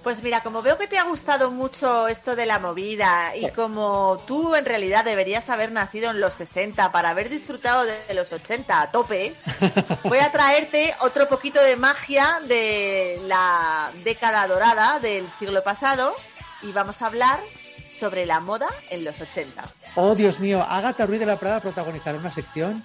Pues 0.02 0.22
mira, 0.22 0.40
como 0.40 0.62
veo 0.62 0.78
que 0.78 0.86
te 0.86 0.98
ha 0.98 1.02
gustado 1.02 1.50
mucho 1.50 2.06
esto 2.06 2.36
de 2.36 2.46
la 2.46 2.60
movida 2.60 3.34
y 3.34 3.50
como 3.50 4.22
tú 4.24 4.54
en 4.54 4.64
realidad 4.64 5.04
deberías 5.04 5.50
haber 5.50 5.72
nacido 5.72 6.12
en 6.12 6.20
los 6.20 6.34
60 6.34 6.92
para 6.92 7.10
haber 7.10 7.28
disfrutado 7.28 7.82
de 7.82 8.14
los 8.14 8.32
80 8.32 8.82
a 8.82 8.90
tope, 8.92 9.34
voy 10.04 10.18
a 10.18 10.30
traerte 10.30 10.94
otro 11.00 11.28
poquito 11.28 11.60
de 11.60 11.74
magia 11.74 12.40
de 12.46 13.20
la 13.26 13.90
década 14.04 14.46
dorada 14.46 15.00
del 15.00 15.28
siglo 15.28 15.64
pasado 15.64 16.14
y 16.62 16.70
vamos 16.70 17.02
a 17.02 17.06
hablar 17.06 17.40
sobre 17.88 18.26
la 18.26 18.38
moda 18.38 18.68
en 18.90 19.04
los 19.04 19.20
80. 19.20 19.64
Oh, 19.96 20.14
Dios 20.14 20.38
mío, 20.38 20.62
Agatha 20.62 21.06
Ruiz 21.06 21.18
de 21.18 21.26
la 21.26 21.36
Prada 21.36 21.60
protagonizará 21.60 22.16
una 22.16 22.30
sección. 22.30 22.84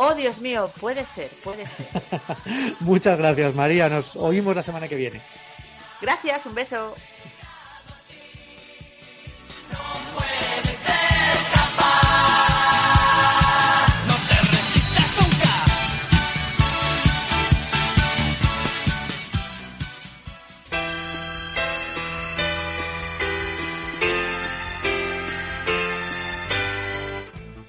Oh, 0.00 0.14
Dios 0.14 0.40
mío, 0.40 0.70
puede 0.78 1.04
ser, 1.04 1.28
puede 1.42 1.66
ser. 1.66 1.88
Muchas 2.80 3.18
gracias, 3.18 3.52
María. 3.56 3.88
Nos 3.88 4.14
oímos 4.14 4.54
la 4.54 4.62
semana 4.62 4.86
que 4.86 4.94
viene. 4.94 5.20
Gracias, 6.00 6.46
un 6.46 6.54
beso. 6.54 6.94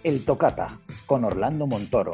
El 0.04 0.24
Tocata, 0.26 0.78
con 1.10 1.26
Orlando 1.26 1.66
Montoro. 1.66 2.14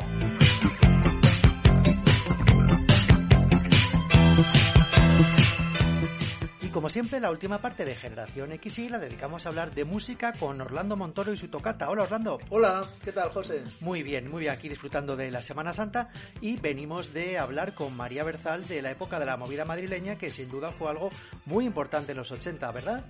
Y 6.61 6.69
como 6.69 6.87
siempre, 6.87 7.19
la 7.19 7.29
última 7.29 7.59
parte 7.59 7.83
de 7.83 7.93
Generación 7.93 8.57
XY 8.57 8.87
la 8.87 8.99
dedicamos 8.99 9.45
a 9.45 9.49
hablar 9.49 9.75
de 9.75 9.83
música 9.83 10.31
con 10.31 10.61
Orlando 10.61 10.95
Montoro 10.95 11.33
y 11.33 11.37
su 11.37 11.49
tocata. 11.49 11.89
Hola, 11.89 12.03
Orlando. 12.03 12.39
Hola, 12.49 12.85
¿qué 13.03 13.11
tal, 13.11 13.31
José? 13.31 13.65
Muy 13.81 14.01
bien, 14.01 14.31
muy 14.31 14.39
bien, 14.39 14.53
aquí 14.53 14.69
disfrutando 14.69 15.17
de 15.17 15.29
la 15.29 15.41
Semana 15.41 15.73
Santa 15.73 16.07
y 16.39 16.55
venimos 16.55 17.11
de 17.11 17.37
hablar 17.37 17.73
con 17.73 17.93
María 17.97 18.23
Berzal 18.23 18.65
de 18.65 18.81
la 18.81 18.91
época 18.91 19.19
de 19.19 19.25
la 19.25 19.35
movida 19.35 19.65
madrileña, 19.65 20.17
que 20.17 20.29
sin 20.29 20.49
duda 20.49 20.71
fue 20.71 20.89
algo 20.89 21.09
muy 21.43 21.65
importante 21.65 22.13
en 22.13 22.19
los 22.19 22.31
80, 22.31 22.71
¿verdad? 22.71 23.03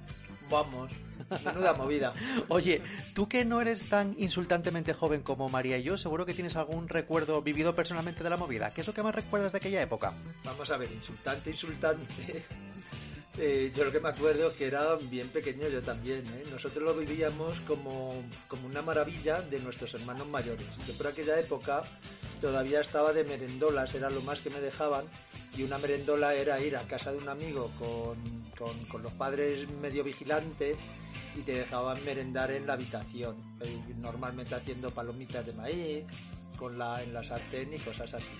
Vamos, 0.50 0.92
menuda 1.44 1.74
movida. 1.74 2.14
Oye, 2.50 2.82
tú 3.14 3.28
que 3.28 3.46
no 3.46 3.62
eres 3.62 3.90
tan 3.90 4.16
insultantemente 4.18 4.94
joven 4.94 5.22
como 5.22 5.50
María 5.50 5.78
y 5.78 5.84
yo, 5.84 5.98
seguro 5.98 6.26
que 6.26 6.34
tienes 6.34 6.56
algún 6.56 6.88
recuerdo 6.88 7.42
vivido 7.42 7.74
personalmente 7.76 8.24
de 8.24 8.30
la 8.30 8.38
movida. 8.38 8.74
¿Qué 8.74 8.82
es 8.82 8.88
lo 8.88 8.94
que 8.94 9.04
más 9.04 9.16
recuerdas 9.16 9.52
de 9.52 9.58
aquella 9.58 9.82
época? 9.82 10.14
Vamos 10.44 10.70
a 10.72 10.78
ver, 10.78 10.92
insultante, 10.92 11.50
insultante. 11.50 12.44
Eh, 13.38 13.72
yo 13.76 13.84
lo 13.84 13.92
que 13.92 14.00
me 14.00 14.08
acuerdo 14.08 14.48
es 14.48 14.54
que 14.54 14.66
era 14.68 14.96
bien 14.96 15.30
pequeño 15.30 15.68
yo 15.68 15.82
también. 15.82 16.26
¿eh? 16.28 16.46
Nosotros 16.50 16.84
lo 16.84 16.96
vivíamos 16.96 17.60
como, 17.62 18.24
como 18.48 18.66
una 18.66 18.82
maravilla 18.82 19.42
de 19.42 19.60
nuestros 19.60 19.94
hermanos 19.94 20.28
mayores. 20.28 20.66
Yo 20.88 20.94
por 20.94 21.08
aquella 21.08 21.38
época 21.38 21.84
todavía 22.40 22.80
estaba 22.80 23.12
de 23.12 23.26
merendolas, 23.26 23.94
era 23.94 24.10
lo 24.10 24.22
más 24.22 24.40
que 24.40 24.50
me 24.50 24.62
dejaban. 24.62 25.06
Y 25.58 25.64
una 25.64 25.78
merendola 25.78 26.34
era 26.34 26.60
ir 26.60 26.76
a 26.76 26.82
casa 26.88 27.12
de 27.12 27.18
un 27.18 27.30
amigo 27.30 27.72
con, 27.80 28.46
con, 28.58 28.78
con 28.86 29.02
los 29.02 29.14
padres 29.14 29.70
medio 29.82 30.04
vigilantes 30.04 30.78
y 31.36 31.42
te 31.42 31.54
dejaban 31.54 32.04
merendar 32.04 32.52
en 32.52 32.66
la 32.66 32.74
habitación, 32.74 33.36
eh, 33.62 33.94
normalmente 33.98 34.56
haciendo 34.56 34.92
palomitas 34.92 35.46
de 35.46 35.54
maíz, 35.54 36.06
con 36.58 36.78
la, 36.78 37.04
en 37.04 37.14
la 37.14 37.24
sartén 37.24 37.74
y 37.74 37.78
cosas 37.80 38.14
así. 38.14 38.32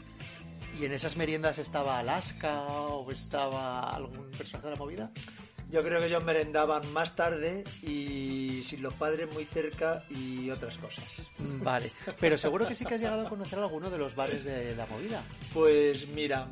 ¿Y 0.80 0.86
en 0.86 0.92
esas 0.94 1.16
meriendas 1.16 1.58
estaba 1.60 2.00
Alaska 2.00 2.62
o 2.64 3.10
estaba 3.12 3.90
algún 3.92 4.30
personaje 4.32 4.68
de 4.68 4.74
la 4.76 4.80
movida? 4.80 5.12
Yo 5.72 5.84
creo 5.84 6.00
que 6.00 6.06
ellos 6.08 6.24
merendaban 6.24 6.92
más 6.94 7.16
tarde 7.16 7.64
y 7.82 8.62
sin 8.64 8.84
los 8.84 8.94
padres 8.94 9.32
muy 9.32 9.46
cerca 9.46 10.04
y 10.10 10.50
otras 10.50 10.78
cosas. 10.78 11.06
Vale, 11.40 11.92
pero 12.20 12.38
seguro 12.38 12.68
que 12.68 12.76
sí 12.76 12.86
que 12.86 12.96
has 12.96 13.02
llegado 13.02 13.26
a 13.26 13.30
conocer 13.30 13.58
alguno 13.58 13.90
de 13.90 13.98
los 13.98 14.16
bares 14.16 14.44
de 14.44 14.76
la 14.76 14.86
movida. 14.86 15.24
Pues 15.54 16.08
mira, 16.10 16.52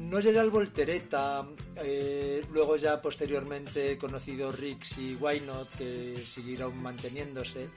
no 0.00 0.18
llegué 0.18 0.38
al 0.38 0.50
Voltereta, 0.50 1.46
eh, 1.76 2.42
luego 2.50 2.76
ya 2.76 3.00
posteriormente 3.02 3.92
he 3.92 3.98
conocido 3.98 4.50
Rix 4.50 4.96
y 4.98 5.14
Why 5.14 5.40
Not, 5.40 5.74
que 5.76 6.24
siguieron 6.26 6.80
manteniéndose. 6.80 7.68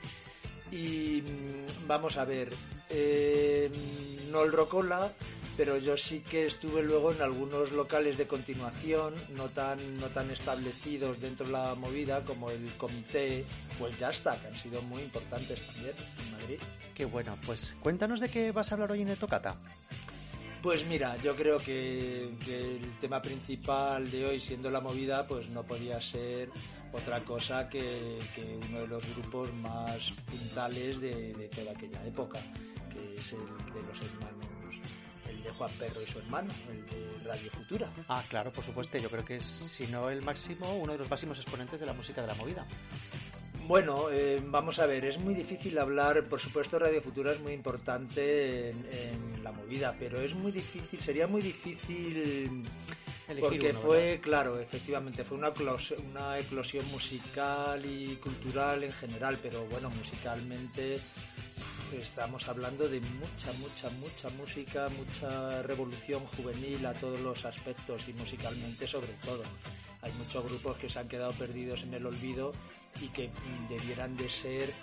Y 0.71 1.21
mm, 1.21 1.87
vamos 1.87 2.17
a 2.17 2.25
ver, 2.25 2.53
eh, 2.89 3.69
no 4.31 4.43
el 4.43 4.53
Rocola, 4.53 5.11
pero 5.57 5.77
yo 5.77 5.97
sí 5.97 6.21
que 6.21 6.45
estuve 6.45 6.81
luego 6.81 7.11
en 7.11 7.21
algunos 7.21 7.71
locales 7.73 8.17
de 8.17 8.25
continuación, 8.25 9.13
no 9.35 9.49
tan, 9.49 9.97
no 9.97 10.07
tan 10.07 10.31
establecidos 10.31 11.19
dentro 11.19 11.45
de 11.45 11.51
la 11.51 11.75
movida, 11.75 12.23
como 12.23 12.49
el 12.49 12.71
Comité 12.77 13.45
o 13.81 13.87
el 13.87 13.97
Yasta, 13.97 14.39
que 14.39 14.47
han 14.47 14.57
sido 14.57 14.81
muy 14.81 15.03
importantes 15.03 15.61
también 15.61 15.93
en 16.19 16.31
Madrid. 16.31 16.59
Qué 16.95 17.05
bueno, 17.05 17.37
pues 17.45 17.75
cuéntanos 17.81 18.19
de 18.19 18.29
qué 18.29 18.51
vas 18.51 18.71
a 18.71 18.75
hablar 18.75 18.91
hoy 18.93 19.01
en 19.01 19.09
el 19.09 19.17
Tocata. 19.17 19.57
Pues 20.63 20.85
mira, 20.85 21.17
yo 21.17 21.35
creo 21.35 21.59
que, 21.59 22.23
el 22.23 22.97
tema 22.97 23.21
principal 23.21 24.09
de 24.09 24.25
hoy, 24.25 24.39
siendo 24.39 24.71
la 24.71 24.79
movida, 24.79 25.27
pues 25.27 25.49
no 25.49 25.61
podía 25.63 25.99
ser 25.99 26.49
otra 26.93 27.21
cosa 27.25 27.67
que, 27.67 28.17
uno 28.69 28.79
de 28.79 28.87
los 28.87 29.03
grupos 29.13 29.53
más 29.55 30.13
puntales 30.25 31.01
de, 31.01 31.33
de, 31.33 31.49
toda 31.49 31.73
aquella 31.73 32.07
época, 32.07 32.39
que 32.89 33.15
es 33.19 33.33
el 33.33 33.45
de 33.73 33.83
los 33.83 34.01
hermanos, 34.03 34.79
el 35.27 35.43
de 35.43 35.51
Juan 35.51 35.71
Perro 35.77 36.01
y 36.01 36.07
su 36.07 36.19
hermano, 36.19 36.53
el 36.69 36.85
de 36.85 37.23
Radio 37.25 37.51
Futura. 37.51 37.89
Ah, 38.07 38.23
claro, 38.29 38.53
por 38.53 38.63
supuesto, 38.63 38.97
yo 38.97 39.09
creo 39.09 39.25
que 39.25 39.35
es, 39.35 39.45
si 39.45 39.87
no 39.87 40.09
el 40.09 40.21
máximo, 40.21 40.77
uno 40.77 40.93
de 40.93 40.99
los 40.99 41.09
máximos 41.09 41.39
exponentes 41.39 41.81
de 41.81 41.87
la 41.87 41.93
música 41.93 42.21
de 42.21 42.27
la 42.27 42.35
movida. 42.35 42.65
Bueno, 43.67 44.09
eh, 44.11 44.41
vamos 44.45 44.79
a 44.79 44.85
ver, 44.85 45.05
es 45.05 45.19
muy 45.19 45.33
difícil 45.33 45.77
hablar, 45.77 46.25
por 46.25 46.39
supuesto 46.39 46.77
Radio 46.79 47.01
Futura 47.01 47.31
es 47.31 47.39
muy 47.39 47.53
importante 47.53 48.69
en, 48.69 48.77
en 48.91 49.43
la 49.43 49.51
movida, 49.51 49.95
pero 49.97 50.19
es 50.19 50.35
muy 50.35 50.51
difícil, 50.51 50.99
sería 50.99 51.27
muy 51.27 51.41
difícil 51.41 52.65
porque 53.39 53.69
uno, 53.71 53.79
fue, 53.79 53.97
¿verdad? 53.97 54.21
claro, 54.21 54.59
efectivamente, 54.59 55.23
fue 55.23 55.37
una, 55.37 55.53
una 56.09 56.39
eclosión 56.39 56.85
musical 56.91 57.85
y 57.85 58.17
cultural 58.17 58.83
en 58.83 58.91
general, 58.91 59.39
pero 59.41 59.65
bueno, 59.67 59.89
musicalmente 59.89 60.99
estamos 61.97 62.47
hablando 62.47 62.89
de 62.89 62.99
mucha, 62.99 63.53
mucha, 63.53 63.89
mucha 63.91 64.29
música, 64.31 64.89
mucha 64.89 65.61
revolución 65.61 66.25
juvenil 66.25 66.85
a 66.85 66.93
todos 66.93 67.19
los 67.19 67.45
aspectos 67.45 68.07
y 68.09 68.13
musicalmente 68.13 68.87
sobre 68.87 69.13
todo. 69.23 69.43
Hay 70.01 70.11
muchos 70.13 70.43
grupos 70.43 70.77
que 70.77 70.89
se 70.89 70.99
han 70.99 71.07
quedado 71.07 71.31
perdidos 71.33 71.83
en 71.83 71.93
el 71.93 72.05
olvido 72.05 72.51
y 73.01 73.07
que 73.09 73.29
mm, 73.29 73.67
debieran 73.67 74.15
de 74.17 74.29
ser 74.29 74.73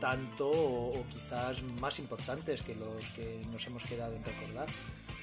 tanto 0.00 0.48
o, 0.48 1.00
o 1.00 1.06
quizás 1.08 1.62
más 1.80 1.98
importantes 1.98 2.62
que 2.62 2.74
los 2.74 3.04
que 3.16 3.42
nos 3.50 3.66
hemos 3.66 3.84
quedado 3.84 4.14
en 4.14 4.24
recordar. 4.24 4.68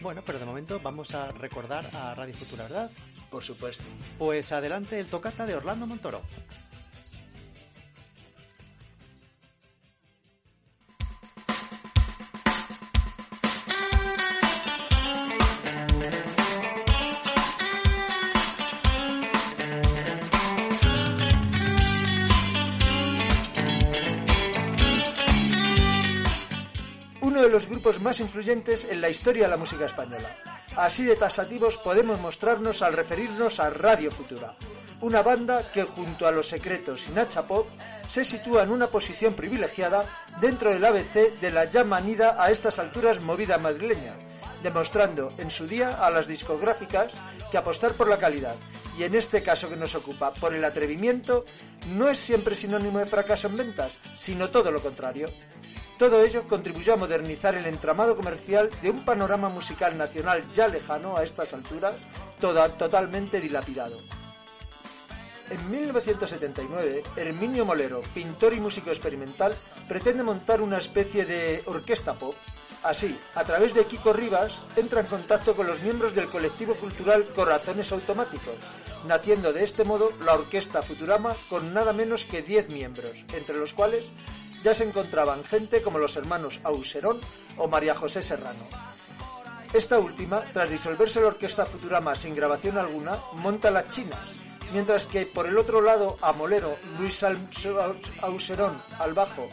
Bueno, 0.02 0.22
pero 0.26 0.40
de 0.40 0.46
momento 0.46 0.80
vamos 0.80 1.14
a 1.14 1.32
recordar 1.32 1.90
a 1.96 2.14
Radio 2.14 2.34
Futura, 2.34 2.64
¿verdad? 2.64 2.92
Por 3.30 3.44
supuesto. 3.44 3.84
Pues 4.18 4.52
adelante 4.52 5.00
el 5.00 5.08
Tocata 5.08 5.46
de 5.46 5.56
Orlando 5.56 5.88
Montoro. 5.88 6.22
Grupos 27.86 28.02
más 28.02 28.20
influyentes 28.20 28.88
en 28.90 29.00
la 29.00 29.10
historia 29.10 29.44
de 29.44 29.52
la 29.52 29.58
música 29.58 29.86
española. 29.86 30.36
Así 30.76 31.04
de 31.04 31.16
tasativos 31.16 31.78
podemos 31.78 32.20
mostrarnos 32.20 32.82
al 32.82 32.94
referirnos 32.94 33.60
a 33.60 33.70
Radio 33.70 34.10
Futura, 34.10 34.56
una 35.02 35.22
banda 35.22 35.72
que 35.72 35.84
junto 35.84 36.26
a 36.26 36.32
Los 36.32 36.48
Secretos 36.48 37.06
y 37.08 37.12
Nacha 37.12 37.46
Pop 37.46 37.68
se 38.10 38.26
sitúa 38.26 38.64
en 38.64 38.72
una 38.72 38.88
posición 38.88 39.36
privilegiada 39.36 40.04
dentro 40.42 40.72
del 40.72 40.84
ABC 40.84 41.40
de 41.40 41.52
la 41.52 41.66
ya 41.66 41.84
manida 41.84 42.44
a 42.44 42.50
estas 42.50 42.80
alturas 42.80 43.22
movida 43.22 43.60
madrileña, 43.60 44.16
demostrando 44.64 45.32
en 45.38 45.52
su 45.52 45.68
día 45.68 46.04
a 46.04 46.10
las 46.10 46.26
discográficas 46.26 47.14
que 47.52 47.60
apostar 47.60 47.94
por 47.94 48.10
la 48.10 48.18
calidad 48.18 48.56
y 48.98 49.04
en 49.04 49.14
este 49.14 49.44
caso 49.44 49.70
que 49.70 49.76
nos 49.76 49.94
ocupa 49.94 50.34
por 50.34 50.56
el 50.56 50.66
atrevimiento 50.66 51.46
no 51.94 52.10
es 52.10 52.18
siempre 52.18 52.56
sinónimo 52.56 52.98
de 52.98 53.06
fracaso 53.06 53.48
en 53.48 53.58
ventas, 53.58 54.00
sino 54.16 54.50
todo 54.50 54.72
lo 54.72 54.82
contrario. 54.82 55.28
Todo 55.98 56.24
ello 56.24 56.46
contribuyó 56.48 56.94
a 56.94 56.98
modernizar 56.98 57.56
el 57.56 57.66
entramado 57.66 58.18
comercial 58.18 58.70
de 58.82 58.90
un 58.90 59.06
panorama 59.06 59.48
musical 59.48 59.98
nacional 59.98 60.44
ya 60.52 60.68
lejano 60.68 61.16
a 61.16 61.24
estas 61.24 61.54
alturas, 61.54 61.96
totalmente 62.40 63.40
dilapidado. 63.40 64.00
En 65.50 65.70
1979, 65.70 67.04
Herminio 67.16 67.66
Molero, 67.66 68.02
pintor 68.14 68.54
y 68.56 68.60
músico 68.60 68.90
experimental, 68.90 69.56
pretende 69.88 70.24
montar 70.24 70.62
una 70.62 70.80
especie 70.80 71.24
de 71.24 71.64
orquesta 71.68 72.18
pop. 72.18 72.36
Así, 72.84 73.18
a 73.36 73.44
través 73.44 73.74
de 73.74 73.86
Kiko 73.86 74.12
Rivas, 74.12 74.62
entra 74.76 75.02
en 75.02 75.08
contacto 75.08 75.56
con 75.56 75.66
los 75.66 75.82
miembros 75.82 76.14
del 76.14 76.30
colectivo 76.30 76.76
cultural 76.76 77.32
Corazones 77.34 77.92
Automáticos, 77.92 78.58
naciendo 79.08 79.54
de 79.54 79.64
este 79.64 79.86
modo 79.86 80.12
la 80.24 80.34
Orquesta 80.34 80.82
Futurama 80.82 81.36
con 81.50 81.74
nada 81.74 81.94
menos 81.94 82.26
que 82.26 82.42
10 82.42 82.70
miembros, 82.70 83.24
entre 83.34 83.58
los 83.58 83.74
cuales 83.74 84.06
ya 84.66 84.74
se 84.74 84.84
encontraban 84.84 85.44
gente 85.44 85.84
como 85.84 86.00
los 86.00 86.16
hermanos 86.16 86.60
Auserón 86.64 87.22
o 87.56 87.68
María 87.68 87.94
José 87.94 88.24
Serrano. 88.24 88.66
Esta 89.72 90.00
última, 90.00 90.42
tras 90.52 90.72
disolverse 90.72 91.22
la 91.22 91.28
Orquesta 91.28 91.68
Futurama 91.68 92.16
sin 92.16 92.34
grabación 92.34 92.80
alguna, 92.80 93.20
monta 93.34 93.70
las 93.70 93.90
chinas, 93.90 94.40
mientras 94.74 95.06
que 95.06 95.28
por 95.28 95.46
el 95.46 95.60
otro 95.60 95.82
lado 95.82 96.18
a 96.20 96.34
Molero, 96.34 96.78
Luis 96.98 97.24
Auserón 98.24 98.82
al 98.98 99.14
bajo 99.14 99.48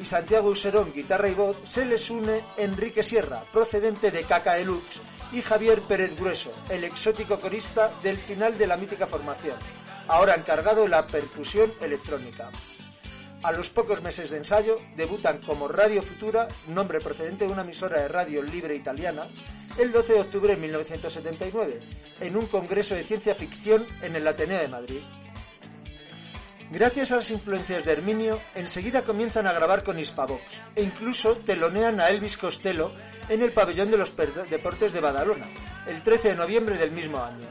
y 0.00 0.04
Santiago 0.04 0.48
Auserón 0.48 0.92
guitarra 0.92 1.28
y 1.28 1.34
voz, 1.34 1.58
se 1.62 1.84
les 1.84 2.10
une 2.10 2.44
Enrique 2.56 3.04
Sierra, 3.04 3.44
procedente 3.52 4.10
de 4.10 4.24
Caca 4.24 4.58
Elux, 4.58 5.00
y 5.30 5.40
Javier 5.40 5.82
Pérez 5.82 6.16
Grueso, 6.16 6.52
el 6.68 6.82
exótico 6.82 7.38
corista 7.38 7.92
del 8.02 8.18
final 8.18 8.58
de 8.58 8.66
la 8.66 8.76
mítica 8.76 9.06
formación, 9.06 9.56
ahora 10.08 10.34
encargado 10.34 10.82
de 10.82 10.88
la 10.88 11.06
percusión 11.06 11.72
electrónica. 11.80 12.50
A 13.42 13.50
los 13.50 13.70
pocos 13.70 14.02
meses 14.02 14.30
de 14.30 14.36
ensayo, 14.36 14.78
debutan 14.96 15.40
como 15.40 15.66
Radio 15.66 16.00
Futura, 16.00 16.46
nombre 16.68 17.00
procedente 17.00 17.44
de 17.44 17.52
una 17.52 17.62
emisora 17.62 18.00
de 18.00 18.06
radio 18.06 18.40
libre 18.40 18.76
italiana, 18.76 19.28
el 19.78 19.90
12 19.90 20.12
de 20.12 20.20
octubre 20.20 20.54
de 20.54 20.60
1979, 20.60 21.80
en 22.20 22.36
un 22.36 22.46
congreso 22.46 22.94
de 22.94 23.02
ciencia 23.02 23.34
ficción 23.34 23.84
en 24.00 24.14
el 24.14 24.28
Ateneo 24.28 24.60
de 24.60 24.68
Madrid. 24.68 25.02
Gracias 26.70 27.10
a 27.10 27.16
las 27.16 27.30
influencias 27.32 27.84
de 27.84 27.92
Herminio, 27.92 28.40
enseguida 28.54 29.02
comienzan 29.02 29.48
a 29.48 29.52
grabar 29.52 29.82
con 29.82 29.98
Hispavox 29.98 30.42
e 30.76 30.82
incluso 30.82 31.36
telonean 31.38 32.00
a 32.00 32.10
Elvis 32.10 32.36
Costello 32.36 32.92
en 33.28 33.42
el 33.42 33.52
pabellón 33.52 33.90
de 33.90 33.98
los 33.98 34.14
deportes 34.48 34.92
de 34.92 35.00
Badalona, 35.00 35.46
el 35.88 36.00
13 36.00 36.28
de 36.28 36.36
noviembre 36.36 36.78
del 36.78 36.92
mismo 36.92 37.18
año 37.18 37.48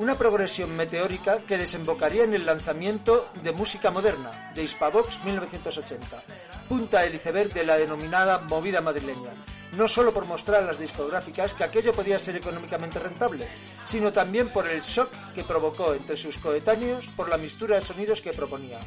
una 0.00 0.16
progresión 0.16 0.74
meteórica 0.74 1.40
que 1.42 1.58
desembocaría 1.58 2.24
en 2.24 2.32
el 2.32 2.46
lanzamiento 2.46 3.28
de 3.42 3.52
música 3.52 3.90
moderna, 3.90 4.50
de 4.54 4.62
Hispavox 4.62 5.22
1980, 5.22 6.22
punta 6.70 7.02
del 7.02 7.16
iceberg 7.16 7.52
de 7.52 7.64
la 7.64 7.76
denominada 7.76 8.38
movida 8.38 8.80
madrileña, 8.80 9.34
no 9.72 9.88
solo 9.88 10.14
por 10.14 10.24
mostrar 10.24 10.62
a 10.62 10.66
las 10.66 10.78
discográficas 10.78 11.52
que 11.52 11.64
aquello 11.64 11.92
podía 11.92 12.18
ser 12.18 12.34
económicamente 12.34 12.98
rentable, 12.98 13.46
sino 13.84 14.10
también 14.10 14.50
por 14.50 14.66
el 14.68 14.80
shock 14.80 15.10
que 15.34 15.44
provocó 15.44 15.92
entre 15.92 16.16
sus 16.16 16.38
coetáneos 16.38 17.06
por 17.14 17.28
la 17.28 17.36
mistura 17.36 17.74
de 17.74 17.82
sonidos 17.82 18.22
que 18.22 18.32
proponía. 18.32 18.80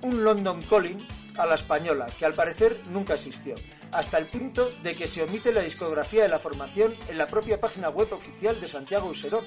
Un 0.00 0.24
London 0.24 0.62
Calling 0.62 1.06
a 1.36 1.44
la 1.44 1.56
española, 1.56 2.06
que 2.18 2.24
al 2.24 2.34
parecer 2.34 2.80
nunca 2.86 3.14
existió, 3.14 3.54
hasta 3.90 4.16
el 4.16 4.28
punto 4.28 4.70
de 4.82 4.96
que 4.96 5.06
se 5.06 5.22
omite 5.22 5.52
la 5.52 5.60
discografía 5.60 6.22
de 6.22 6.30
la 6.30 6.38
formación 6.38 6.94
en 7.10 7.18
la 7.18 7.28
propia 7.28 7.60
página 7.60 7.90
web 7.90 8.10
oficial 8.14 8.58
de 8.62 8.68
Santiago 8.68 9.08
Userón, 9.08 9.44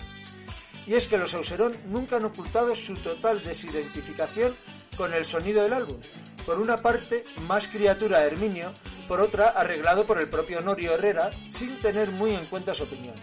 y 0.88 0.93
es 0.93 1.07
que 1.07 1.17
los 1.17 1.33
Auserón 1.33 1.77
nunca 1.88 2.17
han 2.17 2.25
ocultado 2.25 2.75
su 2.75 2.93
total 2.95 3.43
desidentificación 3.43 4.55
con 4.97 5.13
el 5.13 5.25
sonido 5.25 5.63
del 5.63 5.73
álbum. 5.73 5.99
Por 6.45 6.59
una 6.59 6.81
parte, 6.81 7.25
más 7.47 7.67
criatura 7.67 8.19
de 8.19 8.27
Herminio, 8.27 8.73
por 9.07 9.19
otra, 9.19 9.49
arreglado 9.49 10.05
por 10.05 10.19
el 10.19 10.29
propio 10.29 10.59
Honorio 10.59 10.93
Herrera, 10.93 11.31
sin 11.49 11.79
tener 11.79 12.11
muy 12.11 12.33
en 12.36 12.45
cuenta 12.45 12.73
su 12.73 12.83
opinión. 12.83 13.15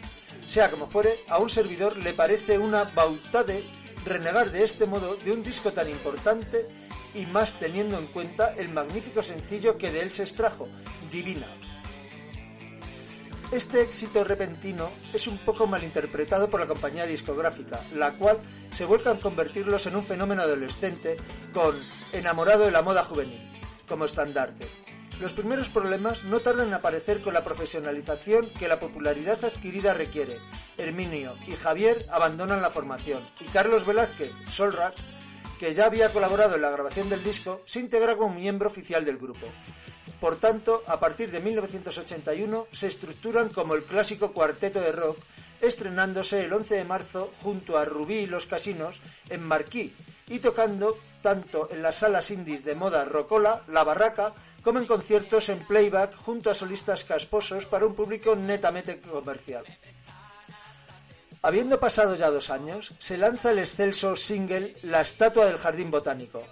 Sea 0.46 0.70
como 0.70 0.88
fuere, 0.88 1.20
a 1.28 1.38
un 1.38 1.48
servidor 1.48 1.96
le 1.96 2.14
parece 2.14 2.58
una 2.58 2.84
bautade 2.84 3.64
renegar 4.04 4.50
de 4.50 4.64
este 4.64 4.86
modo 4.86 5.16
de 5.16 5.32
un 5.32 5.42
disco 5.42 5.72
tan 5.72 5.88
importante 5.88 6.66
y 7.14 7.26
más 7.26 7.58
teniendo 7.58 7.98
en 7.98 8.06
cuenta 8.06 8.54
el 8.54 8.68
magnífico 8.68 9.22
sencillo 9.22 9.78
que 9.78 9.90
de 9.90 10.02
él 10.02 10.10
se 10.10 10.22
extrajo, 10.22 10.68
Divina. 11.10 11.46
Este 13.52 13.82
éxito 13.82 14.24
repentino 14.24 14.88
es 15.12 15.26
un 15.26 15.36
poco 15.44 15.66
malinterpretado 15.66 16.48
por 16.48 16.58
la 16.58 16.66
compañía 16.66 17.04
discográfica, 17.04 17.80
la 17.94 18.12
cual 18.12 18.40
se 18.72 18.86
vuelca 18.86 19.10
a 19.10 19.18
convertirlos 19.18 19.86
en 19.86 19.94
un 19.94 20.02
fenómeno 20.02 20.40
adolescente 20.40 21.18
con 21.52 21.78
Enamorado 22.14 22.64
de 22.64 22.70
la 22.70 22.80
moda 22.80 23.04
juvenil 23.04 23.52
como 23.86 24.06
estandarte. 24.06 24.66
Los 25.20 25.34
primeros 25.34 25.68
problemas 25.68 26.24
no 26.24 26.40
tardan 26.40 26.68
en 26.68 26.74
aparecer 26.74 27.20
con 27.20 27.34
la 27.34 27.44
profesionalización 27.44 28.48
que 28.58 28.68
la 28.68 28.78
popularidad 28.78 29.44
adquirida 29.44 29.92
requiere. 29.92 30.38
Herminio 30.78 31.36
y 31.46 31.52
Javier 31.52 32.06
abandonan 32.10 32.62
la 32.62 32.70
formación 32.70 33.28
y 33.38 33.44
Carlos 33.44 33.84
Velázquez, 33.84 34.32
Solrak, 34.48 34.94
que 35.58 35.74
ya 35.74 35.86
había 35.86 36.12
colaborado 36.12 36.56
en 36.56 36.62
la 36.62 36.70
grabación 36.70 37.08
del 37.08 37.22
disco, 37.22 37.62
se 37.64 37.80
integra 37.80 38.16
como 38.16 38.34
miembro 38.34 38.68
oficial 38.68 39.04
del 39.04 39.18
grupo. 39.18 39.46
Por 40.20 40.36
tanto, 40.36 40.84
a 40.86 41.00
partir 41.00 41.32
de 41.32 41.40
1981 41.40 42.68
se 42.70 42.86
estructuran 42.86 43.48
como 43.48 43.74
el 43.74 43.82
clásico 43.82 44.32
cuarteto 44.32 44.80
de 44.80 44.92
rock, 44.92 45.18
estrenándose 45.60 46.44
el 46.44 46.52
11 46.52 46.76
de 46.76 46.84
marzo 46.84 47.32
junto 47.42 47.76
a 47.76 47.84
Rubí 47.84 48.18
y 48.18 48.26
los 48.26 48.46
Casinos 48.46 49.00
en 49.30 49.42
Marquí 49.42 49.92
y 50.28 50.38
tocando 50.38 50.96
tanto 51.22 51.68
en 51.70 51.82
las 51.82 51.96
salas 51.96 52.30
indies 52.30 52.64
de 52.64 52.74
moda 52.74 53.04
Rocola, 53.04 53.62
La 53.68 53.84
Barraca, 53.84 54.34
como 54.62 54.78
en 54.78 54.86
conciertos 54.86 55.48
en 55.48 55.58
playback 55.66 56.14
junto 56.14 56.50
a 56.50 56.54
solistas 56.54 57.04
casposos 57.04 57.66
para 57.66 57.86
un 57.86 57.94
público 57.94 58.36
netamente 58.36 59.00
comercial. 59.00 59.64
Habiendo 61.44 61.80
pasado 61.80 62.14
ya 62.14 62.30
dos 62.30 62.50
años, 62.50 62.92
se 63.00 63.16
lanza 63.16 63.50
el 63.50 63.58
excelso 63.58 64.14
single 64.14 64.76
La 64.82 65.00
Estatua 65.00 65.46
del 65.46 65.58
Jardín 65.58 65.90
Botánico, 65.90 66.44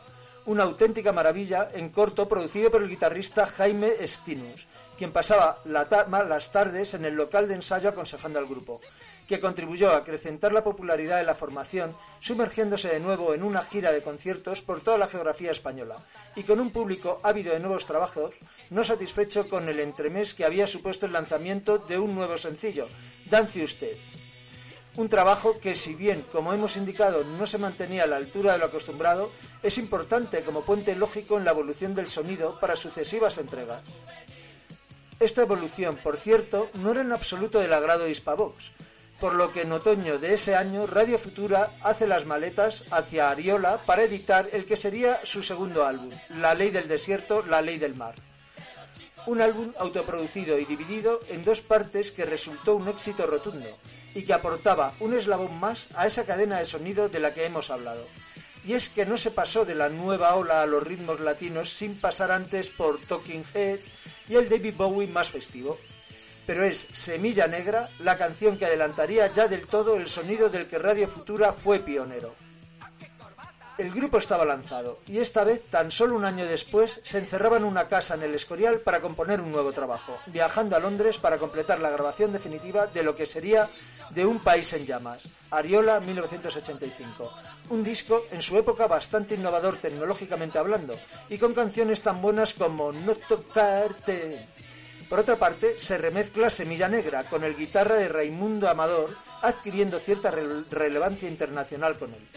una 0.47 0.65
auténtica 0.65 1.13
maravilla 1.13 1.71
en 1.73 1.91
corto 1.91 2.27
producido 2.27 2.73
por 2.73 2.83
el 2.83 2.89
guitarrista 2.89 3.47
Jaime 3.47 3.93
Stinus, 4.05 4.67
quien 4.99 5.13
pasaba 5.13 5.63
las 5.65 6.51
tardes 6.51 6.95
en 6.95 7.05
el 7.05 7.15
local 7.15 7.47
de 7.47 7.55
ensayo 7.55 7.89
aconsejando 7.89 8.41
al 8.41 8.49
grupo, 8.49 8.81
que 9.29 9.39
contribuyó 9.39 9.93
a 9.93 9.99
acrecentar 9.99 10.53
la 10.53 10.65
popularidad 10.65 11.19
de 11.19 11.25
la 11.25 11.37
formación, 11.37 11.95
sumergiéndose 12.19 12.89
de 12.89 12.99
nuevo 12.99 13.33
en 13.33 13.45
una 13.45 13.63
gira 13.63 13.93
de 13.93 14.03
conciertos 14.03 14.61
por 14.61 14.81
toda 14.81 14.99
la 14.99 15.07
geografía 15.07 15.53
española, 15.53 15.99
y 16.35 16.43
con 16.43 16.59
un 16.59 16.73
público 16.73 17.21
ávido 17.23 17.53
de 17.53 17.61
nuevos 17.61 17.87
trabajos, 17.87 18.35
no 18.71 18.83
satisfecho 18.83 19.49
con 19.49 19.69
el 19.69 19.79
entremés 19.79 20.35
que 20.35 20.45
había 20.45 20.67
supuesto 20.67 21.07
el 21.07 21.13
lanzamiento 21.13 21.79
de 21.79 22.01
un 22.01 22.17
nuevo 22.17 22.37
sencillo, 22.37 22.89
Dance 23.31 23.63
Usted, 23.63 23.97
un 25.01 25.09
trabajo 25.09 25.59
que, 25.61 25.75
si 25.75 25.95
bien, 25.95 26.25
como 26.31 26.53
hemos 26.53 26.77
indicado, 26.77 27.25
no 27.25 27.47
se 27.47 27.57
mantenía 27.57 28.05
a 28.05 28.07
la 28.07 28.17
altura 28.17 28.53
de 28.53 28.59
lo 28.59 28.67
acostumbrado, 28.67 29.31
es 29.63 29.79
importante 29.79 30.43
como 30.43 30.63
puente 30.63 30.95
lógico 30.95 31.39
en 31.39 31.45
la 31.47 31.53
evolución 31.53 31.95
del 31.95 32.09
sonido 32.09 32.59
para 32.61 32.77
sucesivas 32.77 33.39
entregas. 33.39 33.83
Esta 35.19 35.43
evolución, 35.43 35.97
por 35.97 36.19
cierto, 36.19 36.69
no 36.75 36.91
era 36.91 37.01
en 37.01 37.13
absoluto 37.13 37.61
del 37.61 37.73
agrado 37.73 38.05
de 38.05 38.11
Hispavox, 38.11 38.73
por 39.19 39.35
lo 39.35 39.51
que 39.53 39.63
en 39.63 39.73
otoño 39.73 40.19
de 40.19 40.35
ese 40.35 40.55
año 40.55 40.87
Radio 40.87 41.19
Futura 41.19 41.71
hace 41.83 42.07
las 42.07 42.27
maletas 42.27 42.85
hacia 42.91 43.31
Ariola 43.31 43.83
para 43.87 44.03
editar 44.03 44.49
el 44.53 44.67
que 44.67 44.77
sería 44.77 45.19
su 45.25 45.43
segundo 45.43 45.87
álbum, 45.87 46.11
La 46.29 46.55
Ley 46.55 46.71
del 46.71 46.89
Desierto, 46.89 47.43
La 47.47 47.63
Ley 47.63 47.79
del 47.79 47.95
Mar. 47.95 48.17
Un 49.27 49.41
álbum 49.41 49.73
autoproducido 49.79 50.59
y 50.59 50.65
dividido 50.65 51.21
en 51.29 51.45
dos 51.45 51.63
partes 51.63 52.13
que 52.13 52.25
resultó 52.25 52.77
un 52.77 52.89
éxito 52.89 53.27
rotundo, 53.27 53.69
y 54.15 54.23
que 54.23 54.33
aportaba 54.33 54.95
un 55.01 55.15
eslabón 55.15 55.59
más 55.59 55.89
a 55.95 56.07
esa 56.07 56.25
cadena 56.25 56.59
de 56.59 56.65
sonido 56.65 57.09
de 57.09 57.21
la 57.21 57.33
que 57.33 57.47
hemos 57.47 57.71
hablado. 57.71 58.07
Y 58.65 58.75
es 58.75 58.89
que 58.89 59.07
no 59.07 59.17
se 59.17 59.31
pasó 59.31 59.65
de 59.65 59.75
la 59.75 59.89
nueva 59.89 60.35
ola 60.35 60.63
a 60.63 60.67
los 60.67 60.83
ritmos 60.83 61.21
latinos 61.21 61.71
sin 61.71 62.01
pasar 62.01 62.31
antes 62.31 62.71
por 62.71 63.01
Talking 63.01 63.45
Heads 63.55 63.93
y 64.29 64.37
el 64.37 64.49
David 64.49 64.75
Bowie 64.77 65.07
más 65.07 65.31
festivo. 65.31 65.79
Pero 66.47 66.65
es 66.65 66.87
Semilla 66.93 67.47
Negra 67.47 67.89
la 68.01 68.19
canción 68.19 68.59
que 68.59 68.67
adelantaría 68.67 69.33
ya 69.33 69.49
del 69.49 69.67
todo 69.67 69.97
el 69.97 70.09
sonido 70.09 70.49
del 70.49 70.67
que 70.67 70.79
Radio 70.79 71.09
Futura 71.09 71.53
fue 71.53 71.79
pionero. 71.81 72.35
El 73.81 73.93
grupo 73.93 74.19
estaba 74.19 74.45
lanzado 74.45 74.99
y 75.07 75.21
esta 75.21 75.43
vez, 75.43 75.63
tan 75.71 75.91
solo 75.91 76.15
un 76.15 76.27
año 76.27 76.45
después, 76.45 77.01
se 77.03 77.17
encerraba 77.17 77.57
en 77.57 77.65
una 77.65 77.89
casa 77.89 78.15
en 78.15 78.23
el 78.23 78.35
Escorial 78.35 78.81
para 78.81 79.01
componer 79.01 79.41
un 79.41 79.51
nuevo 79.51 79.73
trabajo, 79.73 80.19
viajando 80.27 80.77
a 80.77 80.81
Londres 80.81 81.17
para 81.17 81.39
completar 81.39 81.81
la 81.81 81.89
grabación 81.89 82.31
definitiva 82.31 82.89
de 82.89 83.03
lo 83.03 83.17
que 83.17 83.25
sería 83.25 83.71
de 84.11 84.27
Un 84.27 84.41
País 84.41 84.71
en 84.75 84.85
Llamas, 84.85 85.27
Ariola 85.51 85.99
1985. 85.99 87.33
Un 87.71 87.83
disco 87.83 88.27
en 88.31 88.43
su 88.43 88.59
época 88.59 88.87
bastante 88.87 89.35
innovador 89.35 89.79
tecnológicamente 89.79 90.59
hablando 90.59 90.95
y 91.31 91.39
con 91.39 91.55
canciones 91.55 92.03
tan 92.03 92.21
buenas 92.21 92.53
como 92.53 92.93
No 92.93 93.15
tocarte. 93.15 94.47
Por 95.09 95.21
otra 95.21 95.37
parte, 95.37 95.81
se 95.81 95.97
remezcla 95.97 96.51
Semilla 96.51 96.91
Negra 96.91 97.25
con 97.25 97.45
el 97.45 97.57
guitarra 97.57 97.95
de 97.95 98.09
Raimundo 98.09 98.69
Amador, 98.69 99.17
adquiriendo 99.41 99.99
cierta 100.01 100.31
relevancia 100.31 101.31
internacional 101.31 101.97
con 101.97 102.13
él. 102.13 102.29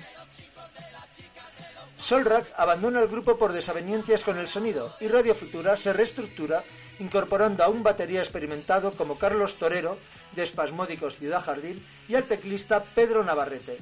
Solrak 2.04 2.46
abandona 2.58 3.00
el 3.00 3.08
grupo 3.08 3.38
por 3.38 3.54
desavenencias 3.54 4.26
con 4.26 4.38
el 4.38 4.50
sonido 4.50 4.94
y 5.00 5.08
Radio 5.08 5.34
Futura 5.34 5.78
se 5.78 5.94
reestructura 5.94 6.62
incorporando 7.00 7.64
a 7.64 7.70
un 7.70 7.82
batería 7.82 8.20
experimentado 8.20 8.92
como 8.92 9.18
Carlos 9.18 9.56
Torero 9.56 9.98
de 10.34 10.44
Espasmódicos 10.44 11.16
Ciudad 11.16 11.42
Jardín 11.42 11.82
y 12.10 12.16
al 12.16 12.26
teclista 12.26 12.84
Pedro 12.94 13.24
Navarrete. 13.24 13.78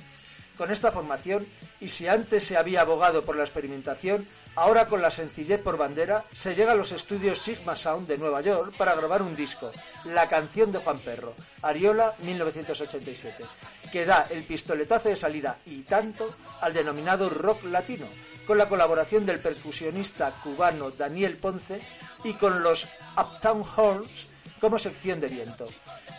Con 0.61 0.69
esta 0.69 0.91
formación, 0.91 1.47
y 1.79 1.89
si 1.89 2.07
antes 2.07 2.43
se 2.43 2.55
había 2.55 2.81
abogado 2.81 3.23
por 3.23 3.35
la 3.35 3.41
experimentación, 3.41 4.27
ahora 4.55 4.85
con 4.85 5.01
la 5.01 5.09
sencillez 5.09 5.59
por 5.59 5.75
bandera, 5.75 6.23
se 6.35 6.53
llega 6.53 6.73
a 6.73 6.75
los 6.75 6.91
estudios 6.91 7.39
Sigma 7.39 7.75
Sound 7.75 8.07
de 8.07 8.19
Nueva 8.19 8.41
York 8.41 8.75
para 8.77 8.93
grabar 8.93 9.23
un 9.23 9.35
disco, 9.35 9.71
La 10.05 10.29
canción 10.29 10.71
de 10.71 10.77
Juan 10.77 10.99
Perro, 10.99 11.33
Ariola 11.63 12.13
1987, 12.19 13.43
que 13.91 14.05
da 14.05 14.27
el 14.29 14.43
pistoletazo 14.43 15.09
de 15.09 15.15
salida 15.15 15.57
y 15.65 15.81
tanto 15.81 16.31
al 16.61 16.73
denominado 16.73 17.27
rock 17.27 17.63
latino, 17.63 18.05
con 18.45 18.59
la 18.59 18.69
colaboración 18.69 19.25
del 19.25 19.39
percusionista 19.39 20.29
cubano 20.43 20.91
Daniel 20.91 21.37
Ponce 21.37 21.81
y 22.23 22.33
con 22.33 22.61
los 22.61 22.87
Uptown 23.17 23.65
Horns 23.75 24.27
como 24.59 24.77
sección 24.77 25.21
de 25.21 25.27
viento. 25.27 25.65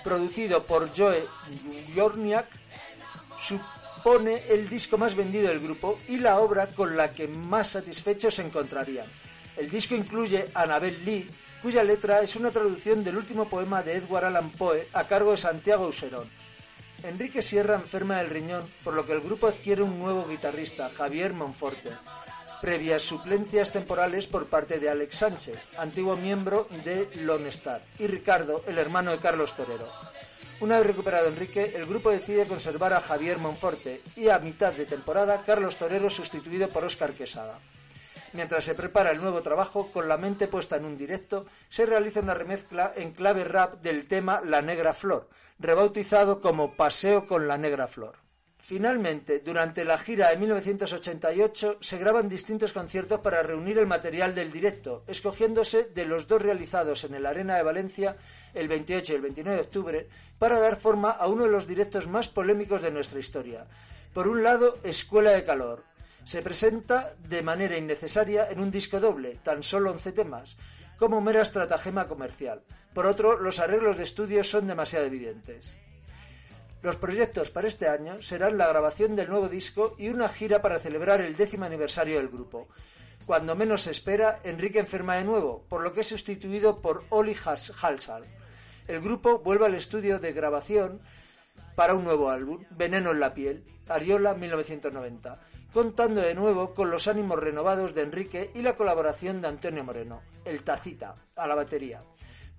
Producido 0.03 0.65
por 0.65 0.91
Joe 0.97 1.29
Yorniak, 1.95 2.49
supone 4.03 4.43
el 4.49 4.69
disco 4.69 4.99
más 4.99 5.15
vendido 5.15 5.47
del 5.47 5.61
grupo 5.61 5.97
y 6.09 6.19
la 6.19 6.41
obra 6.41 6.67
con 6.67 6.97
la 6.97 7.13
que 7.13 7.29
más 7.29 7.69
satisfechos 7.69 8.35
se 8.35 8.43
encontrarían. 8.43 9.07
El 9.57 9.71
disco 9.71 9.95
incluye 9.95 10.49
Annabel 10.55 11.05
Lee, 11.05 11.31
cuya 11.63 11.85
letra 11.85 12.21
es 12.21 12.35
una 12.35 12.51
traducción 12.51 13.05
del 13.05 13.17
último 13.17 13.49
poema 13.49 13.81
de 13.85 13.95
Edward 13.95 14.25
Allan 14.25 14.51
Poe 14.51 14.89
a 14.93 15.07
cargo 15.07 15.31
de 15.31 15.37
Santiago 15.37 15.87
Userón. 15.87 16.29
Enrique 17.05 17.43
Sierra 17.43 17.77
enferma 17.77 18.17
del 18.17 18.31
riñón, 18.31 18.69
por 18.83 18.95
lo 18.95 19.07
que 19.07 19.13
el 19.13 19.21
grupo 19.21 19.47
adquiere 19.47 19.83
un 19.83 20.01
nuevo 20.01 20.27
guitarrista, 20.27 20.91
Javier 20.91 21.33
Monforte, 21.33 21.91
previas 22.61 23.05
suplencias 23.05 23.71
temporales 23.71 24.27
por 24.27 24.47
parte 24.47 24.81
de 24.81 24.91
Alex 24.91 25.17
Sánchez, 25.17 25.59
antiguo 25.79 26.17
miembro 26.17 26.67
de 26.85 27.09
Lone 27.21 27.51
Star, 27.51 27.83
y 28.01 28.09
Ricardo, 28.09 28.65
el 28.67 28.79
hermano 28.79 29.13
de 29.13 29.19
Carlos 29.19 29.55
Torero. 29.55 29.87
Una 30.63 30.77
vez 30.77 30.87
recuperado 30.87 31.27
Enrique, 31.27 31.73
el 31.75 31.87
grupo 31.87 32.13
decide 32.13 32.47
conservar 32.47 32.93
a 32.93 33.01
Javier 33.01 33.39
Monforte 33.39 34.01
y 34.15 34.29
a 34.29 34.39
mitad 34.39 34.73
de 34.73 34.87
temporada 34.87 35.43
Carlos 35.45 35.77
Torero 35.77 36.09
sustituido 36.09 36.69
por 36.69 36.85
Óscar 36.85 37.15
Quesada. 37.15 37.59
Mientras 38.33 38.65
se 38.65 38.77
prepara 38.77 39.11
el 39.11 39.21
nuevo 39.21 39.43
trabajo, 39.43 39.91
con 39.91 40.09
la 40.09 40.19
mente 40.19 40.47
puesta 40.47 40.77
en 40.77 40.85
un 40.85 40.97
directo, 40.97 41.47
se 41.69 41.85
realiza 41.85 42.21
una 42.21 42.35
remezcla 42.35 42.93
en 42.95 43.11
clave 43.11 43.43
rap 43.43 43.83
del 43.83 44.07
tema 44.07 44.41
La 44.45 44.63
Negra 44.63 44.95
Flor, 44.95 45.29
rebautizado 45.59 46.41
como 46.41 46.77
Paseo 46.77 47.27
con 47.27 47.49
la 47.49 47.59
Negra 47.59 47.89
Flor. 47.89 48.22
Finalmente, 48.65 49.41
durante 49.41 49.85
la 49.85 49.99
gira 49.99 50.31
de 50.31 50.37
1988 50.37 51.79
se 51.81 51.99
graban 51.99 52.29
distintos 52.29 52.73
conciertos 52.73 53.19
para 53.19 53.43
reunir 53.43 53.77
el 53.77 53.89
material 53.89 54.37
del 54.37 54.53
directo, 54.53 55.03
escogiéndose 55.09 55.87
de 55.87 56.07
los 56.07 56.29
dos 56.29 56.41
realizados 56.41 57.03
en 57.03 57.15
el 57.15 57.27
Arena 57.27 57.57
de 57.57 57.65
Valencia 57.65 58.17
el 58.55 58.69
28 58.69 59.13
y 59.13 59.17
el 59.17 59.23
29 59.23 59.57
de 59.57 59.65
octubre 59.65 60.09
para 60.39 60.61
dar 60.61 60.77
forma 60.77 61.11
a 61.11 61.27
uno 61.27 61.43
de 61.43 61.51
los 61.51 61.67
directos 61.67 62.07
más 62.07 62.29
polémicos 62.29 62.81
de 62.81 62.93
nuestra 62.93 63.19
historia. 63.19 63.67
Por 64.15 64.29
un 64.29 64.45
lado, 64.45 64.79
Escuela 64.85 65.33
de 65.33 65.43
Calor. 65.45 65.83
Se 66.25 66.41
presenta 66.41 67.17
de 67.29 67.43
manera 67.43 67.77
innecesaria 67.77 68.49
en 68.49 68.61
un 68.61 68.71
disco 68.71 69.01
doble, 69.01 69.41
tan 69.43 69.65
solo 69.65 69.91
11 69.91 70.13
temas, 70.13 70.57
como 70.99 71.21
mera 71.21 71.43
estratagema 71.43 72.07
comercial. 72.07 72.63
Por 72.95 73.07
otro, 73.07 73.41
los 73.41 73.59
arreglos 73.59 73.97
de 73.97 74.05
estudio 74.05 74.45
son 74.45 74.69
demasiado 74.69 75.07
evidentes. 75.07 75.75
Los 76.83 76.97
proyectos 76.97 77.53
para 77.53 77.69
este 77.69 77.89
año 77.89 78.21
serán 78.23 78.59
la 78.59 78.67
grabación 78.67 79.15
del 79.15 79.29
nuevo 79.29 79.49
disco 79.49 79.95
y 79.99 80.09
una 80.09 80.29
gira 80.29 80.63
para 80.63 80.81
celebrar 80.81 81.21
el 81.21 81.37
décimo 81.37 81.65
aniversario 81.65 82.17
del 82.17 82.29
grupo. 82.29 82.67
Cuando 83.25 83.55
menos 83.55 83.83
se 83.83 83.93
espera, 83.93 84.41
Enrique 84.43 84.81
enferma 84.81 85.15
de 85.15 85.23
nuevo, 85.23 85.65
por 85.69 85.83
lo 85.83 85.93
que 85.93 86.01
es 86.01 86.09
sustituido 86.09 86.83
por 86.83 87.05
Oli 87.11 87.37
Halsall. 87.37 88.25
El 88.89 89.01
grupo 89.01 89.39
vuelve 89.39 89.67
al 89.67 89.77
estudio 89.77 90.19
de 90.19 90.33
grabación 90.33 91.01
para 91.77 91.95
un 91.95 92.03
nuevo 92.03 92.31
álbum, 92.31 92.65
Veneno 92.71 93.13
en 93.13 93.21
la 93.21 93.33
piel, 93.33 93.65
Ariola 93.89 94.35
1990, 94.35 95.39
contando 95.73 96.21
de 96.21 96.35
nuevo 96.35 96.75
con 96.75 96.91
los 96.91 97.07
ánimos 97.07 97.39
renovados 97.39 97.95
de 97.95 98.03
Enrique 98.03 98.51
y 98.57 98.63
la 98.63 98.77
colaboración 98.77 99.41
de 99.41 99.47
Antonio 99.47 99.85
Moreno, 99.85 100.21
el 100.45 100.65
Tacita, 100.65 101.15
a 101.37 101.47
la 101.47 101.55
batería. 101.55 102.03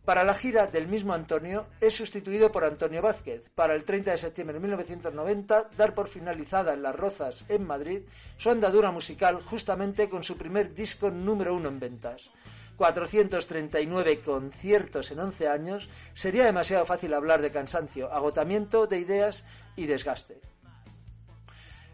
Para 0.05 0.25
la 0.25 0.33
gira 0.33 0.67
del 0.67 0.89
mismo 0.89 1.13
Antonio 1.13 1.65
es 1.79 1.95
sustituido 1.95 2.51
por 2.51 2.65
Antonio 2.65 3.01
Vázquez. 3.01 3.49
Para 3.55 3.73
el 3.73 3.85
30 3.85 4.11
de 4.11 4.17
septiembre 4.17 4.55
de 4.55 4.59
1990, 4.59 5.69
dar 5.77 5.95
por 5.95 6.09
finalizada 6.09 6.73
en 6.73 6.81
Las 6.81 6.93
Rozas, 6.93 7.45
en 7.47 7.65
Madrid, 7.65 8.01
su 8.35 8.49
andadura 8.49 8.91
musical 8.91 9.41
justamente 9.41 10.09
con 10.09 10.25
su 10.25 10.35
primer 10.35 10.73
disco 10.73 11.09
número 11.09 11.55
uno 11.55 11.69
en 11.69 11.79
ventas. 11.79 12.31
439 12.75 14.19
conciertos 14.19 15.09
en 15.11 15.19
11 15.19 15.47
años, 15.47 15.89
sería 16.13 16.43
demasiado 16.43 16.85
fácil 16.85 17.13
hablar 17.13 17.41
de 17.41 17.51
cansancio, 17.51 18.11
agotamiento 18.11 18.87
de 18.87 18.99
ideas 18.99 19.45
y 19.77 19.85
desgaste. 19.85 20.41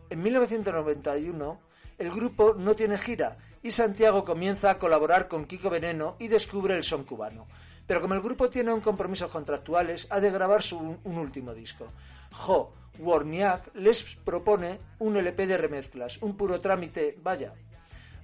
En 0.09 0.23
1991, 0.23 1.59
el 1.99 2.09
grupo 2.09 2.55
no 2.55 2.75
tiene 2.75 2.97
gira 2.97 3.37
y 3.61 3.69
Santiago 3.69 4.25
comienza 4.25 4.71
a 4.71 4.79
colaborar 4.79 5.27
con 5.27 5.45
Kiko 5.45 5.69
Veneno 5.69 6.15
y 6.17 6.27
descubre 6.27 6.75
el 6.75 6.83
son 6.83 7.03
cubano. 7.03 7.45
Pero 7.89 8.01
como 8.01 8.13
el 8.13 8.21
grupo 8.21 8.51
tiene 8.51 8.71
un 8.71 8.81
compromisos 8.81 9.31
contractuales, 9.31 10.05
ha 10.11 10.19
de 10.19 10.29
grabar 10.29 10.61
su, 10.61 10.77
un 10.77 11.17
último 11.17 11.55
disco. 11.55 11.91
Jo 12.29 12.71
Warniak 12.99 13.73
les 13.73 14.15
propone 14.23 14.79
un 14.99 15.17
LP 15.17 15.47
de 15.47 15.57
remezclas, 15.57 16.19
un 16.21 16.37
puro 16.37 16.61
trámite, 16.61 17.17
vaya. 17.23 17.51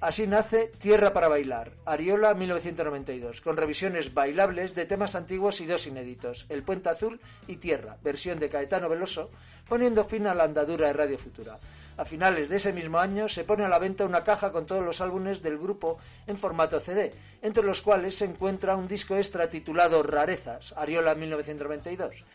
Así 0.01 0.27
nace 0.27 0.67
Tierra 0.77 1.13
para 1.13 1.29
bailar, 1.29 1.71
Ariola 1.83 2.35
1992, 2.35 3.41
con 3.41 3.57
revisiones 3.57 4.13
bailables 4.13 4.75
de 4.75 4.85
temas 4.85 5.15
antiguos 5.15 5.59
y 5.61 5.65
dos 5.65 5.87
inéditos, 5.87 6.45
El 6.49 6.61
Puente 6.61 6.89
Azul 6.89 7.19
y 7.47 7.55
Tierra, 7.55 7.97
versión 8.03 8.37
de 8.37 8.49
Caetano 8.49 8.87
Veloso, 8.87 9.31
poniendo 9.67 10.05
fin 10.05 10.27
a 10.27 10.35
la 10.35 10.43
andadura 10.43 10.85
de 10.85 10.93
Radio 10.93 11.17
Futura. 11.17 11.57
A 11.97 12.03
finales 12.03 12.49
de 12.49 12.57
ese 12.57 12.73
mismo 12.73 12.99
año 12.99 13.29
se 13.29 13.45
pone 13.45 13.63
a 13.63 13.69
la 13.69 13.79
venta 13.79 14.05
una 14.05 14.23
caja 14.23 14.51
con 14.51 14.65
todos 14.65 14.83
los 14.83 14.99
álbumes 14.99 15.41
del 15.41 15.57
grupo 15.57 15.97
en 16.27 16.37
formato 16.37 16.79
CD, 16.79 17.13
entre 17.41 17.63
los 17.63 17.81
cuales 17.81 18.15
se 18.15 18.25
encuentra 18.25 18.75
un 18.75 18.87
disco 18.87 19.15
extra 19.15 19.49
titulado 19.49 20.03
Rarezas, 20.03 20.73
Ariola 20.75 21.15
1992, 21.15 22.25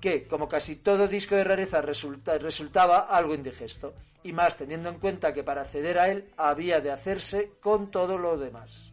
que, 0.00 0.26
como 0.26 0.48
casi 0.48 0.76
todo 0.76 1.08
disco 1.08 1.34
de 1.34 1.44
rarezas, 1.44 1.84
resultaba 1.84 3.00
algo 3.00 3.34
indigesto, 3.34 3.92
y 4.22 4.32
más 4.32 4.56
teniendo 4.56 4.88
en 4.88 4.98
cuenta 4.98 5.34
que 5.34 5.44
para 5.44 5.62
acceder 5.62 5.98
a 5.98 6.08
él 6.08 6.30
había 6.38 6.80
de 6.80 6.90
hacerse 6.90 7.52
con 7.60 7.90
todo 7.90 8.16
lo 8.16 8.38
demás. 8.38 8.91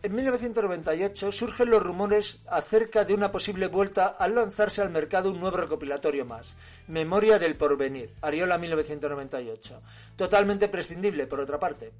En 0.00 0.14
1998 0.14 1.32
surgen 1.32 1.70
los 1.70 1.82
rumores 1.82 2.38
acerca 2.46 3.04
de 3.04 3.14
una 3.14 3.32
posible 3.32 3.66
vuelta 3.66 4.06
al 4.06 4.36
lanzarse 4.36 4.80
al 4.80 4.90
mercado 4.90 5.28
un 5.32 5.40
nuevo 5.40 5.56
recopilatorio 5.56 6.24
más, 6.24 6.54
Memoria 6.86 7.40
del 7.40 7.56
Porvenir, 7.56 8.14
Ariola 8.22 8.58
1998, 8.58 9.82
totalmente 10.14 10.68
prescindible 10.68 11.26
por 11.26 11.40
otra 11.40 11.58
parte. 11.58 11.90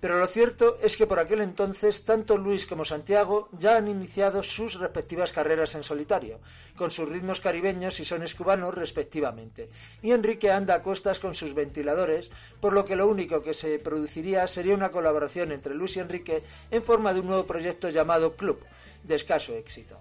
Pero 0.00 0.18
lo 0.18 0.26
cierto 0.26 0.76
es 0.82 0.96
que 0.96 1.06
por 1.06 1.18
aquel 1.18 1.40
entonces 1.40 2.04
tanto 2.04 2.36
Luis 2.36 2.66
como 2.66 2.84
Santiago 2.84 3.48
ya 3.58 3.76
han 3.76 3.88
iniciado 3.88 4.42
sus 4.42 4.74
respectivas 4.74 5.32
carreras 5.32 5.74
en 5.74 5.82
solitario, 5.82 6.40
con 6.76 6.90
sus 6.90 7.08
ritmos 7.08 7.40
caribeños 7.40 7.98
y 8.00 8.04
sones 8.04 8.34
cubanos 8.34 8.74
respectivamente, 8.74 9.70
y 10.02 10.12
Enrique 10.12 10.50
anda 10.50 10.74
a 10.74 10.82
cuestas 10.82 11.18
con 11.18 11.34
sus 11.34 11.54
ventiladores, 11.54 12.30
por 12.60 12.74
lo 12.74 12.84
que 12.84 12.96
lo 12.96 13.08
único 13.08 13.42
que 13.42 13.54
se 13.54 13.78
produciría 13.78 14.46
sería 14.46 14.74
una 14.74 14.90
colaboración 14.90 15.50
entre 15.50 15.74
Luis 15.74 15.96
y 15.96 16.00
Enrique 16.00 16.42
en 16.70 16.82
forma 16.82 17.14
de 17.14 17.20
un 17.20 17.26
nuevo 17.26 17.46
proyecto 17.46 17.88
llamado 17.88 18.36
Club, 18.36 18.60
de 19.02 19.14
escaso 19.14 19.54
éxito. 19.54 19.98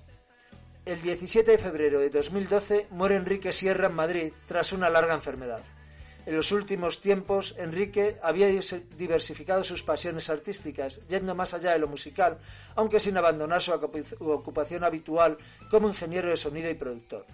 El 0.85 1.01
17 1.01 1.49
de 1.49 1.57
febrero 1.57 1.99
de 1.99 2.11
2012 2.11 2.87
muere 2.91 3.15
Enrique 3.15 3.53
Sierra 3.53 3.87
en 3.87 3.95
Madrid 3.95 4.33
tras 4.45 4.71
una 4.71 4.89
larga 4.89 5.15
enfermedad. 5.15 5.61
En 6.25 6.35
los 6.35 6.51
últimos 6.51 7.01
tiempos, 7.01 7.53
Enrique 7.59 8.17
había 8.23 8.47
diversificado 8.97 9.63
sus 9.63 9.83
pasiones 9.83 10.29
artísticas, 10.31 11.01
yendo 11.07 11.35
más 11.35 11.53
allá 11.53 11.73
de 11.73 11.79
lo 11.79 11.87
musical, 11.87 12.39
aunque 12.75 12.99
sin 12.99 13.15
abandonar 13.15 13.61
su 13.61 13.71
ocupación 13.71 14.83
habitual 14.83 15.37
como 15.69 15.87
ingeniero 15.87 16.29
de 16.29 16.37
sonido 16.37 16.69
y 16.69 16.73
productor. 16.73 17.27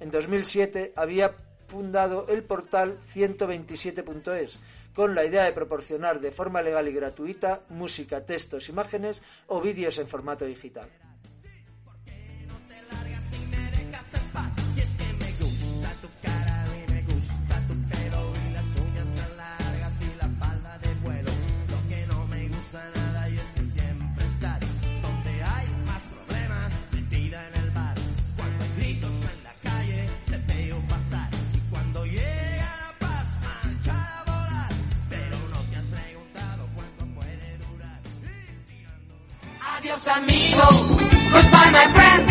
En 0.00 0.10
2007 0.10 0.94
había 0.96 1.36
fundado 1.66 2.26
el 2.28 2.42
portal 2.42 2.98
127.es, 3.14 4.58
con 4.94 5.14
la 5.14 5.26
idea 5.26 5.44
de 5.44 5.52
proporcionar 5.52 6.18
de 6.18 6.32
forma 6.32 6.62
legal 6.62 6.88
y 6.88 6.92
gratuita 6.92 7.62
música, 7.68 8.24
textos, 8.24 8.70
imágenes 8.70 9.22
o 9.48 9.60
vídeos 9.60 9.98
en 9.98 10.08
formato 10.08 10.46
digital. 10.46 10.88
Amigo, 40.08 40.66
goodbye 41.32 41.70
my 41.72 41.86
friend. 41.94 42.24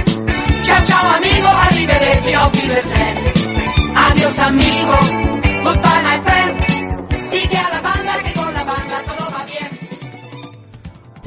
Chao 0.65 0.83
chao 0.85 1.15
amigo, 1.17 1.47
arrivederci, 1.47 2.35
auf 2.35 2.53
Wiedersehen. 2.61 3.17
Adiós 3.95 4.39
amigo, 4.39 5.37
Goodbye, 5.63 6.03
my 6.03 6.19
friend. 6.23 6.36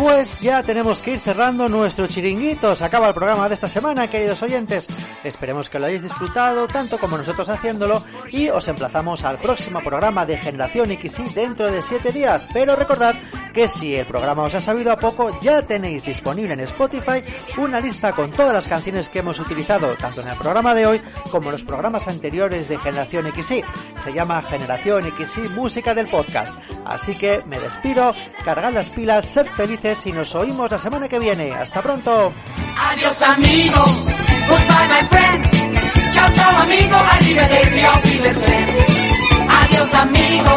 Pues 0.01 0.40
ya 0.40 0.62
tenemos 0.62 1.03
que 1.03 1.12
ir 1.12 1.18
cerrando 1.18 1.68
nuestro 1.68 2.07
chiringuito. 2.07 2.74
Se 2.74 2.86
acaba 2.86 3.09
el 3.09 3.12
programa 3.12 3.46
de 3.48 3.53
esta 3.53 3.68
semana, 3.68 4.09
queridos 4.09 4.42
oyentes. 4.42 4.88
Esperemos 5.22 5.68
que 5.68 5.78
lo 5.78 5.84
hayáis 5.84 6.03
disfrutado 6.03 6.66
tanto 6.66 6.96
como 6.96 7.18
nosotros 7.18 7.51
haciéndolo 7.51 8.03
y 8.32 8.48
os 8.48 8.66
emplazamos 8.68 9.24
al 9.24 9.36
próximo 9.36 9.80
programa 9.80 10.24
de 10.24 10.38
Generación 10.38 10.88
XY 10.88 11.34
dentro 11.34 11.70
de 11.70 11.82
7 11.82 12.12
días. 12.12 12.48
Pero 12.51 12.76
recordad 12.76 13.14
que 13.53 13.68
si 13.68 13.94
el 13.94 14.07
programa 14.07 14.44
os 14.44 14.55
ha 14.55 14.61
sabido 14.62 14.90
a 14.90 14.96
poco, 14.96 15.38
ya 15.42 15.61
tenéis 15.61 16.03
disponible 16.03 16.55
en 16.55 16.61
Spotify 16.61 17.22
una 17.59 17.78
lista 17.78 18.12
con 18.12 18.30
todas 18.30 18.55
las 18.55 18.68
canciones 18.68 19.11
que 19.11 19.18
hemos 19.18 19.38
utilizado 19.38 19.94
tanto 19.96 20.22
en 20.22 20.28
el 20.28 20.36
programa 20.36 20.74
de 20.74 20.86
hoy 20.86 21.01
como 21.30 21.48
en 21.48 21.53
los 21.53 21.64
programas 21.64 22.09
anteriores 22.09 22.68
de 22.68 22.78
Generación 22.78 23.30
XY. 23.30 23.64
Se 24.03 24.14
llama 24.14 24.40
Generación 24.40 25.12
XY 25.14 25.51
Música 25.51 25.94
del 25.94 26.07
Podcast. 26.07 26.57
Así 26.86 27.14
que 27.14 27.42
me 27.44 27.61
despido, 27.61 28.14
cargad 28.46 28.72
las 28.72 28.88
pilas, 28.88 29.26
sed 29.26 29.46
felices 29.46 29.89
felices 29.91 30.07
y 30.07 30.12
nos 30.12 30.34
oímos 30.34 30.70
la 30.70 30.78
semana 30.78 31.09
que 31.09 31.18
viene. 31.18 31.53
¡Hasta 31.53 31.82
pronto! 31.82 32.32
Adiós 32.91 33.22
amigo, 33.22 33.84
goodbye 34.49 34.88
my 34.88 35.09
friend. 35.09 36.12
Chao, 36.12 36.32
chao 36.32 36.57
amigo, 36.59 36.97
arrivederci, 36.97 37.84
auf 37.84 38.05
Wiedersehen. 38.05 38.68
Adiós 39.49 39.95
amigo, 39.95 40.55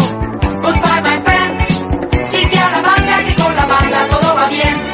goodbye 0.62 1.02
my 1.02 1.22
friend. 1.24 2.32
Sigue 2.32 2.58
a 2.60 2.70
la 2.72 2.82
banda 2.82 3.24
que 3.26 3.44
con 3.44 3.56
la 3.56 3.66
banda 3.66 4.08
todo 4.10 4.36
va 4.36 4.48
bien. 4.48 4.93